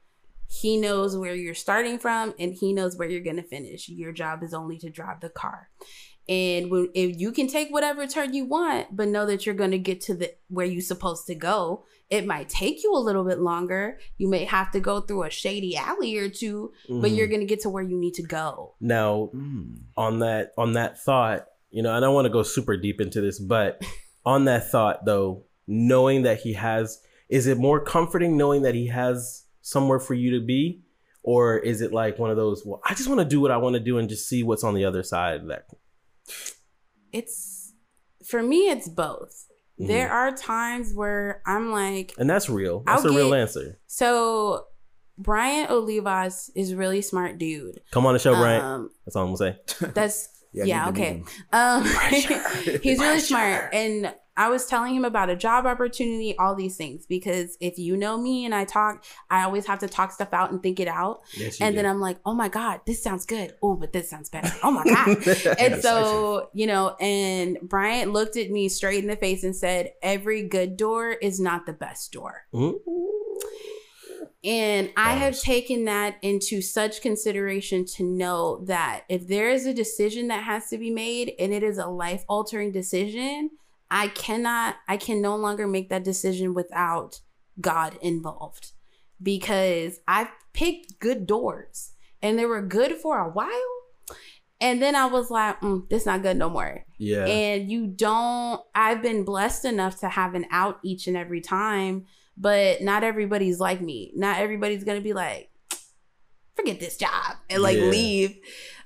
[0.50, 3.88] He knows where you're starting from and he knows where you're going to finish.
[3.88, 5.70] Your job is only to drive the car.
[6.28, 9.72] And when, if you can take whatever turn you want, but know that you're going
[9.72, 13.26] to get to the where you're supposed to go, it might take you a little
[13.26, 14.00] bit longer.
[14.18, 17.16] You may have to go through a shady alley or 2 but Mhm.
[17.18, 18.76] you're going to get to where you need to go.
[18.80, 19.80] now Mm.
[19.98, 23.20] on that on that thought you know i don't want to go super deep into
[23.20, 23.82] this but
[24.26, 28.88] on that thought though knowing that he has is it more comforting knowing that he
[28.88, 30.82] has somewhere for you to be
[31.24, 33.58] or is it like one of those well i just want to do what i
[33.58, 35.66] want to do and just see what's on the other side of that
[37.12, 37.74] It's
[38.26, 39.47] for me it's both.
[39.80, 42.84] There are times where I'm like and that's real.
[42.86, 43.80] That's I'll a real answer.
[43.88, 44.66] So
[45.18, 47.82] Brian Olivas is really smart dude.
[47.92, 49.90] come on the show brian Um, that's all i'm gonna say.
[49.94, 51.24] that's Yeah, yeah, I need to okay.
[51.52, 56.78] Um, he's really smart, and I was telling him about a job opportunity, all these
[56.78, 60.32] things, because if you know me and I talk, I always have to talk stuff
[60.32, 61.78] out and think it out, yes, and do.
[61.82, 63.56] then I'm like, oh my god, this sounds good.
[63.62, 64.52] Oh, but this sounds better.
[64.64, 65.28] Oh my god.
[65.60, 69.94] and so you know and bryant looked at me straight in the face and said
[70.02, 72.46] every good door is not the best door
[74.44, 79.74] and i have taken that into such consideration to know that if there is a
[79.74, 83.50] decision that has to be made and it is a life altering decision
[83.92, 87.22] i cannot i can no longer make that decision without
[87.62, 88.72] god involved
[89.22, 93.78] because i've picked good doors and they were good for a while
[94.60, 96.84] and then I was like, mm, this not good no more.
[96.98, 101.42] yeah And you don't, I've been blessed enough to have an out each and every
[101.42, 102.06] time,
[102.36, 104.12] but not everybody's like me.
[104.16, 105.52] Not everybody's going to be like,
[106.56, 107.84] forget this job and like Yeah.
[107.84, 108.40] leave.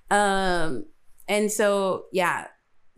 [0.10, 0.88] Um,
[1.30, 2.48] and so, yeah.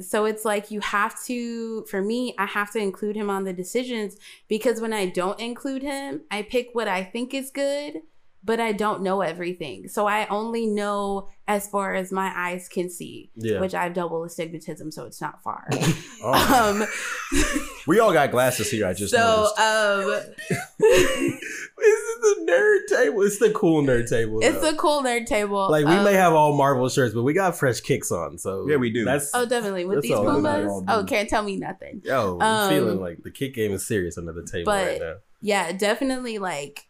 [0.02, 3.53] So it's like you have to, for me, I have to include him on the
[3.53, 4.18] decisions
[4.48, 8.02] because when I don't include him, I pick what I think is good,
[8.45, 9.88] but I don't know everything.
[9.88, 13.94] So I only know as far as my eyes can see yeah which I have
[13.94, 15.68] double astigmatism, so it's not far.
[16.26, 18.88] Oh, um, we all got glasses here.
[18.88, 19.60] I just so noticed.
[19.60, 24.70] um, this is the nerd table it's the cool nerd table it's though.
[24.70, 25.70] a cool nerd table.
[25.70, 28.65] like we Um, may have all marvel shirts but we got fresh kicks on so
[28.70, 29.03] Yeah, we do.
[29.03, 30.84] that's Oh, definitely with these all that I Pumas.
[30.88, 32.02] Oh, can't tell me nothing.
[32.06, 35.02] Yo, I'm Um, feeling like the kick game is serious under the table but- right
[35.02, 35.15] now.
[35.45, 36.38] Yeah, definitely.
[36.40, 36.86] Like,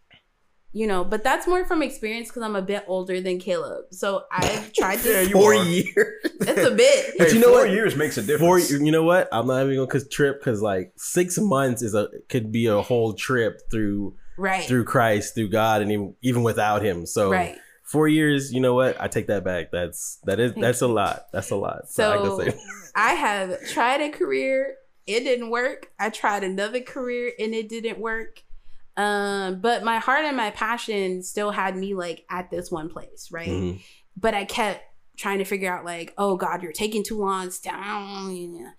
[0.73, 3.85] you know, but that's more from experience because I'm a bit older than Caleb.
[3.91, 5.09] So I've tried to.
[5.09, 5.63] Yeah, you Four are.
[5.63, 5.95] years.
[6.41, 7.13] it's a bit.
[7.17, 7.69] But you know four what?
[7.71, 8.57] years makes a Four.
[8.57, 8.71] difference.
[8.71, 9.29] You know what?
[9.31, 12.81] I'm not even gonna cause trip because like six months is a could be a
[12.81, 14.65] whole trip through Right.
[14.65, 17.05] through Christ through God and even even without Him.
[17.05, 17.55] So Right.
[17.83, 18.51] four years.
[18.51, 18.99] You know what?
[18.99, 19.69] I take that back.
[19.71, 21.27] That's that is that's a lot.
[21.31, 21.87] That's a lot.
[21.89, 22.57] So I say
[22.95, 24.75] I have tried a career,
[25.05, 25.91] it didn't work.
[25.99, 28.41] I tried another career and it didn't work.
[28.95, 33.29] Um, but my heart and my passion still had me like at this one place,
[33.31, 33.47] right?
[33.49, 33.81] Mhm.
[34.15, 34.83] But I kept
[35.17, 37.47] trying to figure out like, oh God, you're taking too long.
[37.47, 38.73] It's down.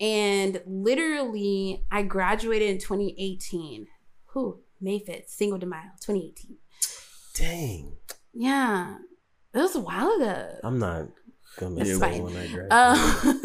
[0.00, 3.86] And literally, I graduated in 2018.
[4.28, 4.60] Who?
[4.80, 6.56] May 5th, Cinco de Mayo, 2018.
[7.34, 7.96] dang.
[8.32, 8.96] Yeah.
[9.54, 10.56] It was a while ago.
[10.64, 11.08] I'm not
[11.78, 12.22] It's fine.
[12.70, 13.42] Um,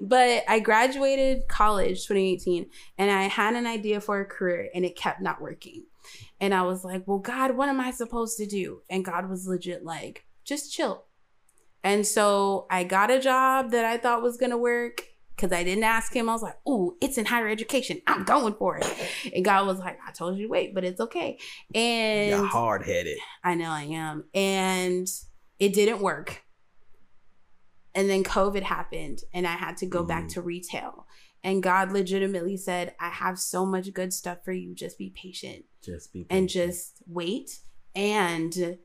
[0.02, 2.66] but I graduated college 2018
[2.98, 5.84] and I had an idea for a career and it kept not working.
[6.40, 8.82] And I was like, well, God, what am I supposed to do?
[8.90, 11.04] And God was legit like, just chill.
[11.84, 15.04] And so I got a job that I thought was going to work
[15.34, 16.28] because I didn't ask him.
[16.28, 18.00] I was like, ooh, it's in higher education.
[18.06, 18.86] I'm going for it.
[19.34, 21.38] And God was like, I told you to wait, but it's okay.
[21.74, 23.18] And You're hard headed.
[23.42, 24.24] I know I am.
[24.34, 25.08] And
[25.58, 26.42] it didn't work.
[27.94, 30.32] And then COVID happened and I had to go back Mm.
[30.34, 31.06] to retail.
[31.44, 34.74] And God legitimately said, I have so much good stuff for you.
[34.74, 37.58] Just be patient Just be and just wait
[37.94, 38.78] and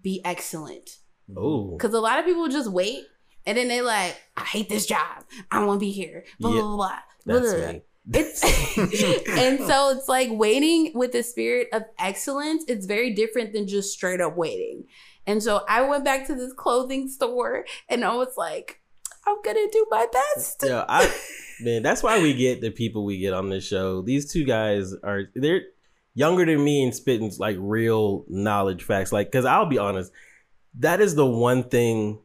[0.00, 0.98] be excellent.
[1.36, 3.04] oh Because a lot of people just wait
[3.44, 5.24] and then they like, I hate this job.
[5.50, 6.24] I want to be here.
[6.40, 7.38] Blah, Yeah, blah, blah, blah.
[7.40, 7.72] that's blah.
[7.72, 7.82] me.
[8.14, 8.42] It's
[9.28, 12.64] and so it's like waiting with the spirit of excellence.
[12.68, 14.84] It's very different than just straight up waiting.
[15.26, 18.80] And so I went back to this clothing store and I was like,
[19.26, 20.64] I'm gonna do my best.
[20.66, 21.12] Yeah, I
[21.60, 24.02] man, that's why we get the people we get on this show.
[24.02, 25.62] These two guys are they're
[26.14, 29.12] younger than me and spitting like real knowledge facts.
[29.12, 30.10] Like, cause I'll be honest,
[30.80, 32.18] that is the one thing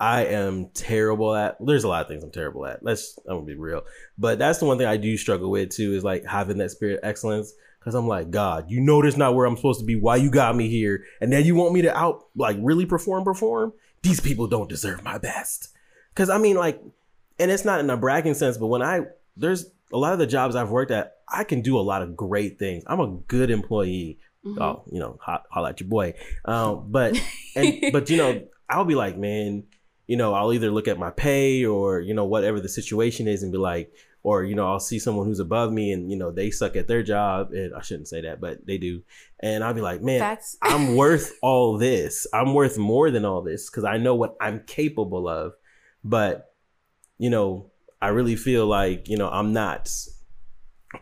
[0.00, 1.56] I am terrible at.
[1.60, 2.82] There's a lot of things I'm terrible at.
[2.82, 3.82] Let's I'm gonna be real.
[4.18, 6.98] But that's the one thing I do struggle with too, is like having that spirit
[6.98, 7.52] of excellence.
[7.80, 9.96] Cause I'm like, God, you know this not where I'm supposed to be.
[9.96, 11.04] Why you got me here?
[11.20, 13.72] And then you want me to out like really perform, perform?
[14.02, 15.68] These people don't deserve my best.
[16.14, 16.80] Cause I mean, like,
[17.38, 19.00] and it's not in a bragging sense, but when I
[19.36, 22.14] there's a lot of the jobs I've worked at, I can do a lot of
[22.16, 22.84] great things.
[22.86, 24.18] I'm a good employee.
[24.44, 24.60] Mhm.
[24.60, 26.14] Oh, you know, ho- holla at your boy.
[26.44, 27.18] Um, but
[27.56, 29.64] and but you know, I'll be like, man,
[30.06, 33.42] you know, I'll either look at my pay or you know whatever the situation is
[33.42, 33.90] and be like,
[34.22, 36.86] or you know, I'll see someone who's above me and you know they suck at
[36.88, 39.02] their job, and I shouldn't say that, but they do,
[39.40, 40.56] and I'll be like, man, Facts.
[40.62, 42.26] I'm worth all this.
[42.34, 45.54] I'm worth more than all this because I know what I'm capable of.
[46.02, 46.54] But,
[47.18, 47.70] you know,
[48.00, 49.90] I really feel like, you know, I'm not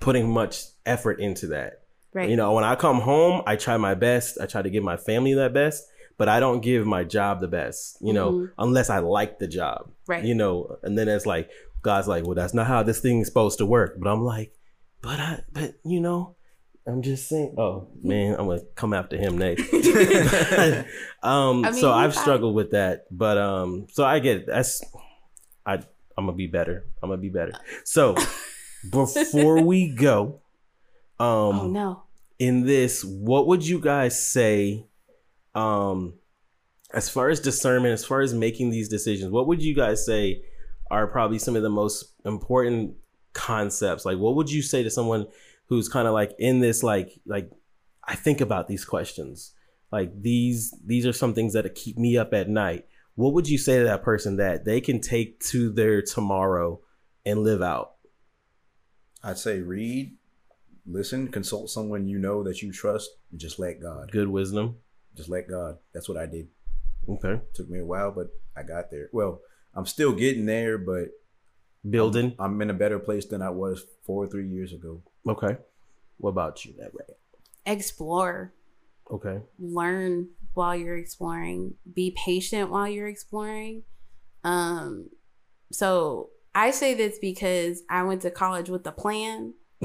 [0.00, 1.82] putting much effort into that.
[2.12, 2.28] Right.
[2.28, 4.38] You know, when I come home, I try my best.
[4.40, 5.84] I try to give my family that best,
[6.16, 8.50] but I don't give my job the best, you know, Mhm.
[8.58, 9.90] unless I like the job.
[10.06, 10.24] Right.
[10.24, 11.50] You know, and then it's like,
[11.82, 13.96] God's like, well, that's not how this thing's supposed to work.
[13.98, 14.52] But I'm like,
[15.00, 16.36] but I, but you know,
[16.88, 17.54] I'm just saying.
[17.58, 19.62] Oh man, I'm gonna come after him next.
[21.22, 22.22] um, I mean, so I've fine.
[22.22, 24.46] struggled with that, but um, so I get it.
[24.46, 24.82] That's
[25.66, 25.74] I.
[26.16, 26.86] I'm gonna be better.
[27.02, 27.52] I'm gonna be better.
[27.84, 28.16] So
[28.90, 30.40] before we go,
[31.20, 32.02] um, oh no.
[32.38, 34.86] in this, what would you guys say?
[35.54, 36.14] Um,
[36.94, 40.42] as far as discernment, as far as making these decisions, what would you guys say
[40.90, 42.94] are probably some of the most important
[43.32, 44.04] concepts?
[44.04, 45.26] Like, what would you say to someone
[45.66, 47.50] who's kind of like in this, like, like
[48.04, 49.52] I think about these questions,
[49.92, 52.86] like these, these are some things that keep me up at night.
[53.14, 56.80] What would you say to that person that they can take to their tomorrow
[57.26, 57.94] and live out?
[59.22, 60.16] I'd say read,
[60.86, 64.10] listen, consult someone you know that you trust, and just let God.
[64.12, 64.76] Good wisdom.
[65.16, 65.78] Just let God.
[65.92, 66.48] That's what I did.
[67.08, 67.40] Okay.
[67.54, 69.08] Took me a while, but I got there.
[69.12, 69.40] Well,
[69.78, 71.10] I'm still getting there, but
[71.88, 72.34] Building.
[72.38, 75.00] I'm in a better place than I was four or three years ago.
[75.28, 75.56] Okay.
[76.18, 77.04] What about you, that way?
[77.64, 78.52] Explore.
[79.10, 79.40] Okay.
[79.58, 83.82] learn while you're exploring be patient while you're exploring
[84.44, 85.08] um
[85.72, 89.54] so i say this because i went to college with a plan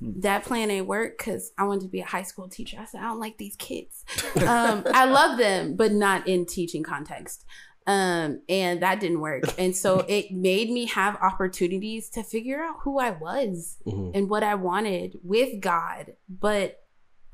[0.00, 3.00] that plan ain't work because i wanted to be a high school teacher i said
[3.00, 4.04] i don't like these kids
[4.46, 7.44] um i love them but not in teaching context
[7.90, 12.76] um and that didn't work and so it made me have opportunities to figure out
[12.84, 14.10] who i was Mhm.
[14.14, 16.66] and what I wanted with God, but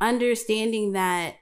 [0.00, 1.34] understanding that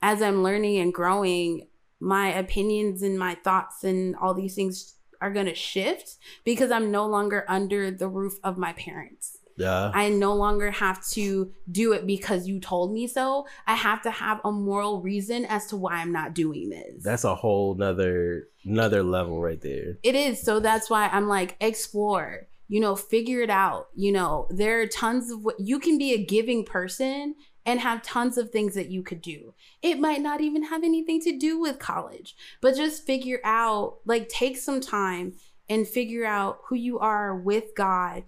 [0.00, 1.68] as I'm learning and growing,
[2.00, 6.90] my opinions and my thoughts and all these things are going to shift because I'm
[6.90, 9.38] no longer under the roof of my parents.
[9.56, 9.90] Yeah.
[9.94, 13.46] I no longer have to do it because you told me so.
[13.66, 17.02] I have to have a moral reason as to why I'm not doing this.
[17.02, 19.98] That's a whole nother another level right there.
[20.02, 20.40] It is.
[20.40, 23.88] So that's why I'm like, explore, you know, figure it out.
[23.94, 27.34] You know, there are tons of what you can be a giving person
[27.64, 29.54] and have tons of things that you could do.
[29.82, 34.28] It might not even have anything to do with college, but just figure out, like,
[34.28, 35.34] take some time
[35.68, 38.24] and figure out who you are with God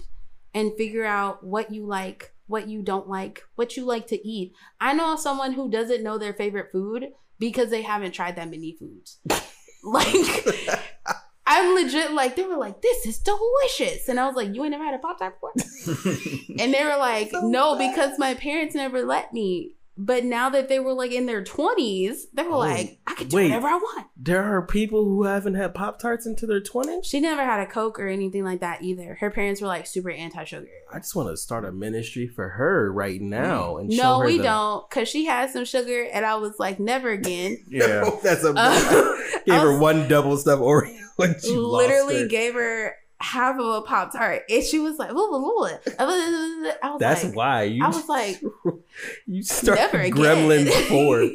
[0.54, 4.54] and figure out what you like, what you don't like, what you like to eat.
[4.80, 8.76] I know someone who doesn't know their favorite food because they haven't tried that many
[8.78, 9.18] foods.
[9.84, 10.14] like,
[11.46, 14.08] I'm legit like, they were like, this is delicious.
[14.08, 15.52] And I was like, you ain't never had a Pop Tart before?
[16.58, 19.74] and they were like, no, because my parents never let me.
[19.96, 23.28] But now that they were like in their 20s, they were Oh, like, I could
[23.28, 23.44] do wait.
[23.50, 24.06] whatever I want.
[24.16, 27.06] There are people who haven't had Pop Tarts into their twenties.
[27.06, 29.16] She never had a Coke or anything like that either.
[29.20, 30.66] Her parents were like super anti sugar.
[30.92, 34.26] I just want to start a ministry for her right now and show No, her
[34.26, 34.90] we the- don't.
[34.90, 37.58] Because she had some sugar, and I was like, never again.
[37.68, 38.08] Yeah.
[38.22, 39.16] That's a Uh,
[39.46, 42.28] gave I her one double stuffed Oreo and she literally lost her.
[42.28, 44.42] gave her half of a Pop Tart.
[44.48, 48.08] And she was like, "Whoa, whoa, whoa." I was That's like, why you I was
[48.08, 48.40] like,
[49.26, 50.16] you start never again.
[50.16, 51.30] Gremlin four.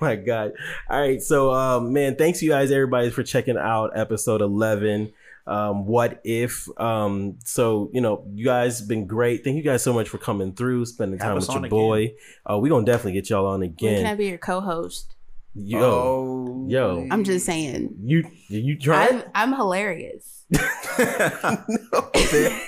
[0.00, 0.52] my god
[0.88, 5.12] all right so um man thanks you guys everybody for checking out episode 11
[5.48, 9.92] um what if um so you know you guys been great thank you guys so
[9.92, 12.14] much for coming through spending time with your on boy
[12.48, 15.16] uh we gonna definitely get y'all on When can I again be your co-host?
[15.58, 17.06] Yo Oh, yo.
[17.10, 17.94] I'm just saying.
[18.02, 20.44] you you try I'm, I'm hilarious.
[20.50, 22.60] no, man.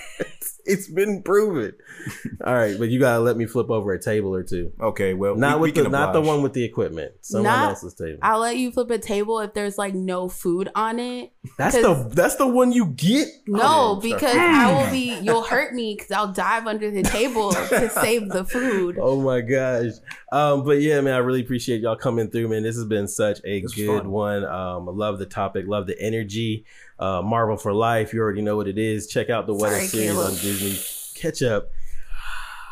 [0.65, 1.73] It's been proven
[2.45, 5.35] all right but you gotta let me flip over a table or two Okay, well,
[5.37, 8.19] not we- with we the not the one with the equipment someone Not- else's table
[8.23, 11.32] I'll let you flip a table if there's like no food on it.
[11.59, 15.19] That's the that's the one you get No, Oh, man, because I will be.
[15.23, 18.99] You'll hurt me because I'll dive under the table to save the food.
[19.01, 19.93] Oh my gosh.
[20.32, 22.62] Um, but yeah, man, I really appreciate y'all coming through, man.
[22.62, 24.11] This has been such a This good fun.
[24.11, 24.45] one.
[24.45, 26.65] Um, I love the topic, love the energy.
[27.01, 28.12] Uh, Marvel for Life.
[28.12, 29.06] You already know what it is.
[29.09, 30.27] Check out the What Sorry, If series Caleb.
[30.27, 31.20] on Disney.
[31.20, 31.70] Catch up.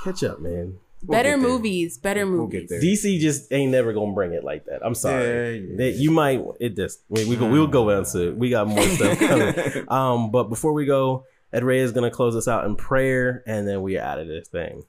[0.05, 0.79] Catch up, man.
[1.03, 1.49] We'll better get there.
[1.51, 2.71] movies, better We'll movies.
[2.73, 4.81] DC just ain't never gonna bring it like that.
[4.85, 5.59] I'm sorry.
[5.59, 5.77] Yeah, yeah.
[5.77, 8.37] They- you might it just we, we go, we'll go into it.
[8.37, 9.85] We got more stuff coming.
[9.89, 13.67] Um, but before we go, Ed Ray is gonna close us out in prayer, and
[13.67, 14.85] then we out of this thing.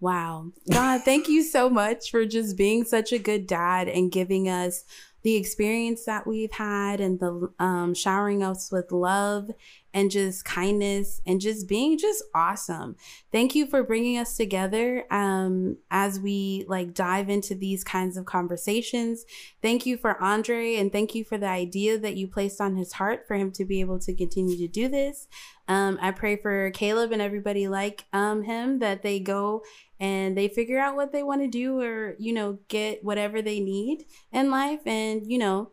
[0.00, 0.46] Wow.
[0.72, 4.84] God, thank you so much for just being such a good dad and giving us
[5.22, 9.50] the experience that we've had and the um, showering us with love
[9.92, 12.96] and just kindness and just being just awesome.
[13.32, 18.24] Thank you for bringing us together um, as we like dive into these kinds of
[18.24, 19.24] conversations.
[19.62, 22.94] Thank you for Andre and thank you for the idea that you placed on his
[22.94, 25.26] heart for him to be able to continue to do this.
[25.68, 29.62] Um, I pray for Caleb and everybody like um, him that they go
[30.00, 33.60] and they figure out what they want to do or you know get whatever they
[33.60, 35.70] need in life and you know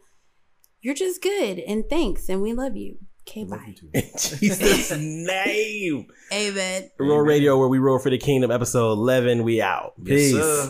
[0.82, 2.98] you're just good and thanks and we love you
[3.28, 4.04] okay bye In
[4.40, 6.08] Jesus' name.
[6.32, 9.44] amen Roar Radio, where we roll for the kingdom, episode 11.
[9.44, 9.94] We out.
[10.04, 10.34] Yes, Peace.
[10.34, 10.70] sir.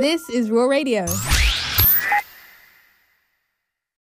[0.00, 1.06] This is Roar Radio.